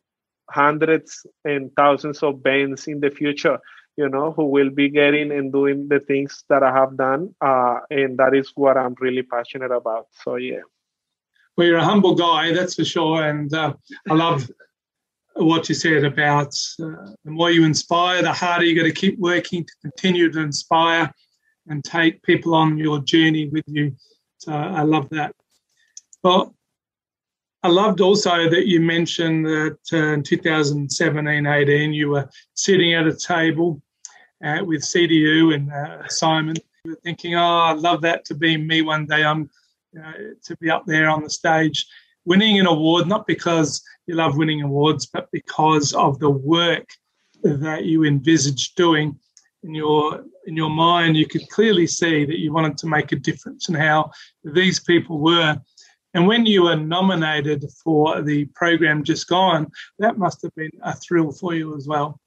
hundreds 0.50 1.26
and 1.44 1.70
thousands 1.76 2.22
of 2.22 2.42
Bens 2.42 2.86
in 2.86 3.00
the 3.00 3.10
future 3.10 3.58
you 3.96 4.08
know, 4.08 4.32
who 4.32 4.46
will 4.46 4.70
be 4.70 4.88
getting 4.88 5.30
and 5.30 5.52
doing 5.52 5.88
the 5.88 6.00
things 6.00 6.44
that 6.48 6.62
I 6.62 6.72
have 6.72 6.96
done. 6.96 7.34
Uh, 7.40 7.80
and 7.90 8.18
that 8.18 8.34
is 8.34 8.50
what 8.54 8.76
I'm 8.76 8.94
really 9.00 9.22
passionate 9.22 9.70
about. 9.70 10.08
So, 10.22 10.36
yeah. 10.36 10.62
Well, 11.56 11.66
you're 11.66 11.78
a 11.78 11.84
humble 11.84 12.14
guy, 12.14 12.52
that's 12.52 12.74
for 12.74 12.84
sure. 12.84 13.22
And 13.22 13.52
uh, 13.54 13.74
I 14.10 14.14
love 14.14 14.50
what 15.34 15.68
you 15.68 15.74
said 15.74 16.04
about 16.04 16.54
uh, 16.80 17.12
the 17.24 17.30
more 17.30 17.50
you 17.50 17.64
inspire, 17.64 18.22
the 18.22 18.32
harder 18.32 18.64
you 18.64 18.76
got 18.76 18.86
to 18.86 18.92
keep 18.92 19.18
working 19.18 19.64
to 19.64 19.72
continue 19.82 20.30
to 20.30 20.40
inspire 20.40 21.12
and 21.68 21.84
take 21.84 22.22
people 22.22 22.54
on 22.54 22.78
your 22.78 23.00
journey 23.00 23.48
with 23.48 23.64
you. 23.66 23.96
So 24.38 24.52
I 24.52 24.82
love 24.82 25.08
that. 25.10 25.34
Well, 26.22 26.54
I 27.64 27.68
loved 27.68 28.02
also 28.02 28.50
that 28.50 28.68
you 28.68 28.78
mentioned 28.78 29.46
that 29.46 29.78
uh, 29.90 30.12
in 30.12 30.22
2017 30.22 31.46
18, 31.46 31.94
you 31.94 32.10
were 32.10 32.28
sitting 32.52 32.92
at 32.92 33.06
a 33.06 33.16
table 33.16 33.80
uh, 34.44 34.62
with 34.62 34.82
CDU 34.82 35.54
and 35.54 35.72
uh, 35.72 36.06
Simon. 36.08 36.56
You 36.84 36.90
were 36.90 37.00
thinking, 37.02 37.36
oh, 37.36 37.42
I'd 37.42 37.78
love 37.78 38.02
that 38.02 38.26
to 38.26 38.34
be 38.34 38.58
me 38.58 38.82
one 38.82 39.06
day. 39.06 39.24
I'm 39.24 39.48
to 39.94 40.56
be 40.60 40.70
up 40.70 40.84
there 40.86 41.08
on 41.08 41.22
the 41.22 41.30
stage 41.30 41.86
winning 42.24 42.58
an 42.58 42.66
award, 42.66 43.06
not 43.06 43.26
because 43.26 43.82
you 44.06 44.14
love 44.14 44.36
winning 44.36 44.62
awards, 44.62 45.06
but 45.06 45.28
because 45.32 45.92
of 45.94 46.18
the 46.18 46.30
work 46.30 46.88
that 47.42 47.84
you 47.84 48.04
envisaged 48.04 48.76
doing 48.76 49.18
in 49.62 49.74
your 49.74 50.24
in 50.46 50.54
your 50.54 50.70
mind. 50.70 51.16
You 51.16 51.26
could 51.26 51.48
clearly 51.48 51.86
see 51.86 52.26
that 52.26 52.38
you 52.38 52.52
wanted 52.52 52.76
to 52.78 52.86
make 52.86 53.12
a 53.12 53.16
difference 53.16 53.68
and 53.68 53.76
how 53.76 54.10
these 54.42 54.80
people 54.80 55.18
were 55.18 55.58
and 56.14 56.26
when 56.26 56.46
you 56.46 56.64
were 56.64 56.76
nominated 56.76 57.64
for 57.82 58.22
the 58.22 58.46
program 58.54 59.02
Just 59.02 59.28
Gone, 59.28 59.70
that 59.98 60.16
must 60.16 60.42
have 60.42 60.54
been 60.54 60.70
a 60.82 60.94
thrill 60.94 61.32
for 61.32 61.54
you 61.54 61.76
as 61.76 61.86
well. 61.88 62.20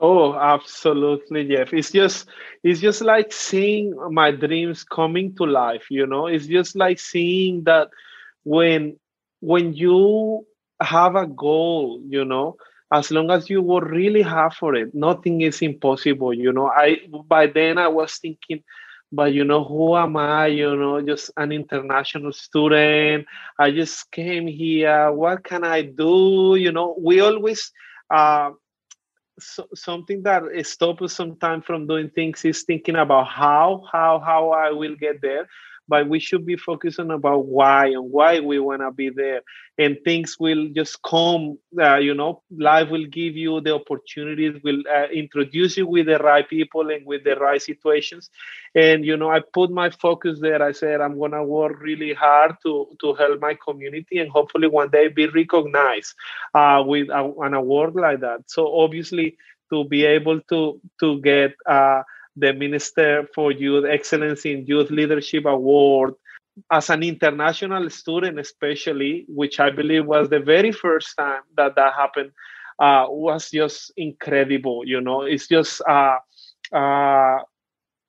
Oh, 0.00 0.34
absolutely, 0.34 1.46
Jeff. 1.46 1.72
It's 1.72 1.92
just 1.92 2.28
it's 2.64 2.80
just 2.80 3.02
like 3.02 3.32
seeing 3.32 3.94
my 4.10 4.32
dreams 4.32 4.82
coming 4.82 5.36
to 5.36 5.44
life, 5.44 5.86
you 5.90 6.06
know. 6.06 6.26
It's 6.26 6.46
just 6.46 6.74
like 6.74 6.98
seeing 6.98 7.62
that 7.64 7.88
when 8.42 8.98
when 9.38 9.74
you 9.74 10.44
have 10.80 11.14
a 11.14 11.28
goal, 11.28 12.02
you 12.08 12.24
know, 12.24 12.56
as 12.92 13.12
long 13.12 13.30
as 13.30 13.48
you 13.48 13.62
work 13.62 13.84
really 13.84 14.22
hard 14.22 14.54
for 14.54 14.74
it, 14.74 14.92
nothing 14.92 15.42
is 15.42 15.62
impossible, 15.62 16.34
you 16.34 16.52
know. 16.52 16.66
I 16.66 16.98
by 17.28 17.46
then 17.46 17.78
I 17.78 17.86
was 17.86 18.16
thinking, 18.16 18.64
but 19.12 19.32
you 19.32 19.44
know 19.44 19.64
who 19.64 19.96
am 19.96 20.16
i 20.16 20.46
you 20.46 20.74
know 20.76 21.00
just 21.02 21.30
an 21.36 21.52
international 21.52 22.32
student. 22.32 23.26
I 23.58 23.70
just 23.70 24.10
came 24.10 24.46
here. 24.48 25.12
What 25.12 25.44
can 25.44 25.64
i 25.64 25.82
do? 25.82 26.56
You 26.58 26.72
know 26.72 26.96
we 26.98 27.20
always 27.20 27.70
uh, 28.10 28.50
so, 29.38 29.66
something 29.74 30.22
that 30.24 30.42
stops 30.66 31.02
us 31.02 31.14
sometimes 31.14 31.64
from 31.64 31.86
doing 31.86 32.10
things 32.10 32.44
is 32.44 32.62
thinking 32.64 32.96
about 32.96 33.26
how 33.28 33.84
how 33.90 34.18
how 34.20 34.50
i 34.50 34.70
will 34.70 34.96
get 34.96 35.20
there 35.22 35.48
but 35.92 36.08
we 36.08 36.20
should 36.26 36.46
be 36.46 36.56
focusing 36.56 37.10
about 37.10 37.46
why 37.46 37.86
and 37.86 38.10
why 38.10 38.40
we 38.40 38.58
want 38.58 38.82
to 38.82 38.90
be 38.92 39.10
there. 39.10 39.42
And 39.78 39.98
things 40.04 40.36
will 40.38 40.68
just 40.74 41.02
come 41.02 41.58
uh, 41.80 41.96
you 41.98 42.14
know 42.14 42.42
life 42.70 42.88
will 42.90 43.06
give 43.06 43.36
you 43.36 43.60
the 43.60 43.74
opportunities 43.74 44.54
will 44.64 44.82
uh, 44.98 45.08
introduce 45.22 45.76
you 45.78 45.86
with 45.86 46.06
the 46.06 46.18
right 46.18 46.48
people 46.48 46.90
and 46.90 47.06
with 47.06 47.24
the 47.24 47.36
right 47.36 47.62
situations. 47.62 48.30
And 48.74 49.04
you 49.04 49.16
know 49.16 49.30
i 49.30 49.40
put 49.58 49.70
my 49.70 49.90
focus 49.90 50.40
there. 50.40 50.62
I 50.62 50.72
said 50.72 51.00
i'm 51.00 51.18
going 51.18 51.32
to 51.32 51.44
work 51.44 51.80
really 51.80 52.12
hard 52.14 52.56
to 52.64 52.72
to 53.02 53.14
help 53.14 53.40
my 53.40 53.54
community 53.66 54.18
and 54.18 54.30
hopefully 54.30 54.68
one 54.68 54.90
day 54.90 55.08
be 55.08 55.26
recognized 55.26 56.14
uh, 56.54 56.82
with 56.86 57.08
a, 57.10 57.32
an 57.40 57.54
award 57.54 57.94
like 57.94 58.20
that. 58.20 58.40
So 58.46 58.66
obviously 58.84 59.36
to 59.70 59.84
be 59.84 60.04
able 60.04 60.40
to 60.50 60.80
to 61.00 61.20
get 61.20 61.52
uh, 61.66 62.02
the 62.36 62.52
Minister 62.52 63.28
for 63.34 63.52
Youth 63.52 63.84
Excellence 63.88 64.44
in 64.44 64.66
Youth 64.66 64.90
Leadership 64.90 65.44
Award 65.44 66.14
as 66.70 66.90
an 66.90 67.02
international 67.02 67.88
student, 67.90 68.38
especially, 68.38 69.24
which 69.28 69.60
I 69.60 69.70
believe 69.70 70.06
was 70.06 70.28
the 70.28 70.40
very 70.40 70.72
first 70.72 71.16
time 71.16 71.42
that 71.56 71.74
that 71.76 71.94
happened, 71.94 72.32
uh, 72.78 73.06
was 73.08 73.50
just 73.50 73.92
incredible. 73.96 74.82
You 74.86 75.00
know, 75.00 75.22
it's 75.22 75.48
just, 75.48 75.80
uh, 75.88 76.18
uh, 76.72 77.38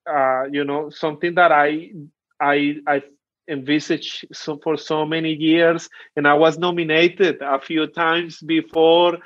uh, 0.09 0.43
you 0.51 0.63
know, 0.63 0.89
something 0.89 1.35
that 1.35 1.51
I, 1.51 1.91
I, 2.39 2.77
I 2.87 3.01
envisaged 3.49 4.27
so 4.33 4.57
for 4.63 4.77
so 4.77 5.05
many 5.05 5.33
years, 5.33 5.89
and 6.15 6.27
I 6.27 6.33
was 6.33 6.57
nominated 6.57 7.41
a 7.41 7.59
few 7.59 7.87
times 7.87 8.39
before 8.41 9.17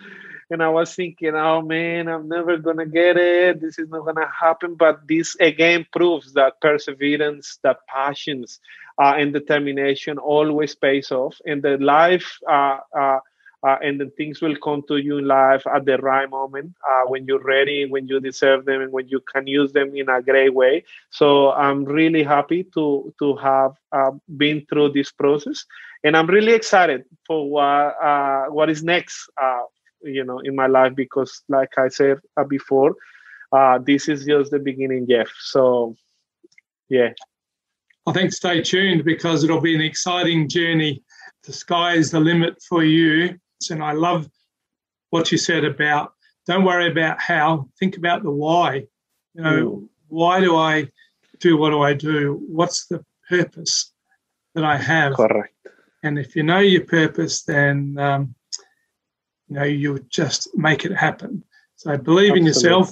and 0.50 0.64
I 0.64 0.70
was 0.70 0.94
thinking, 0.96 1.36
oh 1.36 1.62
man, 1.62 2.08
I'm 2.08 2.28
never 2.28 2.58
gonna 2.58 2.86
get 2.86 3.18
it. 3.18 3.62
This 3.62 3.80
is 3.80 3.90
not 3.90 4.06
gonna 4.06 4.30
happen. 4.40 4.76
But 4.76 5.08
this 5.08 5.36
again 5.40 5.86
proves 5.92 6.34
that 6.34 6.62
perseverance, 6.62 7.60
that 7.64 7.86
passions, 7.88 8.60
uh, 9.02 9.14
and 9.18 9.34
determination 9.34 10.18
always 10.18 10.76
pays 10.76 11.12
off, 11.12 11.38
and 11.46 11.62
the 11.64 11.78
life. 11.78 12.38
Uh, 12.50 12.78
uh, 12.98 13.20
uh, 13.66 13.78
and 13.84 14.00
then 14.00 14.12
things 14.12 14.42
will 14.42 14.56
come 14.64 14.84
to 14.88 14.98
you 14.98 15.18
in 15.18 15.28
life 15.28 15.64
at 15.74 15.86
the 15.86 15.98
right 15.98 16.30
moment 16.30 16.74
uh, 16.90 17.02
when 17.08 17.26
you're 17.26 17.44
ready, 17.44 17.86
when 17.90 18.08
you 18.08 18.20
deserve 18.20 18.66
them, 18.66 18.82
and 18.82 18.92
when 18.92 19.08
you 19.08 19.20
can 19.34 19.48
use 19.48 19.74
them 19.74 19.96
in 19.96 20.08
a 20.10 20.22
great 20.22 20.54
way. 20.54 20.84
So 21.10 21.52
I'm 21.52 21.84
really 21.84 22.24
happy 22.24 22.64
to 22.76 23.14
to 23.20 23.36
have 23.38 23.74
uh, 23.92 24.12
been 24.38 24.66
through 24.70 24.92
this 24.94 25.12
process, 25.12 25.66
and 26.04 26.16
I'm 26.16 26.28
really 26.28 26.54
excited 26.54 27.06
for 27.26 27.50
what 27.50 27.96
what 28.54 28.70
is 28.70 28.84
next 28.84 29.30
you 30.04 30.24
know 30.24 30.40
in 30.40 30.56
my 30.56 30.68
life 30.68 30.94
because 30.96 31.42
like 31.50 31.70
i 31.78 31.88
said 31.88 32.18
uh, 32.38 32.44
before 32.44 32.96
uh, 33.52 33.80
this 33.80 34.10
is 34.10 34.26
just 34.26 34.52
the 34.52 34.60
beginning 34.60 35.08
jeff. 35.10 35.30
So 35.40 35.96
yeah. 36.90 37.10
I 38.06 38.14
think 38.14 38.32
stay 38.32 38.62
tuned 38.62 39.04
because 39.04 39.44
it'll 39.44 39.62
be 39.62 39.76
an 39.76 39.82
exciting 39.82 40.48
journey. 40.48 41.04
The 41.44 41.54
sky 41.54 41.94
is 41.94 42.12
the 42.12 42.20
limit 42.20 42.62
for 42.68 42.84
you. 42.84 43.38
And 43.72 43.84
i 43.84 43.92
love 43.94 44.30
what 45.10 45.32
you 45.32 45.38
said 45.38 45.64
about 45.64 46.14
don't 46.46 46.64
worry 46.64 46.90
about 46.90 47.20
how 47.20 47.68
think 47.80 47.98
about 47.98 48.24
the 48.24 48.32
why. 48.32 48.86
You 49.34 49.44
know 49.44 49.66
mm. 49.66 49.90
why 50.08 50.40
do 50.40 50.56
i 50.56 50.88
do 51.40 51.58
what 51.58 51.72
do 51.72 51.82
i 51.82 51.94
do? 51.94 52.42
What's 52.48 52.88
the 52.88 53.04
purpose 53.30 53.92
that 54.56 54.64
i 54.64 54.78
have? 54.78 55.14
Correct. 55.14 55.54
And 56.04 56.20
if 56.20 56.36
you 56.36 56.44
know 56.44 56.60
your 56.60 56.86
purpose 56.86 57.44
then 57.44 57.98
um, 57.98 58.36
you 59.48 59.56
know 59.56 59.64
you 59.64 60.00
just 60.10 60.50
make 60.56 60.86
it 60.86 60.96
happen. 60.96 61.44
So 61.76 61.98
believe 61.98 62.32
Absolutely. 62.32 62.40
in 62.40 62.46
yourself 62.46 62.92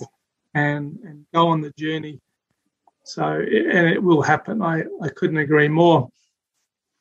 and 0.54 1.00
and 1.04 1.26
go 1.34 1.48
on 1.48 1.62
the 1.62 1.74
journey. 1.78 2.22
So 3.04 3.24
and 3.24 3.88
it 3.88 4.02
will 4.02 4.22
happen. 4.22 4.62
I 4.62 4.84
i 5.02 5.10
couldn't 5.10 5.38
agree 5.38 5.68
more. 5.68 6.10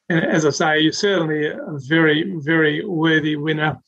And 0.08 0.24
as 0.24 0.44
i 0.44 0.50
say 0.50 0.80
you're 0.80 0.92
certainly 0.92 1.46
a 1.46 1.78
very 1.88 2.38
very 2.38 2.84
worthy 2.84 3.36
winner. 3.36 3.78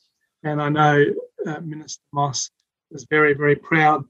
And 0.43 0.61
i 0.61 0.69
know 0.69 1.05
uh, 1.45 1.59
minister 1.61 2.03
moss 2.13 2.49
is 2.91 3.05
very 3.09 3.33
very 3.33 3.55
proud 3.55 4.05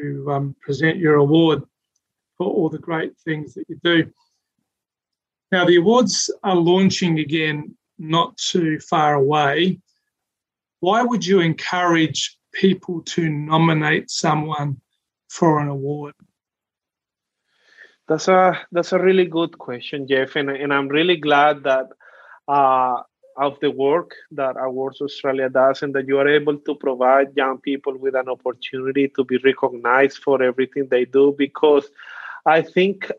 to 0.00 0.30
um, 0.30 0.56
present 0.60 0.98
your 0.98 1.16
award 1.16 1.62
for 2.36 2.46
all 2.46 2.68
the 2.68 2.78
great 2.78 3.16
things 3.18 3.54
that 3.54 3.64
you 3.68 3.78
do. 3.82 4.10
Now 5.52 5.64
the 5.64 5.76
awards 5.76 6.30
are 6.42 6.56
launching 6.56 7.20
again 7.20 7.76
not 7.98 8.36
too 8.36 8.80
far 8.80 9.14
away 9.14 9.80
why 10.84 11.02
would 11.02 11.24
you 11.24 11.40
encourage 11.40 12.36
people 12.52 13.00
to 13.14 13.22
nominate 13.30 14.10
someone 14.10 14.70
for 15.28 15.58
an 15.62 15.68
award? 15.68 16.14
That's 18.06 18.28
a 18.28 18.58
that's 18.70 18.92
a 18.92 18.98
really 18.98 19.24
good 19.24 19.56
question, 19.58 20.06
Jeff, 20.06 20.36
and, 20.36 20.50
and 20.50 20.70
I'm 20.74 20.88
really 20.88 21.16
glad 21.16 21.62
that 21.64 21.86
uh, 22.46 22.96
of 23.36 23.58
the 23.60 23.70
work 23.70 24.10
that 24.32 24.56
Awards 24.58 25.00
Australia 25.00 25.48
does, 25.48 25.82
and 25.82 25.94
that 25.94 26.06
you 26.06 26.18
are 26.18 26.28
able 26.28 26.58
to 26.58 26.74
provide 26.74 27.28
young 27.34 27.56
people 27.58 27.96
with 27.96 28.14
an 28.14 28.28
opportunity 28.28 29.08
to 29.16 29.24
be 29.24 29.38
recognized 29.38 30.18
for 30.18 30.42
everything 30.42 30.88
they 30.90 31.06
do. 31.06 31.34
Because 31.36 31.88
I 32.44 32.60
think 32.60 33.10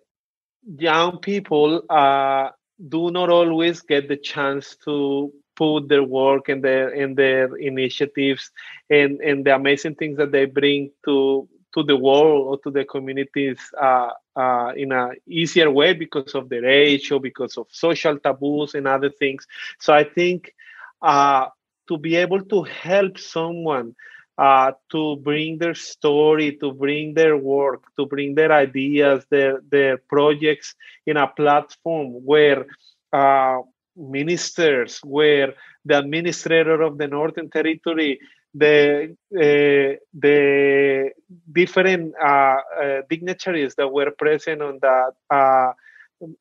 young 0.78 1.18
people 1.18 1.82
uh, 1.90 2.50
do 2.96 3.10
not 3.10 3.30
always 3.32 3.82
get 3.82 4.08
the 4.08 4.18
chance 4.18 4.78
to 4.86 5.34
put 5.56 5.88
their 5.88 6.04
work 6.04 6.50
and 6.50 6.64
their 6.64 6.90
and 6.90 7.16
their 7.18 7.56
initiatives 7.58 8.52
and 8.90 9.20
and 9.22 9.46
the 9.46 9.56
amazing 9.56 9.96
things 9.96 10.18
that 10.18 10.32
they 10.32 10.46
bring 10.46 10.92
to 11.06 11.48
to 11.74 11.84
the 11.84 11.96
world 11.98 12.48
or 12.48 12.58
to 12.60 12.72
the 12.72 12.86
communities 12.86 13.60
uh, 13.82 14.10
uh, 14.36 14.72
in 14.76 14.92
a 14.92 15.12
easier 15.28 15.70
way 15.72 15.94
because 15.94 16.34
of 16.36 16.50
their 16.50 16.66
age 16.66 17.12
or 17.12 17.20
because 17.20 17.52
of 17.58 17.68
social 17.70 18.18
taboos 18.18 18.74
and 18.74 18.88
other 18.88 19.10
things. 19.10 19.46
So 19.80 19.94
I 19.94 20.04
think 20.04 20.54
uh, 21.02 21.48
to 21.88 21.98
be 21.98 22.16
able 22.16 22.42
to 22.46 22.64
help 22.64 23.18
someone 23.18 23.96
uh, 24.38 24.72
to 24.92 25.18
bring 25.18 25.58
their 25.58 25.74
story, 25.76 26.58
to 26.62 26.72
bring 26.74 27.14
their 27.14 27.38
work, 27.38 27.84
to 27.98 28.06
bring 28.06 28.36
their 28.36 28.52
ideas, 28.52 29.26
their 29.30 29.60
their 29.70 29.98
projects 29.98 30.76
in 31.06 31.18
a 31.18 31.28
platform 31.28 32.08
where 32.26 32.66
uh, 33.14 33.60
ministers, 33.96 35.00
where 35.04 35.54
the 35.84 35.98
administrator 35.98 36.82
of 36.82 36.98
the 36.98 37.08
Northern 37.08 37.50
Territory, 37.50 38.20
the 38.54 39.16
uh, 39.36 40.00
the 40.14 41.12
different 41.52 42.14
uh, 42.22 42.58
uh, 42.82 43.02
dignitaries 43.10 43.76
that 43.76 43.92
were 43.92 44.12
present 44.12 44.62
on 44.62 44.80
that 44.82 45.12
uh, 45.30 45.74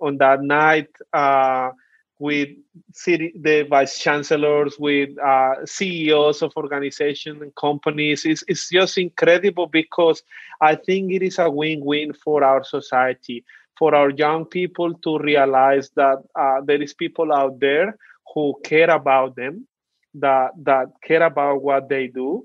on 0.00 0.18
that 0.18 0.42
night 0.42 0.88
uh, 1.12 1.70
with 2.18 2.48
city, 2.92 3.32
the 3.40 3.62
vice 3.62 3.98
chancellors, 3.98 4.76
with 4.78 5.10
uh, 5.18 5.66
CEOs 5.66 6.42
of 6.42 6.52
organizations 6.56 7.42
and 7.42 7.54
companies. 7.56 8.24
It's, 8.24 8.44
it's 8.46 8.70
just 8.70 8.98
incredible 8.98 9.66
because 9.66 10.22
I 10.60 10.76
think 10.76 11.12
it 11.12 11.22
is 11.22 11.38
a 11.38 11.50
win-win 11.50 12.12
for 12.12 12.44
our 12.44 12.62
society 12.62 13.44
for 13.78 13.94
our 13.94 14.10
young 14.10 14.44
people 14.46 14.94
to 15.04 15.18
realize 15.18 15.90
that 15.96 16.18
uh, 16.38 16.60
there 16.64 16.82
is 16.82 16.94
people 16.94 17.32
out 17.32 17.60
there 17.60 17.96
who 18.34 18.54
care 18.64 18.90
about 18.90 19.36
them, 19.36 19.66
that 20.14 20.50
that 20.64 20.86
care 21.02 21.22
about 21.22 21.62
what 21.62 21.88
they 21.88 22.06
do, 22.08 22.44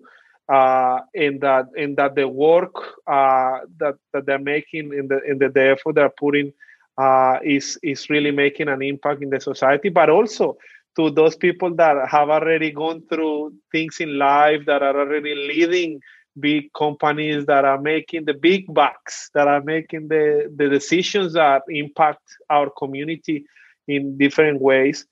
uh, 0.52 1.00
and 1.16 1.42
that 1.42 1.66
and 1.78 1.98
that 1.98 2.16
the 2.16 2.28
work 2.28 2.74
uh, 3.08 3.60
that 3.80 3.96
that 4.14 4.26
they're 4.26 4.40
making 4.40 4.94
in 4.94 5.08
the 5.08 5.20
in 5.28 5.38
the, 5.40 5.50
the 5.50 5.70
effort 5.72 5.96
they're 5.96 6.14
putting 6.20 6.52
uh, 6.98 7.38
is 7.44 7.78
is 7.84 8.10
really 8.10 8.32
making 8.32 8.68
an 8.70 8.82
impact 8.82 9.22
in 9.24 9.30
the 9.30 9.40
society, 9.40 9.90
but 9.90 10.10
also 10.10 10.58
to 10.96 11.10
those 11.12 11.36
people 11.36 11.74
that 11.76 11.96
have 12.10 12.30
already 12.30 12.72
gone 12.72 13.02
through 13.10 13.54
things 13.72 13.98
in 14.00 14.18
life 14.18 14.62
that 14.66 14.82
are 14.82 15.00
already 15.00 15.36
leading 15.36 16.00
big 16.40 16.72
companies 16.74 17.46
that 17.46 17.66
are 17.66 17.80
making 17.80 18.26
the 18.26 18.34
big 18.34 18.66
bucks, 18.74 19.30
that 19.34 19.48
are 19.48 19.62
making 19.62 20.08
the, 20.08 20.52
the 20.56 20.70
decisions 20.70 21.34
that 21.34 21.64
impact 21.70 22.22
our 22.50 22.70
community 22.78 23.46
in 23.88 24.18
different 24.18 24.62
ways. 24.62 25.06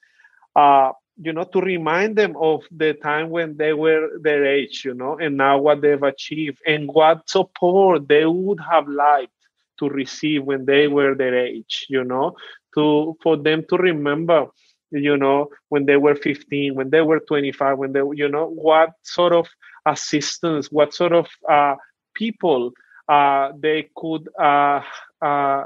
Uh, 0.56 0.92
you 1.22 1.34
know, 1.34 1.44
to 1.44 1.62
remind 1.62 2.16
them 2.16 2.36
of 2.38 2.64
the 2.72 2.94
time 2.94 3.30
when 3.30 3.58
they 3.58 3.74
were 3.74 4.20
their 4.22 4.46
age, 4.46 4.84
you 4.86 4.94
know, 4.94 5.18
and 5.18 5.36
now 5.38 5.58
what 5.58 5.82
they've 5.82 6.04
achieved 6.04 6.62
and 6.66 6.88
what 6.88 7.28
support 7.30 8.08
they 8.08 8.26
would 8.26 8.60
have 8.60 8.88
liked 8.88 9.32
to 9.80 9.90
receive 9.90 10.44
when 10.44 10.66
they 10.66 10.88
were 10.88 11.16
their 11.16 11.36
age, 11.36 11.86
you 11.90 12.04
know, 12.04 12.36
to 12.76 13.16
for 13.24 13.36
them 13.36 13.64
to 13.70 13.78
remember, 13.78 14.48
you 14.92 15.18
know, 15.18 15.50
when 15.70 15.86
they 15.86 15.98
were 15.98 16.16
15, 16.16 16.76
when 16.76 16.90
they 16.90 17.02
were 17.02 17.20
25, 17.20 17.78
when 17.78 17.94
they, 17.94 18.02
you 18.14 18.30
know, 18.30 18.48
what 18.48 18.92
sort 19.02 19.34
of 19.34 19.48
assistance, 19.88 20.72
what 20.72 20.94
sort 20.94 21.14
of 21.14 21.28
uh, 21.50 21.76
people 22.14 22.72
uh, 23.08 23.52
they 23.58 23.90
could, 23.96 24.28
uh, 24.40 24.82
uh, 25.22 25.64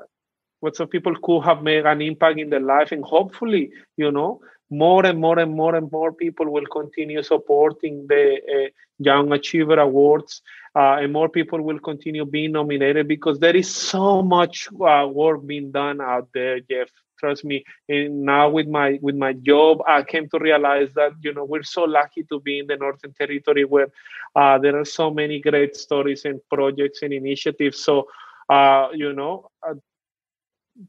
what 0.59 0.75
sort 0.75 0.87
of 0.87 0.91
people 0.91 1.15
could 1.23 1.41
have 1.41 1.63
made 1.63 1.85
an 1.85 2.01
impact 2.01 2.39
in 2.39 2.49
their 2.49 2.59
life, 2.59 2.91
and 2.91 3.03
hopefully, 3.03 3.71
you 3.97 4.11
know, 4.11 4.39
more 4.69 5.05
and 5.05 5.19
more 5.19 5.37
and 5.39 5.53
more 5.53 5.75
and 5.75 5.91
more 5.91 6.13
people 6.13 6.49
will 6.49 6.65
continue 6.67 7.21
supporting 7.23 8.05
the 8.07 8.39
uh, 8.55 8.69
Young 8.99 9.31
Achiever 9.31 9.79
Awards, 9.79 10.41
uh, 10.75 10.97
and 11.01 11.11
more 11.11 11.29
people 11.29 11.61
will 11.61 11.79
continue 11.79 12.25
being 12.25 12.53
nominated 12.53 13.07
because 13.07 13.39
there 13.39 13.55
is 13.55 13.73
so 13.73 14.21
much 14.21 14.71
work 14.71 15.45
being 15.45 15.71
done 15.71 15.99
out 15.99 16.29
there, 16.33 16.59
Jeff 16.59 16.89
trust 17.21 17.45
me 17.45 17.63
and 17.89 18.23
now 18.31 18.49
with 18.49 18.67
my 18.67 18.87
with 19.01 19.15
my 19.25 19.33
job 19.51 19.83
i 19.87 20.01
came 20.13 20.27
to 20.29 20.39
realize 20.39 20.89
that 20.95 21.11
you 21.21 21.33
know 21.33 21.45
we're 21.45 21.69
so 21.77 21.83
lucky 21.83 22.23
to 22.31 22.39
be 22.41 22.59
in 22.59 22.67
the 22.67 22.77
northern 22.77 23.13
territory 23.13 23.65
where 23.65 23.89
uh, 24.35 24.57
there 24.57 24.77
are 24.79 24.85
so 24.85 25.09
many 25.11 25.39
great 25.39 25.75
stories 25.75 26.25
and 26.25 26.41
projects 26.57 27.03
and 27.03 27.13
initiatives 27.13 27.79
so 27.89 28.07
uh, 28.49 28.87
you 28.93 29.13
know 29.13 29.35
uh, 29.67 29.75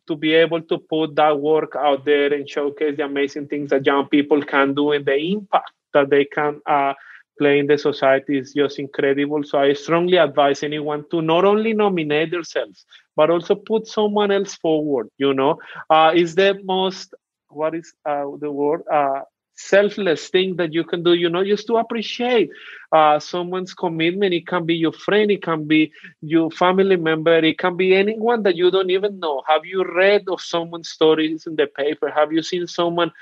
to 0.07 0.17
be 0.17 0.35
able 0.35 0.63
to 0.63 0.79
put 0.79 1.15
that 1.17 1.39
work 1.39 1.77
out 1.77 2.05
there 2.05 2.33
and 2.33 2.49
showcase 2.49 2.97
the 2.97 3.05
amazing 3.05 3.47
things 3.49 3.71
that 3.71 3.87
young 3.87 4.07
people 4.09 4.43
can 4.43 4.75
do 4.75 4.93
and 4.93 5.05
the 5.07 5.17
impact 5.17 5.73
that 5.93 6.11
they 6.11 6.25
can 6.25 6.61
uh, 6.67 6.95
play 7.39 7.59
in 7.59 7.67
the 7.67 7.79
society 7.79 8.39
is 8.39 8.53
just 8.53 8.79
incredible. 8.79 9.43
So 9.45 9.59
I 9.59 9.73
strongly 9.73 10.17
advise 10.17 10.63
anyone 10.63 11.05
to 11.11 11.23
not 11.23 11.45
only 11.45 11.73
nominate 11.75 12.31
themselves, 12.31 12.85
but 13.17 13.31
also 13.31 13.55
put 13.55 13.87
someone 13.87 14.31
else 14.31 14.55
forward. 14.57 15.09
You 15.19 15.35
know, 15.35 15.59
uh, 15.91 16.13
is 16.15 16.35
the 16.35 16.59
most 16.65 17.15
what 17.49 17.75
is 17.75 17.93
uh, 18.05 18.25
the 18.41 18.51
word 18.51 18.83
uh, 18.93 19.21
selfless 19.55 20.29
thing 20.29 20.57
that 20.57 20.73
you 20.73 20.83
can 20.85 21.03
do 21.03 21.13
you 21.15 21.29
know 21.29 21.45
just 21.45 21.67
to 21.67 21.77
appreciate 21.77 22.49
uh, 22.93 23.19
someone's 23.19 23.75
commitment. 23.75 24.33
It 24.35 24.47
can 24.47 24.65
be 24.67 24.75
your 24.75 24.93
friend 24.93 25.31
it 25.31 25.43
can 25.43 25.67
be 25.67 25.93
your 26.21 26.51
family 26.51 26.97
member 26.97 27.35
it 27.39 27.59
can 27.59 27.77
be 27.77 27.95
anyone 27.95 28.43
that 28.45 28.57
you 28.57 28.71
don't 28.71 28.91
even 28.91 29.19
know. 29.21 29.43
Have 29.49 29.65
you 29.65 29.85
read 29.85 30.23
of 30.29 30.41
someone's 30.41 30.89
stories 30.91 31.47
in 31.47 31.57
the 31.57 31.67
paper? 31.67 32.11
Have 32.11 32.33
you 32.33 32.43
seen 32.43 32.67
someone 32.67 33.13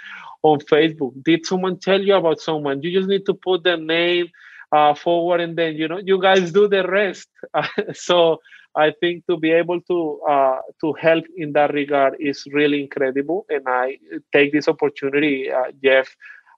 on 0.42 0.58
facebook? 0.60 1.12
Did 1.24 1.46
someone 1.46 1.78
tell 1.78 2.00
you 2.00 2.14
about 2.14 2.40
someone? 2.40 2.82
You 2.82 2.92
just 2.98 3.08
need 3.08 3.26
to 3.26 3.34
put 3.34 3.62
their 3.64 3.76
name 3.76 4.28
uh, 4.72 4.94
forward 4.94 5.40
and 5.40 5.56
then 5.56 5.74
you 5.76 5.88
know 5.88 5.98
you 6.04 6.20
guys 6.20 6.52
do 6.52 6.68
the 6.68 6.86
rest. 6.86 7.28
So 7.94 8.38
I 8.76 8.92
think 9.00 9.26
to 9.26 9.36
be 9.36 9.50
able 9.52 9.80
to 9.82 10.20
uh, 10.28 10.58
to 10.80 10.92
help 10.94 11.24
in 11.36 11.52
that 11.52 11.72
regard 11.72 12.16
is 12.20 12.44
really 12.52 12.80
incredible, 12.82 13.46
and 13.48 13.62
I 13.66 13.98
take 14.32 14.52
this 14.52 14.68
opportunity, 14.68 15.50
uh, 15.50 15.70
Jeff, 15.82 16.14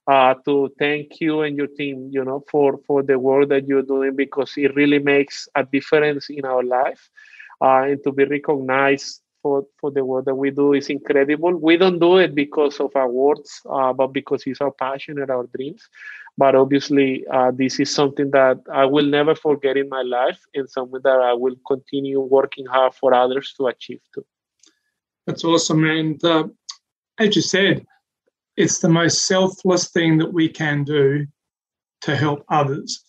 uh, 0.07 0.35
to 0.45 0.69
thank 0.79 1.19
you 1.21 1.41
and 1.41 1.57
your 1.57 1.67
team, 1.67 2.09
you 2.11 2.23
know, 2.23 2.43
for 2.51 2.79
for 2.87 3.03
the 3.03 3.17
work 3.19 3.49
that 3.49 3.67
you're 3.67 3.83
doing 3.95 4.15
because 4.15 4.53
it 4.57 4.75
really 4.75 4.99
makes 4.99 5.47
a 5.55 5.63
difference 5.63 6.29
in 6.29 6.45
our 6.45 6.63
life, 6.63 7.09
uh, 7.61 7.83
and 7.89 8.03
to 8.03 8.11
be 8.11 8.25
recognized 8.25 9.21
for 9.41 9.63
for 9.79 9.91
the 9.91 10.03
work 10.03 10.25
that 10.25 10.35
we 10.35 10.51
do 10.51 10.73
is 10.73 10.89
incredible. 10.89 11.55
We 11.57 11.77
don't 11.77 11.99
do 11.99 12.17
it 12.17 12.35
because 12.35 12.79
of 12.79 12.91
awards, 12.95 13.61
uh, 13.69 13.93
but 13.93 14.07
because 14.07 14.43
it's 14.45 14.61
our 14.61 14.71
passion 14.71 15.19
and 15.19 15.29
our 15.29 15.47
dreams. 15.55 15.87
But 16.37 16.55
obviously, 16.55 17.25
uh, 17.31 17.51
this 17.51 17.79
is 17.79 17.93
something 17.93 18.31
that 18.31 18.59
I 18.71 18.85
will 18.85 19.05
never 19.05 19.35
forget 19.35 19.77
in 19.77 19.87
my 19.89 20.01
life 20.01 20.39
and 20.55 20.67
something 20.69 20.99
that 21.03 21.19
I 21.19 21.33
will 21.33 21.55
continue 21.67 22.19
working 22.19 22.65
hard 22.65 22.95
for 22.95 23.13
others 23.13 23.53
to 23.57 23.67
achieve 23.67 24.01
too. 24.13 24.25
That's 25.27 25.43
awesome. 25.43 25.85
And 25.85 26.23
uh, 26.23 26.47
as 27.19 27.35
you 27.35 27.41
said, 27.41 27.85
it's 28.57 28.79
the 28.79 28.89
most 28.89 29.25
selfless 29.25 29.89
thing 29.89 30.17
that 30.17 30.33
we 30.33 30.49
can 30.49 30.83
do 30.83 31.27
to 32.01 32.15
help 32.15 32.43
others. 32.49 33.03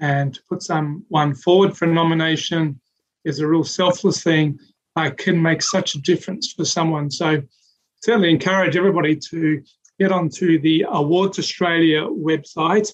And 0.00 0.34
to 0.34 0.40
put 0.48 0.62
someone 0.62 1.34
forward 1.34 1.76
for 1.76 1.86
nomination 1.86 2.80
is 3.24 3.38
a 3.38 3.46
real 3.46 3.64
selfless 3.64 4.22
thing. 4.22 4.58
Uh, 4.96 5.10
can 5.16 5.40
make 5.40 5.62
such 5.62 5.94
a 5.94 6.00
difference 6.02 6.52
for 6.52 6.64
someone. 6.64 7.10
So 7.10 7.42
certainly 8.02 8.30
encourage 8.30 8.76
everybody 8.76 9.16
to 9.16 9.62
get 9.98 10.12
onto 10.12 10.58
the 10.60 10.84
Awards 10.88 11.38
Australia 11.38 12.02
website 12.02 12.92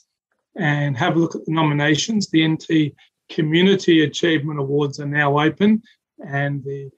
and 0.57 0.97
have 0.97 1.17
a 1.17 1.19
look 1.19 1.35
at 1.35 1.45
the 1.47 1.53
nominations. 1.53 2.29
The 2.29 2.47
NT 2.47 2.95
Community 3.29 4.05
Achievement 4.05 4.61
Awards 4.61 5.01
are 5.01 5.07
now 5.07 5.39
open, 5.39 5.83
and 6.27 6.63
the 6.65 6.91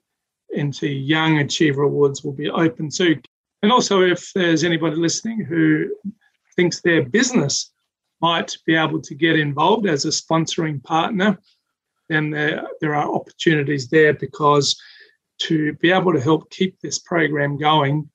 NT 0.57 0.83
Young 0.83 1.39
Achiever 1.39 1.83
Awards 1.83 2.23
will 2.23 2.33
be 2.33 2.49
open 2.49 2.91
soon. 2.91 3.21
And 3.61 3.71
also, 3.71 4.01
if 4.01 4.31
there's 4.33 4.63
anybody 4.63 4.97
listening 4.97 5.45
who 5.45 5.89
thinks 6.55 6.81
their 6.81 7.03
business 7.03 7.71
might 8.21 8.57
be 8.65 8.75
able 8.75 9.01
to 9.01 9.15
get 9.15 9.37
involved 9.37 9.87
as 9.87 10.05
a 10.05 10.09
sponsoring 10.09 10.83
partner, 10.83 11.37
then 12.09 12.29
there, 12.29 12.63
there 12.81 12.95
are 12.95 13.13
opportunities 13.13 13.87
there 13.89 14.13
because 14.13 14.79
to 15.39 15.73
be 15.73 15.91
able 15.91 16.13
to 16.13 16.21
help 16.21 16.49
keep 16.49 16.79
this 16.79 16.99
program 16.99 17.57
going, 17.57 18.09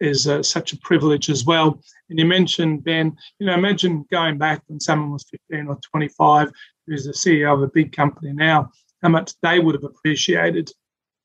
is 0.00 0.26
uh, 0.26 0.42
such 0.42 0.72
a 0.72 0.78
privilege 0.78 1.28
as 1.28 1.44
well. 1.44 1.80
And 2.08 2.18
you 2.18 2.24
mentioned, 2.24 2.84
Ben, 2.84 3.16
you 3.38 3.46
know, 3.46 3.54
imagine 3.54 4.06
going 4.10 4.38
back 4.38 4.62
when 4.66 4.80
someone 4.80 5.12
was 5.12 5.26
15 5.30 5.66
or 5.66 5.78
25, 5.90 6.50
who's 6.86 7.04
the 7.04 7.12
CEO 7.12 7.54
of 7.54 7.62
a 7.62 7.68
big 7.68 7.92
company 7.92 8.32
now, 8.32 8.70
how 9.02 9.10
much 9.10 9.32
they 9.42 9.58
would 9.58 9.74
have 9.74 9.84
appreciated 9.84 10.70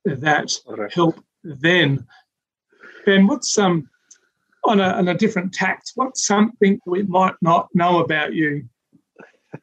that 0.06 0.52
right. 0.68 0.94
help 0.94 1.24
then. 1.44 2.06
Ben, 3.06 3.28
what's 3.28 3.58
um, 3.58 3.90
on 4.64 4.80
a, 4.80 4.90
on 4.90 5.08
a 5.08 5.14
different 5.14 5.54
tact, 5.54 5.92
what's 5.96 6.26
something 6.26 6.80
we 6.86 7.04
might 7.04 7.36
not 7.42 7.70
know 7.74 8.00
about 8.00 8.34
you? 8.34 8.68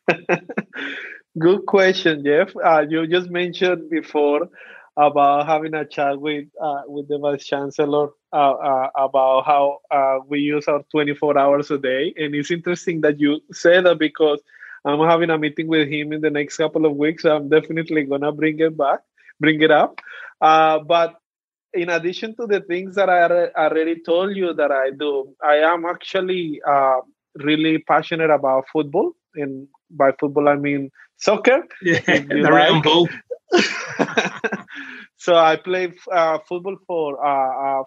Good 1.38 1.66
question, 1.66 2.24
Jeff. 2.24 2.52
Uh, 2.56 2.84
you 2.88 3.06
just 3.06 3.30
mentioned 3.30 3.90
before 3.90 4.48
about 4.96 5.46
having 5.46 5.74
a 5.74 5.84
chat 5.84 6.20
with 6.20 6.46
uh, 6.60 6.82
with 6.86 7.08
the 7.08 7.18
vice 7.18 7.44
chancellor 7.44 8.08
uh, 8.32 8.52
uh, 8.52 8.90
about 8.96 9.44
how 9.46 9.78
uh, 9.90 10.18
we 10.28 10.40
use 10.40 10.68
our 10.68 10.82
24 10.90 11.38
hours 11.38 11.70
a 11.70 11.78
day, 11.78 12.12
and 12.16 12.34
it's 12.34 12.50
interesting 12.50 13.00
that 13.00 13.18
you 13.20 13.40
say 13.52 13.80
that 13.80 13.98
because 13.98 14.40
I'm 14.84 15.00
having 15.00 15.30
a 15.30 15.38
meeting 15.38 15.68
with 15.68 15.88
him 15.88 16.12
in 16.12 16.20
the 16.20 16.30
next 16.30 16.56
couple 16.56 16.86
of 16.86 16.96
weeks. 16.96 17.24
I'm 17.24 17.48
definitely 17.48 18.04
gonna 18.04 18.32
bring 18.32 18.58
it 18.60 18.76
back, 18.76 19.00
bring 19.40 19.62
it 19.62 19.70
up. 19.70 20.00
Uh, 20.40 20.80
but 20.80 21.14
in 21.72 21.88
addition 21.88 22.36
to 22.36 22.46
the 22.46 22.60
things 22.60 22.94
that 22.96 23.08
I 23.08 23.48
already 23.52 24.00
told 24.02 24.36
you 24.36 24.52
that 24.54 24.70
I 24.70 24.90
do, 24.90 25.34
I 25.42 25.56
am 25.56 25.86
actually 25.86 26.60
uh, 26.66 27.00
really 27.36 27.78
passionate 27.78 28.30
about 28.30 28.64
football, 28.72 29.12
and 29.34 29.68
by 29.92 30.12
football 30.18 30.48
I 30.48 30.56
mean 30.56 30.90
soccer. 31.16 31.62
Yeah, 31.82 32.00
the 32.06 32.48
like. 32.50 32.82
ball. 32.82 33.08
so 35.16 35.34
I 35.34 35.56
play 35.56 35.92
uh, 36.10 36.38
football 36.48 36.76
for 36.86 37.24
uh, 37.24 37.82
a 37.82 37.84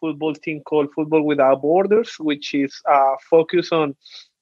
football 0.00 0.34
team 0.34 0.60
called 0.64 0.88
Football 0.94 1.22
Without 1.22 1.62
Borders, 1.62 2.14
which 2.18 2.54
is 2.54 2.80
uh, 2.90 3.16
focused 3.30 3.72
on 3.72 3.96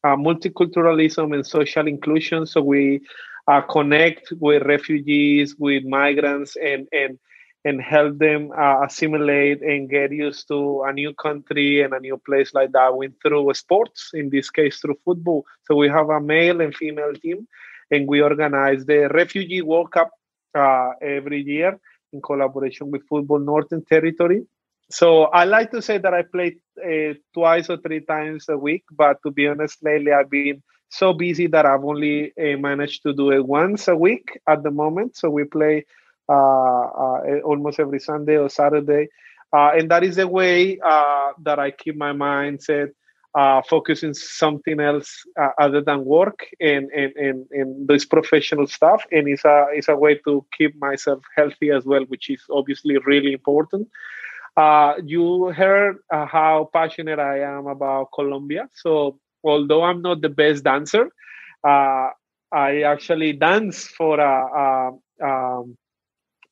uh, 0.05 0.16
multiculturalism 0.16 1.35
and 1.35 1.47
social 1.47 1.87
inclusion. 1.87 2.47
So 2.47 2.61
we 2.62 3.01
uh, 3.49 3.62
connect 3.62 4.33
with 4.39 4.62
refugees, 4.64 5.57
with 5.59 5.85
migrants, 5.85 6.57
and 6.57 6.87
and 6.93 7.18
and 7.67 7.83
help 7.95 8.12
them 8.19 8.41
uh, 8.64 8.77
assimilate 8.87 9.61
and 9.71 9.91
get 9.91 10.12
used 10.12 10.47
to 10.53 10.59
a 10.89 10.93
new 11.01 11.12
country 11.27 11.83
and 11.83 11.93
a 11.93 12.01
new 12.09 12.19
place 12.29 12.51
like 12.59 12.71
that. 12.77 12.97
Went 12.97 13.17
through 13.23 13.53
sports, 13.55 14.11
in 14.21 14.31
this 14.31 14.49
case 14.59 14.79
through 14.81 14.99
football. 15.05 15.41
So 15.67 15.75
we 15.83 15.89
have 15.89 16.09
a 16.11 16.21
male 16.21 16.61
and 16.64 16.75
female 16.83 17.14
team, 17.14 17.49
and 17.91 18.09
we 18.12 18.23
organize 18.31 18.85
the 18.87 19.01
Refugee 19.21 19.62
World 19.62 19.91
Cup 19.97 20.11
uh, 20.62 20.91
every 21.17 21.43
year 21.43 21.73
in 22.12 22.21
collaboration 22.23 22.91
with 22.93 23.03
Football 23.09 23.41
Northern 23.41 23.85
Territory. 23.85 24.41
So 24.91 25.25
I 25.41 25.45
like 25.45 25.71
to 25.73 25.83
say 25.83 25.99
that 25.99 26.14
I 26.14 26.23
play 26.23 26.49
uh, 26.91 27.14
twice 27.35 27.69
or 27.69 27.79
three 27.79 28.03
times 28.14 28.49
a 28.49 28.57
week, 28.57 28.85
but 29.03 29.17
to 29.25 29.31
be 29.33 29.49
honest, 29.49 29.83
lately 29.83 30.12
I've 30.12 30.31
been 30.31 30.62
so 30.89 31.12
busy 31.12 31.49
that 31.49 31.67
I've 31.67 31.85
only 31.85 32.33
uh, 32.39 32.57
managed 32.71 33.03
to 33.03 33.12
do 33.12 33.33
it 33.33 33.45
once 33.45 33.89
a 33.89 33.97
week 33.97 34.39
at 34.47 34.62
the 34.62 34.71
moment. 34.71 35.17
So 35.17 35.29
we 35.31 35.45
play 35.45 35.85
almost 36.29 37.81
every 37.81 38.01
Sunday 38.01 38.37
or 38.37 38.49
Saturday, 38.49 39.09
uh, 39.53 39.70
and 39.77 39.91
that 39.91 40.05
is 40.05 40.16
the 40.16 40.27
way 40.27 40.79
uh, 40.85 41.33
that 41.43 41.59
I 41.59 41.70
keep 41.70 41.97
my 41.97 42.12
mindset 42.12 42.91
uh, 43.35 43.61
focusing 43.68 44.14
something 44.14 44.81
else 44.81 45.22
uh, 45.41 45.51
other 45.59 45.83
than 45.83 46.05
work 46.05 46.47
and, 46.59 46.91
and, 46.91 47.14
and, 47.16 47.47
and 47.51 47.87
this 47.87 48.05
professional 48.05 48.66
stuff. 48.66 49.05
And 49.12 49.29
it's 49.29 49.45
a, 49.45 49.66
it's 49.72 49.89
a 49.89 49.97
way 49.97 50.14
to 50.24 50.45
keep 50.57 50.74
myself 50.81 51.22
healthy 51.37 51.70
as 51.70 51.85
well, 51.85 52.05
which 52.09 52.31
is 52.31 52.43
obviously 52.51 52.97
really 52.99 53.35
important. 53.35 53.89
Uh, 54.57 54.95
you 55.05 55.51
heard 55.51 55.99
uh, 56.11 56.24
how 56.24 56.70
passionate 56.72 57.18
I 57.18 57.41
am 57.41 57.66
about 57.66 58.09
Colombia. 58.14 58.70
So 58.74 59.20
although 59.45 59.85
I'm 59.85 60.01
not 60.01 60.22
the 60.22 60.31
best 60.31 60.64
dancer, 60.64 61.11
uh, 61.62 62.09
I 62.53 62.83
actually 62.83 63.35
dance 63.35 63.85
for 63.85 64.18
a, 64.18 64.93
a, 65.20 65.27
a 65.27 65.62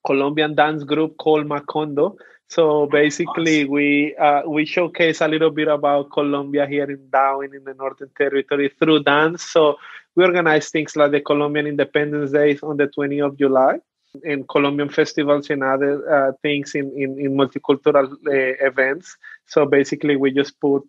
Colombian 0.05 0.55
dance 0.55 0.85
group 0.85 1.17
called 1.17 1.47
Macondo 1.47 2.17
so 2.49 2.87
basically, 2.87 3.65
we 3.65 4.15
uh, 4.17 4.43
we 4.47 4.65
showcase 4.65 5.21
a 5.21 5.29
little 5.29 5.51
bit 5.51 5.69
about 5.69 6.13
Colombia 6.13 6.67
here 6.67 6.89
in 6.91 7.09
Darwin 7.11 7.55
in 7.55 7.65
the 7.65 7.75
Northern 7.75 8.11
Territory 8.17 8.71
through 8.79 9.03
dance. 9.03 9.43
So 9.43 9.77
we 10.15 10.25
organize 10.25 10.71
things 10.71 10.95
like 10.95 11.11
the 11.11 11.21
Colombian 11.21 11.67
Independence 11.67 12.33
Day 12.33 12.59
on 12.63 12.77
the 12.77 12.87
20th 12.87 13.27
of 13.27 13.39
July, 13.39 13.79
and 14.23 14.49
Colombian 14.49 14.89
festivals 14.89 15.51
and 15.51 15.65
other 15.65 15.93
uh, 16.09 16.33
things 16.43 16.75
in, 16.75 16.93
in, 16.97 17.19
in 17.19 17.35
multicultural 17.35 18.13
uh, 18.13 18.67
events. 18.67 19.17
So 19.47 19.67
basically, 19.67 20.17
we 20.17 20.31
just 20.31 20.61
put 20.61 20.83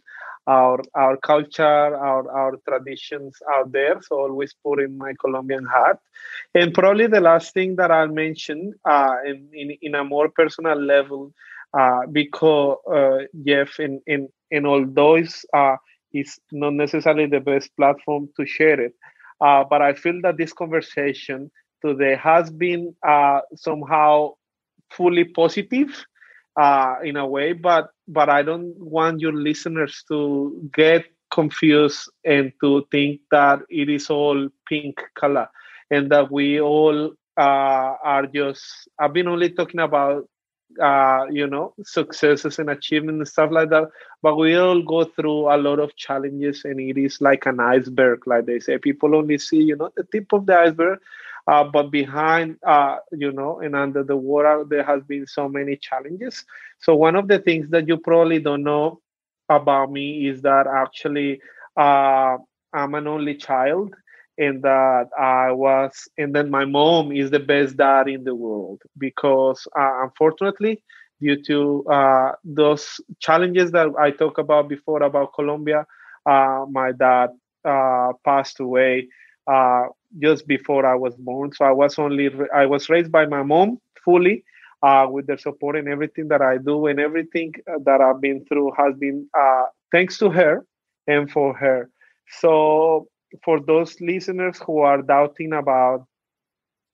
our 0.47 0.79
our 0.93 1.17
culture, 1.17 1.63
our 1.95 2.29
our 2.31 2.53
traditions 2.67 3.37
out 3.53 3.71
there. 3.71 4.01
So 4.01 4.19
always 4.19 4.53
put 4.63 4.79
in 4.79 4.97
my 4.97 5.13
Colombian 5.19 5.65
hat. 5.65 5.99
And 6.53 6.73
probably 6.73 7.07
the 7.07 7.21
last 7.21 7.53
thing 7.53 7.75
that 7.77 7.91
I'll 7.91 8.07
mention 8.07 8.73
uh, 8.85 9.15
in, 9.25 9.49
in 9.53 9.77
in 9.81 9.95
a 9.95 10.03
more 10.03 10.29
personal 10.29 10.79
level, 10.79 11.33
uh, 11.77 12.01
because 12.11 12.77
uh, 12.91 13.25
Jeff, 13.45 13.79
in 13.79 14.01
in 14.07 14.29
in 14.51 14.65
although 14.65 15.15
it's 15.15 15.45
uh, 15.53 15.75
it's 16.13 16.39
not 16.51 16.73
necessarily 16.73 17.25
the 17.25 17.39
best 17.39 17.75
platform 17.75 18.29
to 18.37 18.45
share 18.45 18.79
it, 18.79 18.93
uh, 19.41 19.63
but 19.69 19.81
I 19.81 19.93
feel 19.93 20.21
that 20.23 20.37
this 20.37 20.53
conversation 20.53 21.51
today 21.83 22.15
has 22.15 22.49
been 22.49 22.95
uh, 23.07 23.41
somehow 23.55 24.33
fully 24.91 25.25
positive 25.25 26.05
uh, 26.55 26.95
in 27.03 27.17
a 27.17 27.25
way, 27.27 27.53
but 27.53 27.89
but 28.07 28.29
I 28.29 28.43
don't 28.43 28.73
want 28.79 29.19
your 29.21 29.33
listeners 29.33 30.03
to 30.09 30.69
get 30.73 31.05
confused 31.31 32.09
and 32.23 32.51
to 32.61 32.85
think 32.91 33.21
that 33.31 33.59
it 33.69 33.89
is 33.89 34.09
all 34.09 34.47
pink 34.67 35.01
color 35.15 35.47
and 35.89 36.09
that 36.11 36.31
we 36.31 36.59
all 36.61 37.11
uh, 37.37 37.93
are 38.03 38.25
just 38.27 38.87
i've 38.99 39.13
been 39.13 39.27
only 39.27 39.49
talking 39.49 39.79
about 39.81 40.27
uh, 40.81 41.25
you 41.31 41.47
know 41.47 41.73
successes 41.83 42.59
and 42.59 42.69
achievements 42.69 43.19
and 43.19 43.27
stuff 43.27 43.49
like 43.51 43.69
that 43.69 43.89
but 44.21 44.35
we 44.35 44.55
all 44.55 44.81
go 44.81 45.03
through 45.03 45.53
a 45.53 45.57
lot 45.57 45.79
of 45.79 45.95
challenges 45.95 46.63
and 46.65 46.79
it 46.79 46.97
is 46.97 47.21
like 47.21 47.45
an 47.45 47.59
iceberg 47.59 48.25
like 48.27 48.45
they 48.45 48.59
say. 48.59 48.77
People 48.77 49.15
only 49.15 49.37
see 49.37 49.61
you 49.61 49.75
know 49.75 49.89
the 49.95 50.03
tip 50.11 50.31
of 50.33 50.45
the 50.45 50.57
iceberg 50.57 50.99
uh, 51.47 51.63
but 51.63 51.91
behind 51.91 52.57
uh, 52.65 52.97
you 53.11 53.31
know 53.31 53.59
and 53.59 53.75
under 53.75 54.03
the 54.03 54.15
water 54.15 54.63
there 54.69 54.83
has 54.83 55.03
been 55.03 55.25
so 55.27 55.47
many 55.49 55.77
challenges. 55.77 56.43
So 56.79 56.95
one 56.95 57.15
of 57.15 57.27
the 57.27 57.39
things 57.39 57.69
that 57.69 57.87
you 57.87 57.97
probably 57.97 58.39
don't 58.39 58.63
know 58.63 59.01
about 59.49 59.91
me 59.91 60.27
is 60.27 60.41
that 60.41 60.65
actually 60.67 61.39
uh, 61.77 62.37
i'm 62.73 62.93
an 62.95 63.07
only 63.07 63.35
child 63.35 63.93
and 64.37 64.61
that 64.63 65.09
I 65.19 65.51
was, 65.51 66.07
and 66.17 66.33
then 66.35 66.49
my 66.49 66.65
mom 66.65 67.11
is 67.11 67.29
the 67.31 67.39
best 67.39 67.77
dad 67.77 68.07
in 68.07 68.23
the 68.23 68.35
world 68.35 68.81
because 68.97 69.67
uh, 69.77 70.03
unfortunately, 70.03 70.83
due 71.21 71.41
to 71.43 71.85
uh, 71.89 72.31
those 72.43 72.99
challenges 73.19 73.71
that 73.71 73.89
I 73.99 74.11
talked 74.11 74.39
about 74.39 74.67
before 74.69 75.03
about 75.03 75.33
Colombia, 75.35 75.85
uh, 76.25 76.65
my 76.69 76.91
dad 76.91 77.29
passed 78.25 78.59
away 78.59 79.07
uh, 79.47 79.85
just 80.19 80.47
before 80.47 80.85
I 80.85 80.95
was 80.95 81.15
born. 81.15 81.51
So 81.53 81.65
I 81.65 81.71
was 81.71 81.97
only 81.99 82.29
I 82.53 82.65
was 82.65 82.89
raised 82.89 83.11
by 83.11 83.25
my 83.25 83.43
mom 83.43 83.79
fully. 84.03 84.43
Uh, 84.83 85.07
with 85.09 85.25
their 85.25 85.37
support 85.37 85.75
and 85.75 85.87
everything 85.87 86.27
that 86.27 86.41
I 86.41 86.57
do 86.57 86.85
and 86.85 86.99
everything 86.99 87.53
that 87.85 88.01
I've 88.01 88.21
been 88.21 88.45
through 88.45 88.71
has 88.77 88.95
been 88.97 89.27
thanks 89.91 90.17
to 90.19 90.29
her 90.29 90.65
and 91.07 91.31
for 91.31 91.53
her. 91.55 91.89
So 92.39 93.07
for 93.43 93.59
those 93.59 93.99
listeners 93.99 94.59
who 94.65 94.79
are 94.79 95.01
doubting 95.01 95.53
about 95.53 96.05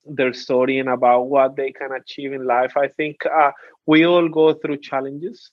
their 0.06 0.34
story 0.34 0.80
and 0.80 0.90
about 0.90 1.24
what 1.28 1.56
they 1.56 1.72
can 1.72 1.92
achieve 1.92 2.34
in 2.34 2.46
life, 2.46 2.78
I 2.78 2.88
think 2.88 3.26
uh, 3.26 3.52
we 3.86 4.06
all 4.06 4.30
go 4.30 4.54
through 4.54 4.78
challenges. 4.78 5.52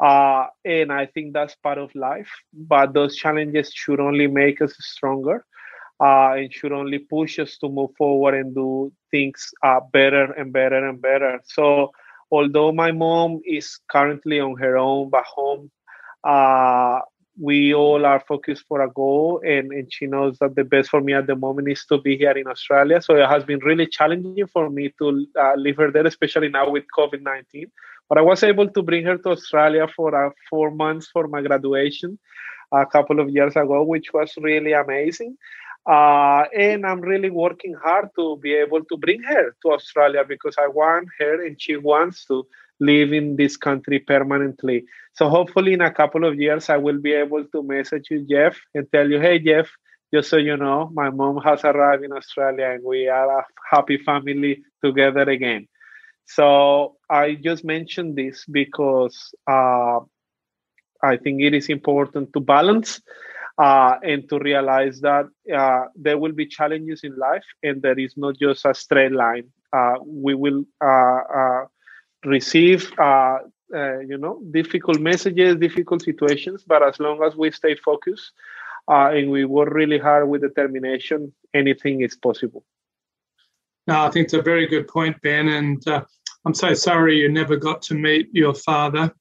Uh, 0.00 0.46
and 0.64 0.92
I 0.92 1.06
think 1.06 1.32
that's 1.32 1.54
part 1.56 1.78
of 1.78 1.94
life. 1.94 2.30
But 2.52 2.94
those 2.94 3.16
challenges 3.16 3.72
should 3.72 4.00
only 4.00 4.26
make 4.26 4.60
us 4.60 4.74
stronger 4.78 5.44
uh, 6.00 6.34
and 6.36 6.52
should 6.52 6.72
only 6.72 6.98
push 6.98 7.38
us 7.38 7.56
to 7.58 7.68
move 7.68 7.90
forward 7.96 8.34
and 8.34 8.54
do 8.54 8.92
things 9.10 9.50
uh, 9.62 9.80
better 9.92 10.32
and 10.32 10.52
better 10.52 10.88
and 10.88 11.00
better. 11.00 11.40
So, 11.44 11.92
although 12.30 12.72
my 12.72 12.92
mom 12.92 13.40
is 13.46 13.78
currently 13.88 14.40
on 14.40 14.56
her 14.56 14.76
own 14.76 15.10
back 15.10 15.26
home, 15.26 15.70
uh, 16.24 17.00
we 17.38 17.74
all 17.74 18.06
are 18.06 18.20
focused 18.26 18.64
for 18.66 18.80
a 18.80 18.90
goal 18.90 19.42
and, 19.44 19.70
and 19.70 19.92
she 19.92 20.06
knows 20.06 20.38
that 20.38 20.54
the 20.56 20.64
best 20.64 20.88
for 20.88 21.00
me 21.00 21.12
at 21.12 21.26
the 21.26 21.36
moment 21.36 21.68
is 21.68 21.84
to 21.84 22.00
be 22.00 22.16
here 22.16 22.32
in 22.32 22.46
australia. 22.46 23.00
So 23.02 23.16
it 23.16 23.28
has 23.28 23.44
been 23.44 23.58
really 23.60 23.86
challenging 23.86 24.46
for 24.46 24.70
me 24.70 24.92
to 24.98 25.26
uh, 25.38 25.54
leave 25.56 25.76
her 25.76 25.90
there 25.90 26.06
especially 26.06 26.48
now 26.48 26.70
with 26.70 26.84
covid-19 26.96 27.70
but 28.08 28.18
i 28.18 28.22
was 28.22 28.42
able 28.42 28.68
to 28.68 28.82
bring 28.82 29.04
her 29.04 29.18
to 29.18 29.30
australia 29.30 29.86
for 29.94 30.14
uh, 30.14 30.30
four 30.48 30.70
months 30.70 31.08
for 31.08 31.28
my 31.28 31.42
graduation 31.42 32.18
a 32.72 32.86
couple 32.86 33.20
of 33.20 33.28
years 33.28 33.54
ago 33.54 33.82
which 33.82 34.12
was 34.12 34.32
really 34.38 34.72
amazing 34.72 35.36
uh, 35.86 36.44
and 36.56 36.84
I'm 36.84 37.00
really 37.00 37.30
working 37.30 37.74
hard 37.74 38.08
to 38.16 38.36
be 38.38 38.54
able 38.54 38.84
to 38.84 38.96
bring 38.96 39.22
her 39.22 39.54
to 39.62 39.72
Australia 39.72 40.24
because 40.26 40.56
I 40.58 40.66
want 40.66 41.08
her 41.20 41.44
and 41.44 41.60
she 41.60 41.76
wants 41.76 42.24
to 42.26 42.46
live 42.80 43.12
in 43.12 43.36
this 43.36 43.56
country 43.56 44.00
permanently. 44.00 44.84
So 45.14 45.28
hopefully 45.28 45.72
in 45.72 45.80
a 45.80 45.92
couple 45.92 46.24
of 46.24 46.34
years 46.34 46.68
I 46.68 46.76
will 46.76 46.98
be 46.98 47.12
able 47.12 47.44
to 47.44 47.62
message 47.62 48.08
you, 48.10 48.26
Jeff, 48.28 48.58
and 48.74 48.86
tell 48.92 49.08
you, 49.08 49.20
hey 49.20 49.38
Jeff, 49.38 49.68
just 50.12 50.28
so 50.28 50.36
you 50.36 50.56
know, 50.56 50.90
my 50.92 51.10
mom 51.10 51.38
has 51.38 51.64
arrived 51.64 52.04
in 52.04 52.12
Australia 52.12 52.70
and 52.70 52.84
we 52.84 53.08
are 53.08 53.40
a 53.40 53.44
happy 53.70 53.98
family 53.98 54.62
together 54.84 55.22
again. 55.22 55.68
So 56.26 56.96
I 57.08 57.34
just 57.34 57.64
mentioned 57.64 58.16
this 58.16 58.44
because 58.50 59.32
uh, 59.48 60.00
I 61.02 61.16
think 61.16 61.42
it 61.42 61.54
is 61.54 61.68
important 61.68 62.32
to 62.32 62.40
balance 62.40 63.00
uh, 63.58 63.96
and 64.02 64.28
to 64.28 64.38
realize 64.38 65.00
that 65.00 65.26
uh, 65.54 65.84
there 65.94 66.18
will 66.18 66.32
be 66.32 66.46
challenges 66.46 67.00
in 67.04 67.16
life 67.16 67.44
and 67.62 67.80
there 67.80 67.98
is 67.98 68.14
not 68.16 68.38
just 68.38 68.64
a 68.66 68.74
straight 68.74 69.12
line. 69.12 69.48
Uh, 69.72 69.94
we 70.04 70.34
will 70.34 70.64
uh, 70.84 71.20
uh, 71.34 71.64
receive 72.24 72.92
you 74.08 74.16
know 74.18 74.40
difficult 74.52 75.00
messages 75.00 75.56
difficult 75.56 76.00
situations 76.00 76.64
but 76.66 76.82
as 76.82 77.00
long 77.00 77.20
as 77.24 77.34
we 77.34 77.50
stay 77.50 77.74
focused 77.74 78.32
and 78.88 79.28
we 79.28 79.44
work 79.44 79.68
really 79.70 79.98
hard 79.98 80.28
with 80.28 80.40
determination 80.40 81.32
anything 81.52 82.00
is 82.00 82.16
possible 82.16 82.64
no 83.88 84.04
i 84.04 84.10
think 84.10 84.24
it's 84.24 84.34
a 84.34 84.40
very 84.42 84.66
good 84.68 84.86
point 84.86 85.20
ben 85.20 85.48
and 85.48 85.84
i'm 86.44 86.54
so 86.54 86.72
sorry 86.74 87.18
you 87.18 87.28
never 87.28 87.56
got 87.56 87.82
to 87.82 87.94
meet 87.94 88.28
your 88.32 88.54
father 88.54 89.12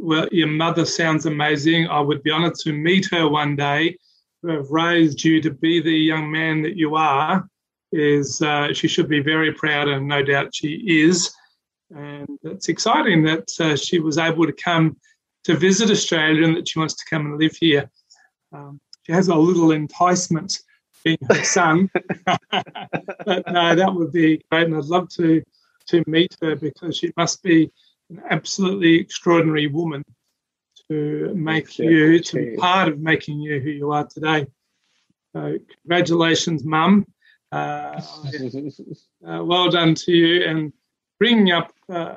well 0.00 0.28
your 0.30 0.48
mother 0.48 0.84
sounds 0.84 1.26
amazing. 1.26 1.88
I 1.88 2.00
would 2.00 2.22
be 2.22 2.30
honored 2.30 2.54
to 2.56 2.72
meet 2.72 3.08
her 3.12 3.28
one 3.28 3.56
day. 3.56 3.96
Who 4.42 4.48
have 4.50 4.70
raised 4.70 5.24
you 5.24 5.40
to 5.42 5.50
be 5.50 5.80
the 5.80 5.90
young 5.90 6.30
man 6.30 6.62
that 6.62 6.76
you 6.76 6.94
are 6.94 7.48
is 7.90 8.40
uh, 8.42 8.72
she 8.72 8.86
should 8.86 9.08
be 9.08 9.20
very 9.20 9.52
proud 9.52 9.88
and 9.88 10.06
no 10.06 10.22
doubt 10.22 10.54
she 10.54 10.74
is. 10.86 11.34
And 11.94 12.28
it's 12.42 12.68
exciting 12.68 13.24
that 13.24 13.48
uh, 13.58 13.76
she 13.76 13.98
was 13.98 14.18
able 14.18 14.46
to 14.46 14.52
come 14.52 14.96
to 15.44 15.56
visit 15.56 15.90
Australia 15.90 16.44
and 16.44 16.56
that 16.56 16.68
she 16.68 16.78
wants 16.78 16.94
to 16.94 17.04
come 17.08 17.26
and 17.26 17.38
live 17.38 17.56
here. 17.56 17.90
Um, 18.52 18.80
she 19.04 19.12
has 19.12 19.28
a 19.28 19.34
little 19.34 19.72
enticement 19.72 20.58
being 21.02 21.18
her 21.28 21.42
son, 21.44 21.90
but 22.26 23.44
no, 23.50 23.74
that 23.74 23.92
would 23.94 24.12
be 24.12 24.42
great, 24.50 24.66
and 24.66 24.76
I'd 24.76 24.84
love 24.84 25.08
to 25.10 25.42
to 25.88 26.04
meet 26.06 26.36
her 26.42 26.54
because 26.54 26.98
she 26.98 27.10
must 27.16 27.42
be 27.42 27.70
an 28.10 28.22
absolutely 28.30 28.96
extraordinary 28.96 29.66
woman 29.66 30.04
to 30.90 31.32
make 31.34 31.78
you 31.78 32.18
to 32.20 32.36
be 32.36 32.56
part 32.56 32.88
of 32.88 32.98
making 32.98 33.40
you 33.40 33.60
who 33.60 33.70
you 33.70 33.92
are 33.92 34.06
today. 34.06 34.46
So, 35.34 35.58
congratulations, 35.82 36.64
Mum. 36.64 37.06
Uh, 37.52 38.00
uh, 39.26 39.42
well 39.44 39.70
done 39.70 39.94
to 39.94 40.12
you, 40.12 40.44
and 40.44 40.72
bringing 41.18 41.50
up 41.50 41.72
uh, 41.90 42.16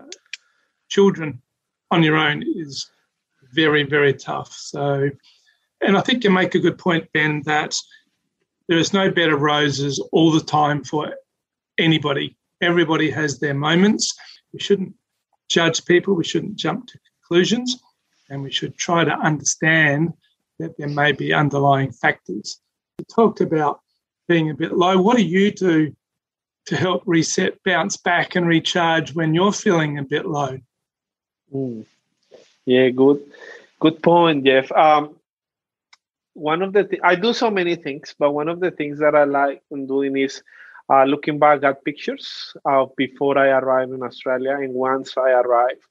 children 0.90 1.42
on 1.90 2.04
your 2.04 2.18
own 2.18 2.44
is 2.56 2.90
very, 3.54 3.84
very 3.84 4.14
tough. 4.14 4.52
So, 4.54 5.10
and 5.82 5.98
I 5.98 6.02
think 6.02 6.24
you 6.24 6.30
make 6.30 6.56
a 6.56 6.60
good 6.60 6.78
point, 6.78 7.08
Ben, 7.14 7.42
that 7.46 7.76
there 8.68 8.78
is 8.78 8.94
no 8.94 9.12
bed 9.12 9.30
of 9.30 9.42
roses 9.42 10.00
all 10.12 10.32
the 10.32 10.42
time 10.42 10.84
for 10.84 11.14
anybody. 11.78 12.38
Everybody 12.62 13.10
has 13.10 13.40
their 13.40 13.54
moments. 13.54 14.14
We 14.54 14.60
shouldn't 14.60 14.94
judge 15.52 15.86
people, 15.86 16.16
we 16.16 16.24
shouldn't 16.24 16.56
jump 16.56 16.88
to 16.88 17.00
conclusions, 17.20 17.82
and 18.30 18.42
we 18.42 18.52
should 18.52 18.78
try 18.78 19.04
to 19.04 19.12
understand 19.12 20.14
that 20.60 20.78
there 20.78 20.88
may 20.88 21.12
be 21.12 21.34
underlying 21.34 21.92
factors. 21.92 22.60
You 23.00 23.06
talked 23.06 23.42
about 23.42 23.82
being 24.28 24.50
a 24.50 24.54
bit 24.54 24.72
low. 24.72 25.02
What 25.02 25.18
do 25.18 25.24
you 25.24 25.52
do 25.52 25.96
to 26.66 26.76
help 26.76 27.04
reset, 27.06 27.62
bounce 27.64 27.98
back, 27.98 28.36
and 28.36 28.48
recharge 28.48 29.14
when 29.14 29.34
you're 29.34 29.52
feeling 29.52 29.98
a 29.98 30.04
bit 30.04 30.26
low. 30.26 30.60
Mm. 31.54 31.86
Yeah, 32.66 32.90
good, 32.90 33.24
good 33.80 34.02
point, 34.02 34.46
Jeff. 34.46 34.72
Um, 34.72 35.16
one 36.34 36.62
of 36.62 36.74
the 36.74 36.86
th- 36.86 37.02
I 37.04 37.16
do 37.16 37.34
so 37.34 37.50
many 37.52 37.76
things, 37.76 38.16
but 38.18 38.32
one 38.32 38.48
of 38.48 38.60
the 38.60 38.72
things 38.72 39.00
that 39.00 39.16
I 39.16 39.26
like 39.26 39.64
doing 39.70 40.16
is 40.18 40.44
uh, 40.92 41.06
looking 41.06 41.40
back 41.40 41.64
at 41.64 41.84
pictures 41.86 42.54
of 42.66 42.96
before 42.98 43.38
I 43.38 43.50
arrived 43.50 43.94
in 43.94 44.04
Australia 44.04 44.56
and 44.60 44.74
once 44.74 45.18
I 45.18 45.32
arrived, 45.32 45.84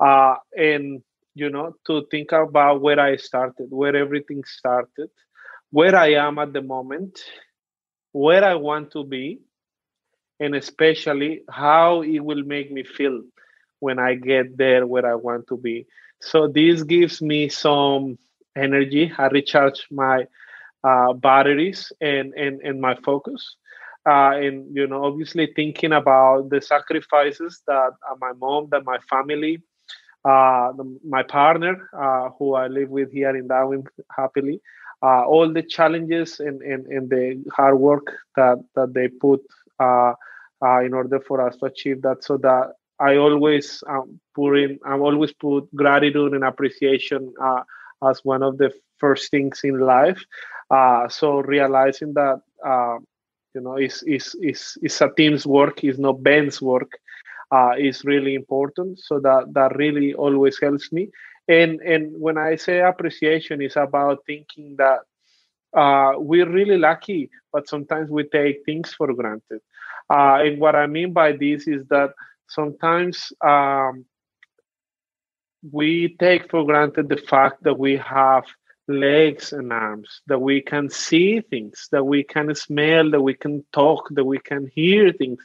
uh, 0.00 0.36
and 0.56 1.02
you 1.34 1.50
know 1.50 1.74
to 1.86 2.06
think 2.10 2.32
about 2.32 2.80
where 2.82 3.00
I 3.00 3.16
started, 3.16 3.68
where 3.70 3.96
everything 3.96 4.44
started, 4.44 5.10
where 5.70 5.96
I 5.96 6.12
am 6.14 6.38
at 6.38 6.52
the 6.52 6.62
moment, 6.62 7.20
where 8.12 8.44
I 8.44 8.54
want 8.54 8.92
to 8.92 9.04
be, 9.04 9.40
and 10.40 10.54
especially 10.54 11.42
how 11.50 12.02
it 12.02 12.20
will 12.20 12.42
make 12.44 12.70
me 12.72 12.84
feel 12.84 13.22
when 13.80 13.98
I 13.98 14.14
get 14.14 14.56
there 14.56 14.86
where 14.86 15.06
I 15.06 15.14
want 15.14 15.48
to 15.48 15.56
be. 15.56 15.86
So 16.20 16.48
this 16.48 16.82
gives 16.82 17.20
me 17.22 17.48
some 17.48 18.18
energy. 18.56 19.12
I 19.16 19.26
recharge 19.28 19.86
my 19.90 20.26
uh, 20.84 21.12
batteries 21.14 21.92
and, 22.00 22.32
and, 22.34 22.60
and 22.62 22.80
my 22.80 22.96
focus. 23.04 23.56
Uh, 24.06 24.32
and 24.36 24.74
you 24.76 24.86
know, 24.86 25.04
obviously 25.04 25.52
thinking 25.56 25.92
about 25.92 26.48
the 26.50 26.60
sacrifices 26.60 27.62
that 27.66 27.90
uh, 28.08 28.14
my 28.20 28.32
mom, 28.34 28.68
that 28.70 28.84
my 28.84 28.98
family, 29.10 29.60
uh, 30.24 30.72
the, 30.72 30.98
my 31.04 31.22
partner, 31.22 31.88
uh, 31.98 32.30
who 32.38 32.54
I 32.54 32.68
live 32.68 32.88
with 32.88 33.12
here 33.12 33.34
in 33.36 33.48
Darwin 33.48 33.84
happily, 34.16 34.60
uh, 35.02 35.24
all 35.24 35.52
the 35.52 35.62
challenges 35.62 36.40
and, 36.40 36.62
and, 36.62 36.86
and 36.86 37.10
the 37.10 37.44
hard 37.52 37.78
work 37.78 38.06
that, 38.36 38.62
that 38.76 38.94
they 38.94 39.08
put 39.08 39.40
uh, 39.80 40.12
in 40.84 40.94
order 40.94 41.20
for 41.20 41.46
us 41.46 41.56
to 41.56 41.66
achieve 41.66 42.02
that. 42.02 42.22
So 42.24 42.36
that 42.38 42.74
I 43.00 43.16
always 43.16 43.82
um, 43.88 44.20
put 44.34 44.54
in, 44.54 44.78
I 44.84 44.96
always 44.96 45.32
put 45.32 45.74
gratitude 45.74 46.32
and 46.32 46.44
appreciation 46.44 47.34
as 48.08 48.20
one 48.24 48.42
of 48.42 48.58
the 48.58 48.72
first 48.98 49.30
things 49.30 49.60
in 49.64 49.78
life. 49.80 50.24
So 51.10 51.40
realizing 51.42 52.14
that 52.14 52.40
you 53.56 53.62
know 53.62 53.78
is 53.78 54.04
is 54.16 54.36
is 54.52 54.78
is 54.82 55.02
a 55.02 55.10
team's 55.16 55.46
work, 55.46 55.84
is 55.84 55.98
not 55.98 56.22
Ben's 56.22 56.62
work, 56.62 56.92
uh, 57.52 57.72
is 57.78 58.04
really 58.04 58.34
important. 58.34 59.00
So 59.00 59.20
that 59.20 59.52
that 59.54 59.76
really 59.76 60.14
always 60.14 60.58
helps 60.60 60.92
me. 60.92 61.10
And 61.48 61.80
and 61.82 62.12
when 62.20 62.38
I 62.38 62.56
say 62.56 62.80
appreciation, 62.80 63.62
is 63.62 63.76
about 63.76 64.18
thinking 64.26 64.76
that 64.78 65.00
uh, 65.76 66.12
we're 66.18 66.50
really 66.50 66.78
lucky, 66.78 67.30
but 67.52 67.68
sometimes 67.68 68.10
we 68.10 68.24
take 68.24 68.64
things 68.66 68.94
for 68.94 69.12
granted. 69.14 69.60
Uh, 70.10 70.38
and 70.46 70.60
what 70.60 70.76
I 70.76 70.86
mean 70.86 71.12
by 71.12 71.32
this 71.32 71.68
is 71.68 71.86
that 71.88 72.10
sometimes 72.48 73.32
um, 73.46 74.04
we 75.72 76.16
take 76.20 76.50
for 76.50 76.64
granted 76.64 77.08
the 77.08 77.16
fact 77.16 77.62
that 77.64 77.78
we 77.78 77.96
have 77.96 78.44
legs 78.88 79.52
and 79.52 79.72
arms, 79.72 80.20
that 80.26 80.40
we 80.40 80.60
can 80.60 80.88
see 80.90 81.40
things, 81.40 81.88
that 81.92 82.04
we 82.04 82.22
can 82.22 82.54
smell, 82.54 83.10
that 83.10 83.20
we 83.20 83.34
can 83.34 83.64
talk, 83.72 84.08
that 84.10 84.24
we 84.24 84.38
can 84.38 84.70
hear 84.74 85.12
things. 85.12 85.38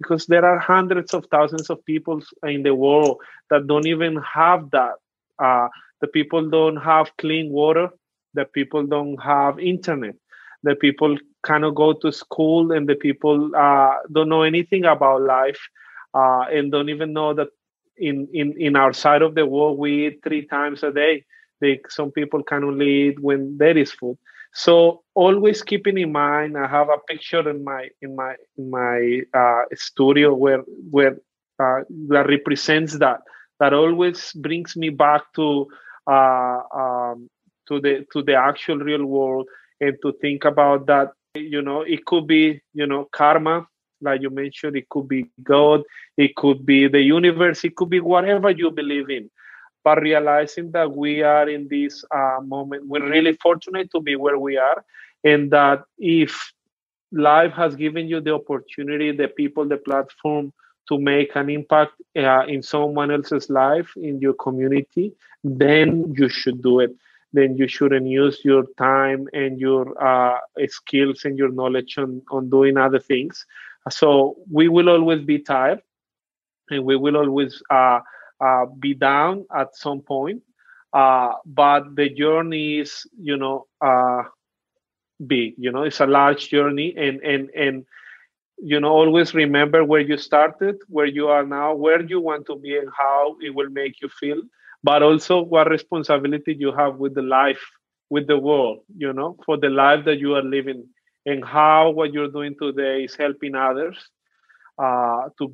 Because 0.00 0.26
there 0.26 0.44
are 0.44 0.58
hundreds 0.58 1.14
of 1.14 1.26
thousands 1.30 1.70
of 1.70 1.84
people 1.84 2.20
in 2.44 2.62
the 2.62 2.74
world 2.74 3.20
that 3.50 3.66
don't 3.66 3.86
even 3.86 4.16
have 4.16 4.70
that. 4.70 4.94
Uh, 5.38 5.68
the 6.00 6.08
people 6.08 6.48
don't 6.50 6.76
have 6.76 7.10
clean 7.18 7.50
water, 7.50 7.88
the 8.34 8.44
people 8.44 8.84
don't 8.86 9.16
have 9.22 9.58
internet, 9.58 10.14
the 10.62 10.74
people 10.76 11.16
cannot 11.44 11.74
go 11.74 11.92
to 11.92 12.12
school, 12.12 12.72
and 12.72 12.88
the 12.88 12.94
people 12.94 13.50
uh, 13.56 13.94
don't 14.12 14.28
know 14.28 14.42
anything 14.42 14.84
about 14.84 15.22
life 15.22 15.60
uh, 16.14 16.44
and 16.52 16.70
don't 16.72 16.88
even 16.88 17.12
know 17.12 17.34
that 17.34 17.48
in, 17.96 18.28
in, 18.32 18.54
in 18.58 18.76
our 18.76 18.92
side 18.92 19.22
of 19.22 19.34
the 19.34 19.46
world 19.46 19.78
we 19.78 20.06
eat 20.06 20.20
three 20.24 20.46
times 20.46 20.82
a 20.82 20.92
day 20.92 21.24
some 21.88 22.10
people 22.10 22.42
can 22.42 22.64
only 22.64 22.90
eat 23.08 23.20
when 23.20 23.56
there 23.58 23.76
is 23.76 23.92
food. 23.92 24.18
So 24.54 25.02
always 25.14 25.62
keeping 25.62 25.98
in 25.98 26.12
mind, 26.12 26.56
I 26.56 26.68
have 26.68 26.88
a 26.88 26.98
picture 27.08 27.48
in 27.50 27.64
my 27.64 27.88
in 28.00 28.14
my 28.14 28.34
in 28.56 28.70
my 28.70 29.20
uh, 29.40 29.64
studio 29.74 30.32
where 30.34 30.62
where 30.90 31.16
uh, 31.58 31.80
that 32.08 32.26
represents 32.28 32.98
that. 32.98 33.20
That 33.60 33.72
always 33.72 34.32
brings 34.32 34.76
me 34.76 34.90
back 34.90 35.22
to 35.36 35.66
uh, 36.06 36.60
um, 36.82 37.28
to 37.68 37.80
the 37.80 38.06
to 38.12 38.22
the 38.22 38.34
actual 38.34 38.78
real 38.78 39.04
world 39.04 39.48
and 39.80 39.96
to 40.02 40.12
think 40.20 40.44
about 40.44 40.86
that. 40.86 41.12
You 41.34 41.62
know, 41.62 41.82
it 41.82 42.04
could 42.04 42.28
be 42.28 42.60
you 42.74 42.86
know 42.86 43.08
karma, 43.10 43.66
like 44.00 44.22
you 44.22 44.30
mentioned. 44.30 44.76
It 44.76 44.88
could 44.88 45.08
be 45.08 45.30
God. 45.42 45.82
It 46.16 46.36
could 46.36 46.64
be 46.64 46.86
the 46.86 47.00
universe. 47.00 47.64
It 47.64 47.74
could 47.74 47.90
be 47.90 48.00
whatever 48.00 48.50
you 48.50 48.70
believe 48.70 49.10
in 49.10 49.30
but 49.84 50.00
realizing 50.02 50.72
that 50.72 50.96
we 50.96 51.22
are 51.22 51.48
in 51.48 51.68
this 51.68 52.04
uh, 52.14 52.40
moment, 52.42 52.88
we're 52.88 53.08
really 53.08 53.34
fortunate 53.42 53.90
to 53.92 54.00
be 54.00 54.16
where 54.16 54.38
we 54.38 54.56
are, 54.56 54.84
and 55.24 55.50
that 55.52 55.84
if 55.98 56.52
life 57.12 57.52
has 57.52 57.76
given 57.76 58.08
you 58.08 58.20
the 58.20 58.34
opportunity, 58.34 59.12
the 59.12 59.28
people, 59.28 59.66
the 59.68 59.76
platform 59.76 60.52
to 60.88 60.98
make 60.98 61.34
an 61.36 61.50
impact 61.50 61.92
uh, 62.16 62.44
in 62.46 62.62
someone 62.62 63.10
else's 63.10 63.48
life, 63.50 63.92
in 63.96 64.20
your 64.20 64.34
community, 64.34 65.14
then 65.44 66.14
you 66.16 66.28
should 66.28 66.62
do 66.62 66.80
it. 66.80 66.94
Then 67.32 67.56
you 67.56 67.68
shouldn't 67.68 68.06
use 68.06 68.40
your 68.44 68.64
time 68.78 69.28
and 69.32 69.58
your 69.58 70.02
uh, 70.02 70.38
skills 70.68 71.24
and 71.24 71.38
your 71.38 71.50
knowledge 71.50 71.98
on, 71.98 72.22
on 72.30 72.48
doing 72.50 72.76
other 72.76 73.00
things. 73.00 73.44
So 73.90 74.36
we 74.50 74.68
will 74.68 74.88
always 74.88 75.22
be 75.22 75.38
tired 75.38 75.80
and 76.70 76.84
we 76.84 76.96
will 76.96 77.16
always 77.16 77.62
uh, 77.70 78.00
uh, 78.40 78.66
be 78.78 78.94
down 78.94 79.44
at 79.54 79.74
some 79.76 80.00
point. 80.00 80.42
Uh, 80.92 81.32
but 81.44 81.94
the 81.96 82.08
journey 82.08 82.78
is, 82.80 83.06
you 83.18 83.36
know, 83.36 83.66
uh, 83.80 84.22
big. 85.26 85.54
You 85.58 85.72
know, 85.72 85.82
it's 85.82 86.00
a 86.00 86.06
large 86.06 86.48
journey, 86.48 86.94
and 86.96 87.20
and 87.22 87.50
and 87.54 87.84
you 88.58 88.80
know, 88.80 88.88
always 88.90 89.34
remember 89.34 89.84
where 89.84 90.00
you 90.00 90.16
started, 90.16 90.76
where 90.88 91.06
you 91.06 91.28
are 91.28 91.44
now, 91.44 91.74
where 91.74 92.02
you 92.02 92.20
want 92.20 92.46
to 92.46 92.56
be, 92.56 92.76
and 92.76 92.88
how 92.96 93.36
it 93.40 93.54
will 93.54 93.70
make 93.70 94.00
you 94.02 94.08
feel. 94.08 94.40
But 94.82 95.02
also, 95.02 95.42
what 95.42 95.70
responsibility 95.70 96.54
you 96.58 96.72
have 96.72 96.96
with 96.96 97.14
the 97.14 97.22
life, 97.22 97.62
with 98.10 98.26
the 98.26 98.38
world. 98.38 98.80
You 98.96 99.12
know, 99.12 99.36
for 99.44 99.56
the 99.58 99.68
life 99.70 100.04
that 100.06 100.18
you 100.18 100.34
are 100.34 100.42
living, 100.42 100.84
and 101.26 101.44
how 101.44 101.90
what 101.90 102.12
you're 102.12 102.30
doing 102.30 102.54
today 102.60 103.04
is 103.04 103.16
helping 103.16 103.54
others 103.54 103.96
uh, 104.78 105.28
to 105.38 105.52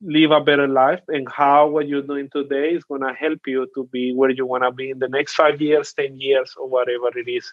live 0.00 0.30
a 0.30 0.40
better 0.40 0.66
life 0.66 1.02
and 1.08 1.30
how 1.30 1.68
what 1.68 1.88
you're 1.88 2.02
doing 2.02 2.28
today 2.32 2.70
is 2.70 2.84
going 2.84 3.02
to 3.02 3.12
help 3.12 3.40
you 3.46 3.68
to 3.74 3.84
be 3.92 4.14
where 4.14 4.30
you 4.30 4.46
want 4.46 4.64
to 4.64 4.70
be 4.70 4.90
in 4.90 4.98
the 4.98 5.08
next 5.08 5.34
five 5.34 5.60
years, 5.60 5.92
10 5.92 6.20
years, 6.20 6.54
or 6.56 6.68
whatever 6.68 7.16
it 7.18 7.28
is. 7.28 7.52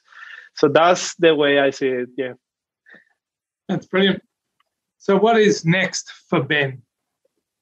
So 0.55 0.67
that's 0.67 1.15
the 1.15 1.35
way 1.35 1.59
I 1.59 1.71
see 1.71 1.87
it. 1.87 2.09
Yeah. 2.17 2.33
That's 3.67 3.85
brilliant. 3.85 4.23
So, 4.97 5.17
what 5.17 5.39
is 5.39 5.63
next 5.63 6.11
for 6.29 6.43
Ben? 6.43 6.81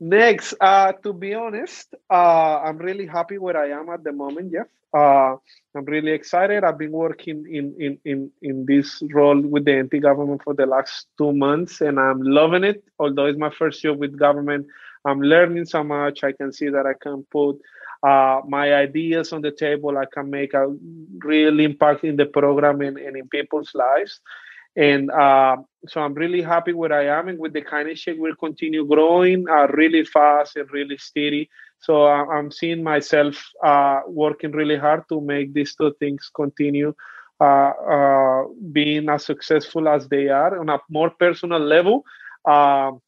next, 0.00 0.54
uh, 0.60 0.92
to 1.02 1.12
be 1.12 1.34
honest, 1.34 1.94
uh, 2.10 2.60
I'm 2.64 2.78
really 2.78 3.06
happy 3.06 3.38
where 3.38 3.56
I 3.56 3.70
am 3.78 3.88
at 3.90 4.04
the 4.04 4.12
moment, 4.12 4.52
Jeff. 4.52 4.66
Uh, 4.94 5.36
I'm 5.76 5.84
really 5.84 6.12
excited. 6.12 6.64
I've 6.64 6.78
been 6.78 6.92
working 6.92 7.44
in, 7.50 7.74
in, 7.78 7.98
in, 8.04 8.30
in 8.40 8.64
this 8.66 9.02
role 9.12 9.40
with 9.40 9.64
the 9.66 9.82
NT 9.82 10.02
government 10.02 10.42
for 10.42 10.54
the 10.54 10.66
last 10.66 11.06
two 11.18 11.32
months, 11.32 11.80
and 11.80 12.00
I'm 12.00 12.22
loving 12.22 12.64
it. 12.64 12.82
Although 12.98 13.26
it's 13.26 13.38
my 13.38 13.50
first 13.50 13.82
job 13.82 13.98
with 13.98 14.18
government, 14.18 14.66
I'm 15.04 15.20
learning 15.20 15.66
so 15.66 15.84
much. 15.84 16.24
I 16.24 16.32
can 16.32 16.52
see 16.52 16.68
that 16.70 16.86
I 16.86 16.94
can 17.00 17.24
put 17.30 17.58
uh, 18.02 18.40
my 18.48 18.74
ideas 18.74 19.32
on 19.32 19.42
the 19.42 19.50
table. 19.52 19.98
I 19.98 20.06
can 20.12 20.30
make 20.30 20.54
a 20.54 20.74
real 21.18 21.60
impact 21.60 22.04
in 22.04 22.16
the 22.16 22.26
program 22.26 22.80
and, 22.80 22.96
and 22.98 23.16
in 23.16 23.28
people's 23.28 23.72
lives. 23.74 24.20
And 24.76 25.10
uh, 25.10 25.56
so 25.86 26.00
I'm 26.00 26.14
really 26.14 26.42
happy 26.42 26.72
where 26.72 26.92
I 26.92 27.18
am, 27.18 27.28
and 27.28 27.38
with 27.38 27.52
the 27.52 27.62
Kindness 27.62 27.98
Shake, 28.00 28.18
we'll 28.18 28.36
continue 28.36 28.86
growing 28.86 29.46
uh, 29.48 29.66
really 29.68 30.04
fast 30.04 30.56
and 30.56 30.70
really 30.70 30.98
steady. 30.98 31.48
So 31.80 32.04
uh, 32.04 32.26
I'm 32.26 32.50
seeing 32.50 32.82
myself 32.82 33.42
uh, 33.64 34.00
working 34.06 34.52
really 34.52 34.76
hard 34.76 35.02
to 35.08 35.20
make 35.20 35.52
these 35.52 35.74
two 35.74 35.94
things 35.98 36.30
continue 36.34 36.94
uh, 37.40 38.42
being 38.72 39.08
as 39.08 39.24
successful 39.24 39.88
as 39.88 40.08
they 40.08 40.28
are 40.28 40.58
on 40.58 40.68
a 40.68 40.78
more 40.90 41.10
personal 41.10 41.60
level. 41.60 42.04
Um, 42.44 43.00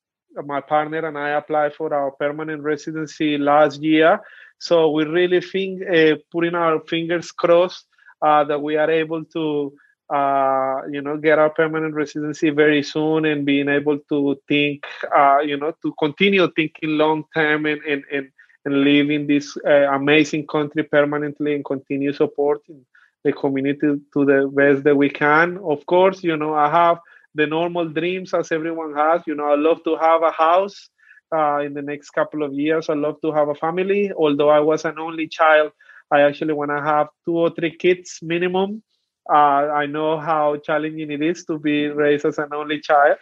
my 0.47 0.61
partner 0.61 1.05
and 1.07 1.19
I 1.19 1.31
applied 1.31 1.75
for 1.75 1.93
our 1.93 2.13
permanent 2.13 2.63
residency 2.63 3.39
last 3.39 3.83
year. 3.83 4.21
So 4.59 4.91
we 4.91 5.05
really 5.05 5.41
think, 5.41 5.83
uh, 5.83 6.17
putting 6.31 6.55
our 6.55 6.81
fingers 6.87 7.33
crossed 7.33 7.87
uh, 8.23 8.45
that 8.45 8.63
we 8.63 8.77
are 8.77 8.91
able 8.91 9.25
to 9.25 9.75
uh, 10.13 10.81
you 10.91 11.01
know, 11.01 11.17
get 11.17 11.39
our 11.39 11.51
permanent 11.51 11.95
residency 11.95 12.51
very 12.51 12.83
soon 12.83 13.25
and 13.25 13.47
being 13.47 13.69
able 13.69 13.99
to 14.09 14.37
think, 14.49 14.85
uh, 15.17 15.39
you 15.39 15.57
know, 15.57 15.73
to 15.83 15.95
continue 15.99 16.49
thinking 16.57 16.91
long 16.99 17.25
term 17.35 17.67
and, 17.67 17.81
and, 17.83 18.03
and, 18.13 18.29
and 18.65 18.85
live 18.85 19.11
in 19.11 19.27
this 19.27 19.57
uh, 19.67 19.93
amazing 19.93 20.47
country 20.47 20.83
permanently 20.83 21.55
and 21.55 21.65
continue 21.65 22.13
supporting 22.13 22.85
the 23.25 23.33
community 23.33 23.95
to 24.13 24.25
the 24.25 24.51
best 24.55 24.85
that 24.85 24.97
we 24.97 25.09
can. 25.09 25.59
Of 25.59 25.87
course, 25.87 26.23
you 26.23 26.37
know, 26.37 26.55
I 26.55 26.71
have 26.71 26.99
the 27.35 27.47
normal 27.47 27.89
dreams 27.89 28.35
as 28.35 28.51
everyone 28.51 28.95
has. 28.95 29.23
You 29.27 29.35
know, 29.35 29.47
I 29.47 29.57
love 29.57 29.83
to 29.85 29.97
have 29.97 30.23
a 30.23 30.31
house 30.33 30.89
uh, 31.35 31.59
in 31.59 31.75
the 31.75 31.83
next 31.83 32.11
couple 32.11 32.43
of 32.43 32.53
years. 32.53 32.89
I 32.89 32.95
love 32.95 33.21
to 33.23 33.33
have 33.33 33.49
a 33.49 33.55
family. 33.55 34.13
Although 34.17 34.51
I 34.51 34.61
was 34.61 34.85
an 34.85 34.99
only 34.99 35.29
child, 35.29 35.73
I 36.11 36.23
actually 36.23 36.55
want 36.55 36.71
to 36.71 36.81
have 36.83 37.09
two 37.25 37.37
or 37.37 37.51
three 37.51 37.77
kids 37.77 38.19
minimum 38.23 38.83
uh, 39.29 39.71
I 39.73 39.87
know 39.87 40.19
how 40.19 40.57
challenging 40.57 41.11
it 41.11 41.23
is 41.23 41.45
to 41.45 41.59
be 41.59 41.87
raised 41.89 42.25
as 42.25 42.39
an 42.39 42.53
only 42.53 42.81
child. 42.81 43.19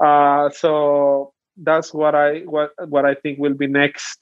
Uh, 0.00 0.50
so 0.50 1.32
that's 1.56 1.94
what 1.94 2.14
I 2.14 2.40
what 2.40 2.72
what 2.88 3.04
I 3.04 3.14
think 3.14 3.38
will 3.38 3.54
be 3.54 3.66
next 3.66 4.18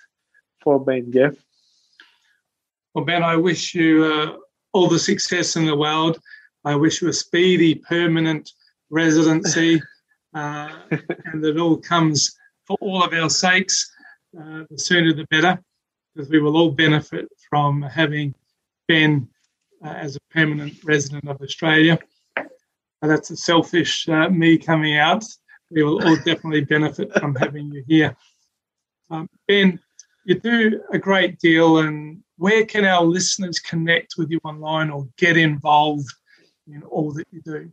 for 0.62 0.82
Ben. 0.84 1.10
Jeff. 1.12 1.34
Well, 2.94 3.04
Ben, 3.04 3.22
I 3.22 3.36
wish 3.36 3.74
you 3.74 4.04
uh, 4.04 4.36
all 4.72 4.88
the 4.88 4.98
success 4.98 5.56
in 5.56 5.66
the 5.66 5.76
world. 5.76 6.20
I 6.64 6.74
wish 6.76 7.02
you 7.02 7.08
a 7.08 7.12
speedy, 7.12 7.74
permanent 7.74 8.52
residency, 8.90 9.82
uh, 10.34 10.70
and 10.90 11.42
that 11.42 11.58
all 11.58 11.76
comes 11.76 12.36
for 12.64 12.76
all 12.80 13.02
of 13.02 13.12
our 13.12 13.30
sakes. 13.30 13.90
Uh, 14.38 14.64
the 14.70 14.78
sooner 14.78 15.12
the 15.12 15.26
better, 15.30 15.60
because 16.14 16.28
we 16.28 16.40
will 16.40 16.56
all 16.56 16.70
benefit 16.70 17.28
from 17.48 17.82
having 17.82 18.34
Ben 18.88 19.28
uh, 19.84 19.88
as 19.88 20.16
a 20.16 20.20
permanent 20.32 20.74
resident 20.84 21.28
of 21.28 21.40
Australia. 21.42 21.98
Uh, 22.36 23.06
that's 23.06 23.30
a 23.30 23.36
selfish 23.36 24.08
uh, 24.08 24.28
me 24.30 24.56
coming 24.56 24.96
out. 24.96 25.24
We 25.70 25.82
will 25.82 26.02
all 26.04 26.16
definitely 26.16 26.64
benefit 26.64 27.12
from 27.14 27.34
having 27.34 27.70
you 27.72 27.84
here. 27.86 28.16
Um, 29.10 29.28
ben, 29.46 29.78
you 30.24 30.40
do 30.40 30.80
a 30.92 30.98
great 30.98 31.38
deal, 31.38 31.78
and 31.78 32.22
where 32.38 32.64
can 32.64 32.84
our 32.84 33.02
listeners 33.02 33.58
connect 33.58 34.14
with 34.16 34.30
you 34.30 34.40
online 34.44 34.90
or 34.90 35.06
get 35.18 35.36
involved 35.36 36.08
in 36.66 36.82
all 36.84 37.12
that 37.12 37.26
you 37.30 37.42
do? 37.42 37.70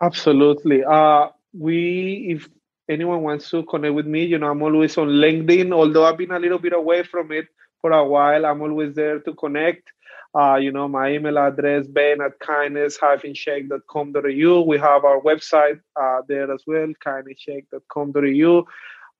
Absolutely. 0.00 0.82
Uh, 0.84 1.28
we, 1.56 2.34
if 2.34 2.48
anyone 2.88 3.22
wants 3.22 3.50
to 3.50 3.62
connect 3.64 3.94
with 3.94 4.06
me, 4.06 4.24
you 4.24 4.38
know, 4.38 4.50
I'm 4.50 4.62
always 4.62 4.98
on 4.98 5.08
LinkedIn, 5.08 5.72
although 5.72 6.04
I've 6.04 6.18
been 6.18 6.32
a 6.32 6.38
little 6.38 6.58
bit 6.58 6.72
away 6.72 7.04
from 7.04 7.30
it 7.30 7.46
for 7.80 7.92
a 7.92 8.04
while. 8.04 8.44
I'm 8.44 8.62
always 8.62 8.94
there 8.94 9.20
to 9.20 9.34
connect. 9.34 9.92
Uh, 10.34 10.56
you 10.56 10.72
know, 10.72 10.88
my 10.88 11.12
email 11.12 11.38
address, 11.38 11.86
ben 11.86 12.22
at 12.22 12.38
kindness-shake.com.au. 12.40 14.60
We 14.62 14.78
have 14.78 15.04
our 15.04 15.20
website 15.20 15.78
uh, 16.00 16.22
there 16.26 16.50
as 16.50 16.62
well, 16.66 16.90
kindnessshake.com.au. 17.04 18.66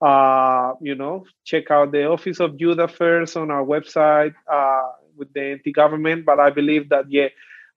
Uh, 0.01 0.73
you 0.81 0.95
know, 0.95 1.23
check 1.45 1.69
out 1.69 1.91
the 1.91 2.05
Office 2.05 2.39
of 2.39 2.59
Youth 2.59 2.79
Affairs 2.79 3.35
on 3.35 3.51
our 3.51 3.63
website 3.63 4.33
uh, 4.51 4.89
with 5.15 5.31
the 5.33 5.53
NT 5.55 5.75
government. 5.75 6.25
But 6.25 6.39
I 6.39 6.49
believe 6.49 6.89
that, 6.89 7.05
yeah, 7.09 7.27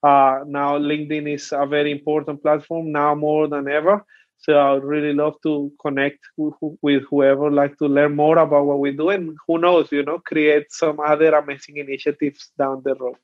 uh, 0.03 0.41
now 0.47 0.79
LinkedIn 0.79 1.35
is 1.35 1.53
a 1.53 1.67
very 1.67 1.93
important 1.93 2.43
platform 2.43 2.91
now 2.91 3.15
more 3.15 3.49
than 3.49 3.69
ever. 3.69 4.03
So 4.39 4.53
I 4.53 4.73
would 4.75 4.85
really 4.85 5.13
love 5.13 5.35
to 5.43 5.73
connect 5.81 6.21
with, 6.37 7.03
whoever 7.11 7.51
like 7.51 7.77
to 7.79 7.87
learn 7.87 8.15
more 8.15 8.39
about 8.39 8.67
what 8.67 8.79
we 8.79 8.93
do, 8.93 9.11
and 9.11 9.37
who 9.47 9.59
knows, 9.59 9.91
you 9.91 10.05
know, 10.05 10.19
create 10.21 10.67
some 10.71 11.01
other 11.01 11.35
amazing 11.35 11.79
initiatives 11.79 12.51
down 12.57 12.83
the 12.85 12.95
road. 12.95 13.17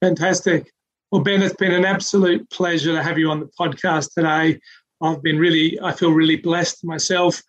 Fantastic. 0.00 0.72
Well, 1.12 1.22
Ben, 1.22 1.42
it's 1.42 1.54
been 1.54 1.72
an 1.72 1.84
absolute 1.84 2.50
pleasure 2.50 2.92
to 2.92 3.02
have 3.02 3.18
you 3.18 3.30
on 3.30 3.40
the 3.40 3.50
podcast 3.58 4.14
today. 4.14 4.58
I've 5.00 5.22
been 5.22 5.38
really, 5.38 5.78
I 5.80 5.92
feel 5.92 6.10
really 6.10 6.36
blessed 6.36 6.84
myself 6.84 7.40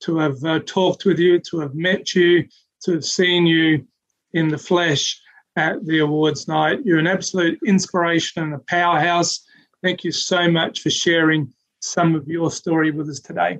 to 0.00 0.18
have 0.18 0.44
uh, 0.44 0.58
talked 0.66 1.06
with 1.06 1.18
you, 1.18 1.38
to 1.50 1.60
have 1.60 1.74
met 1.74 2.14
you, 2.14 2.46
to 2.82 2.92
have 2.92 3.04
seen 3.04 3.46
you 3.46 3.86
in 4.34 4.48
the 4.48 4.58
flesh 4.58 5.18
at 5.56 5.84
the 5.86 6.00
awards 6.00 6.48
night. 6.48 6.80
You're 6.84 6.98
an 6.98 7.06
absolute 7.06 7.58
inspiration 7.64 8.42
and 8.42 8.54
a 8.54 8.58
powerhouse. 8.68 9.42
Thank 9.82 10.04
you 10.04 10.12
so 10.12 10.50
much 10.50 10.80
for 10.80 10.90
sharing 10.90 11.52
some 11.84 12.14
of 12.14 12.26
your 12.26 12.50
story 12.50 12.90
with 12.90 13.08
us 13.08 13.20
today. 13.20 13.58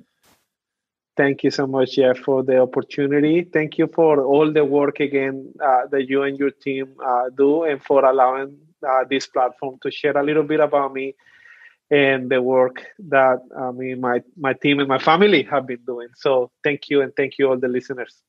Thank 1.17 1.45
you 1.45 1.51
so 1.51 1.67
much, 1.67 1.93
Jeff, 1.97 2.19
for 2.19 2.43
the 2.43 2.59
opportunity. 2.59 3.45
Thank 3.45 3.79
you 3.79 3.87
for 3.87 4.21
all 4.25 4.53
the 4.53 4.65
work 4.65 4.99
again 4.99 5.53
uh, 5.63 5.87
that 5.93 6.09
you 6.09 6.23
and 6.25 6.37
your 6.37 6.51
team 6.51 6.97
uh, 7.05 7.31
do, 7.37 7.65
and 7.65 7.81
for 7.83 8.05
allowing 8.05 8.59
uh, 8.87 9.05
this 9.09 9.27
platform 9.27 9.79
to 9.83 9.91
share 9.91 10.17
a 10.19 10.25
little 10.25 10.43
bit 10.43 10.61
about 10.61 10.93
me 10.93 11.15
and 11.91 12.31
the 12.31 12.41
work 12.43 12.83
that 12.99 13.39
I 13.57 13.71
mean 13.71 14.01
my 14.01 14.23
my 14.37 14.55
team 14.55 14.81
and 14.81 14.89
my 14.89 14.99
family 14.99 15.43
have 15.45 15.67
been 15.67 15.85
doing. 15.87 16.09
So 16.17 16.51
thank 16.65 16.89
you, 16.91 17.03
and 17.03 17.15
thank 17.15 17.39
you 17.39 17.49
all 17.49 17.59
the 17.59 17.69
listeners. 17.69 18.23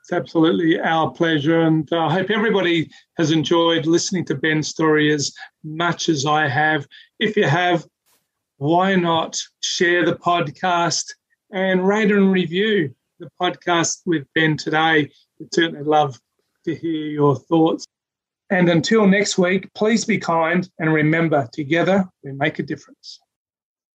It's 0.00 0.12
absolutely 0.12 0.80
our 0.80 1.10
pleasure, 1.10 1.60
and 1.60 1.86
uh, 1.92 2.06
I 2.06 2.12
hope 2.14 2.30
everybody 2.30 2.88
has 3.18 3.30
enjoyed 3.30 3.84
listening 3.84 4.24
to 4.26 4.34
Ben's 4.34 4.68
story 4.68 5.12
as 5.12 5.32
much 5.62 6.08
as 6.08 6.24
I 6.24 6.48
have. 6.48 6.86
If 7.18 7.36
you 7.36 7.44
have, 7.44 7.86
why 8.60 8.94
not 8.94 9.36
share 9.60 10.04
the 10.04 10.14
podcast? 10.14 11.04
and 11.52 11.86
rate 11.86 12.10
and 12.10 12.32
review 12.32 12.94
the 13.18 13.30
podcast 13.40 14.00
with 14.06 14.26
Ben 14.34 14.56
today. 14.56 15.10
We'd 15.38 15.54
certainly 15.54 15.84
love 15.84 16.18
to 16.64 16.74
hear 16.74 17.06
your 17.06 17.36
thoughts. 17.36 17.84
And 18.50 18.68
until 18.68 19.06
next 19.06 19.38
week, 19.38 19.72
please 19.74 20.04
be 20.04 20.18
kind 20.18 20.68
and 20.78 20.92
remember, 20.92 21.48
together 21.52 22.08
we 22.24 22.32
make 22.32 22.58
a 22.58 22.62
difference. 22.62 23.20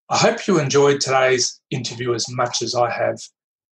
I 0.09 0.17
hope 0.17 0.47
you 0.47 0.59
enjoyed 0.59 1.01
today's 1.01 1.59
interview 1.71 2.13
as 2.13 2.29
much 2.29 2.61
as 2.61 2.75
I 2.75 2.91
have. 2.91 3.19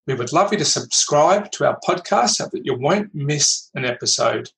We 0.07 0.14
would 0.14 0.32
love 0.32 0.53
you 0.53 0.59
to 0.59 0.64
subscribe 0.64 1.51
to 1.53 1.66
our 1.66 1.78
podcast 1.86 2.30
so 2.30 2.49
that 2.53 2.64
you 2.64 2.74
won't 2.74 3.14
miss 3.14 3.68
an 3.74 3.84
episode. 3.84 4.49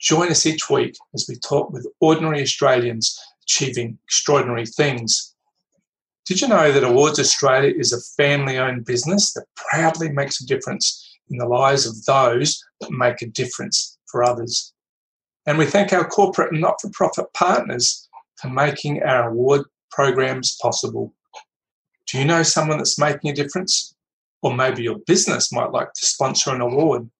Join 0.00 0.30
us 0.30 0.44
each 0.46 0.68
week 0.68 0.96
as 1.14 1.26
we 1.28 1.36
talk 1.36 1.72
with 1.72 1.86
ordinary 2.00 2.42
Australians 2.42 3.18
achieving 3.42 3.98
extraordinary 4.04 4.66
things. 4.66 5.34
Did 6.30 6.40
you 6.40 6.46
know 6.46 6.70
that 6.70 6.84
Awards 6.84 7.18
Australia 7.18 7.74
is 7.76 7.92
a 7.92 8.00
family 8.16 8.56
owned 8.56 8.84
business 8.84 9.32
that 9.32 9.46
proudly 9.56 10.12
makes 10.12 10.40
a 10.40 10.46
difference 10.46 11.18
in 11.28 11.38
the 11.38 11.48
lives 11.48 11.86
of 11.86 12.04
those 12.04 12.64
that 12.80 12.92
make 12.92 13.20
a 13.20 13.26
difference 13.26 13.98
for 14.06 14.22
others? 14.22 14.72
And 15.44 15.58
we 15.58 15.66
thank 15.66 15.92
our 15.92 16.06
corporate 16.06 16.52
and 16.52 16.60
not 16.60 16.80
for 16.80 16.88
profit 16.90 17.26
partners 17.34 18.08
for 18.36 18.48
making 18.48 19.02
our 19.02 19.30
award 19.30 19.62
programs 19.90 20.56
possible. 20.62 21.12
Do 22.06 22.20
you 22.20 22.24
know 22.24 22.44
someone 22.44 22.78
that's 22.78 22.96
making 22.96 23.32
a 23.32 23.34
difference? 23.34 23.96
Or 24.40 24.54
maybe 24.54 24.84
your 24.84 25.00
business 25.08 25.52
might 25.52 25.72
like 25.72 25.92
to 25.94 26.06
sponsor 26.06 26.54
an 26.54 26.60
award. 26.60 27.10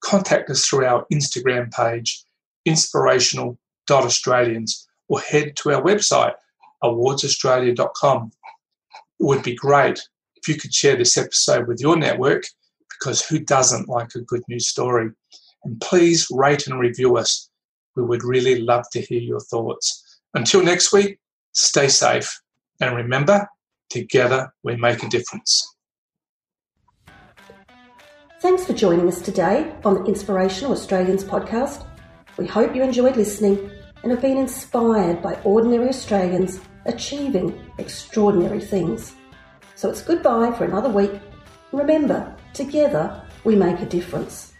Contact 0.00 0.48
us 0.48 0.64
through 0.64 0.86
our 0.86 1.04
Instagram 1.12 1.70
page, 1.70 2.24
inspirational.australians, 2.64 4.88
or 5.08 5.20
head 5.20 5.54
to 5.56 5.72
our 5.72 5.82
website, 5.82 6.32
awardsaustralia.com. 6.82 8.30
It 9.20 9.24
would 9.24 9.42
be 9.42 9.54
great 9.54 10.00
if 10.36 10.48
you 10.48 10.54
could 10.54 10.74
share 10.74 10.96
this 10.96 11.16
episode 11.16 11.66
with 11.66 11.80
your 11.80 11.96
network 11.96 12.44
because 12.98 13.24
who 13.24 13.38
doesn't 13.38 13.88
like 13.88 14.14
a 14.14 14.20
good 14.20 14.42
news 14.48 14.68
story? 14.68 15.10
And 15.64 15.80
please 15.80 16.26
rate 16.30 16.66
and 16.66 16.78
review 16.78 17.16
us. 17.16 17.50
We 17.96 18.04
would 18.04 18.22
really 18.22 18.60
love 18.60 18.84
to 18.92 19.00
hear 19.00 19.20
your 19.20 19.40
thoughts. 19.40 20.20
Until 20.34 20.62
next 20.62 20.92
week, 20.92 21.18
stay 21.52 21.88
safe 21.88 22.40
and 22.80 22.94
remember, 22.94 23.48
together 23.90 24.52
we 24.62 24.76
make 24.76 25.02
a 25.02 25.08
difference. 25.08 25.74
Thanks 28.40 28.64
for 28.64 28.72
joining 28.72 29.08
us 29.08 29.20
today 29.20 29.74
on 29.84 29.94
the 29.94 30.04
Inspirational 30.04 30.72
Australians 30.72 31.24
podcast. 31.24 31.84
We 32.36 32.46
hope 32.46 32.76
you 32.76 32.84
enjoyed 32.84 33.16
listening 33.16 33.70
and 34.02 34.12
have 34.12 34.20
been 34.20 34.38
inspired 34.38 35.20
by 35.20 35.34
ordinary 35.42 35.88
Australians 35.88 36.60
achieving 36.88 37.70
extraordinary 37.78 38.60
things. 38.60 39.14
So 39.74 39.88
it's 39.90 40.02
goodbye 40.02 40.52
for 40.52 40.64
another 40.64 40.88
week. 40.88 41.12
Remember, 41.72 42.34
together 42.54 43.22
we 43.44 43.54
make 43.54 43.80
a 43.80 43.86
difference. 43.86 44.54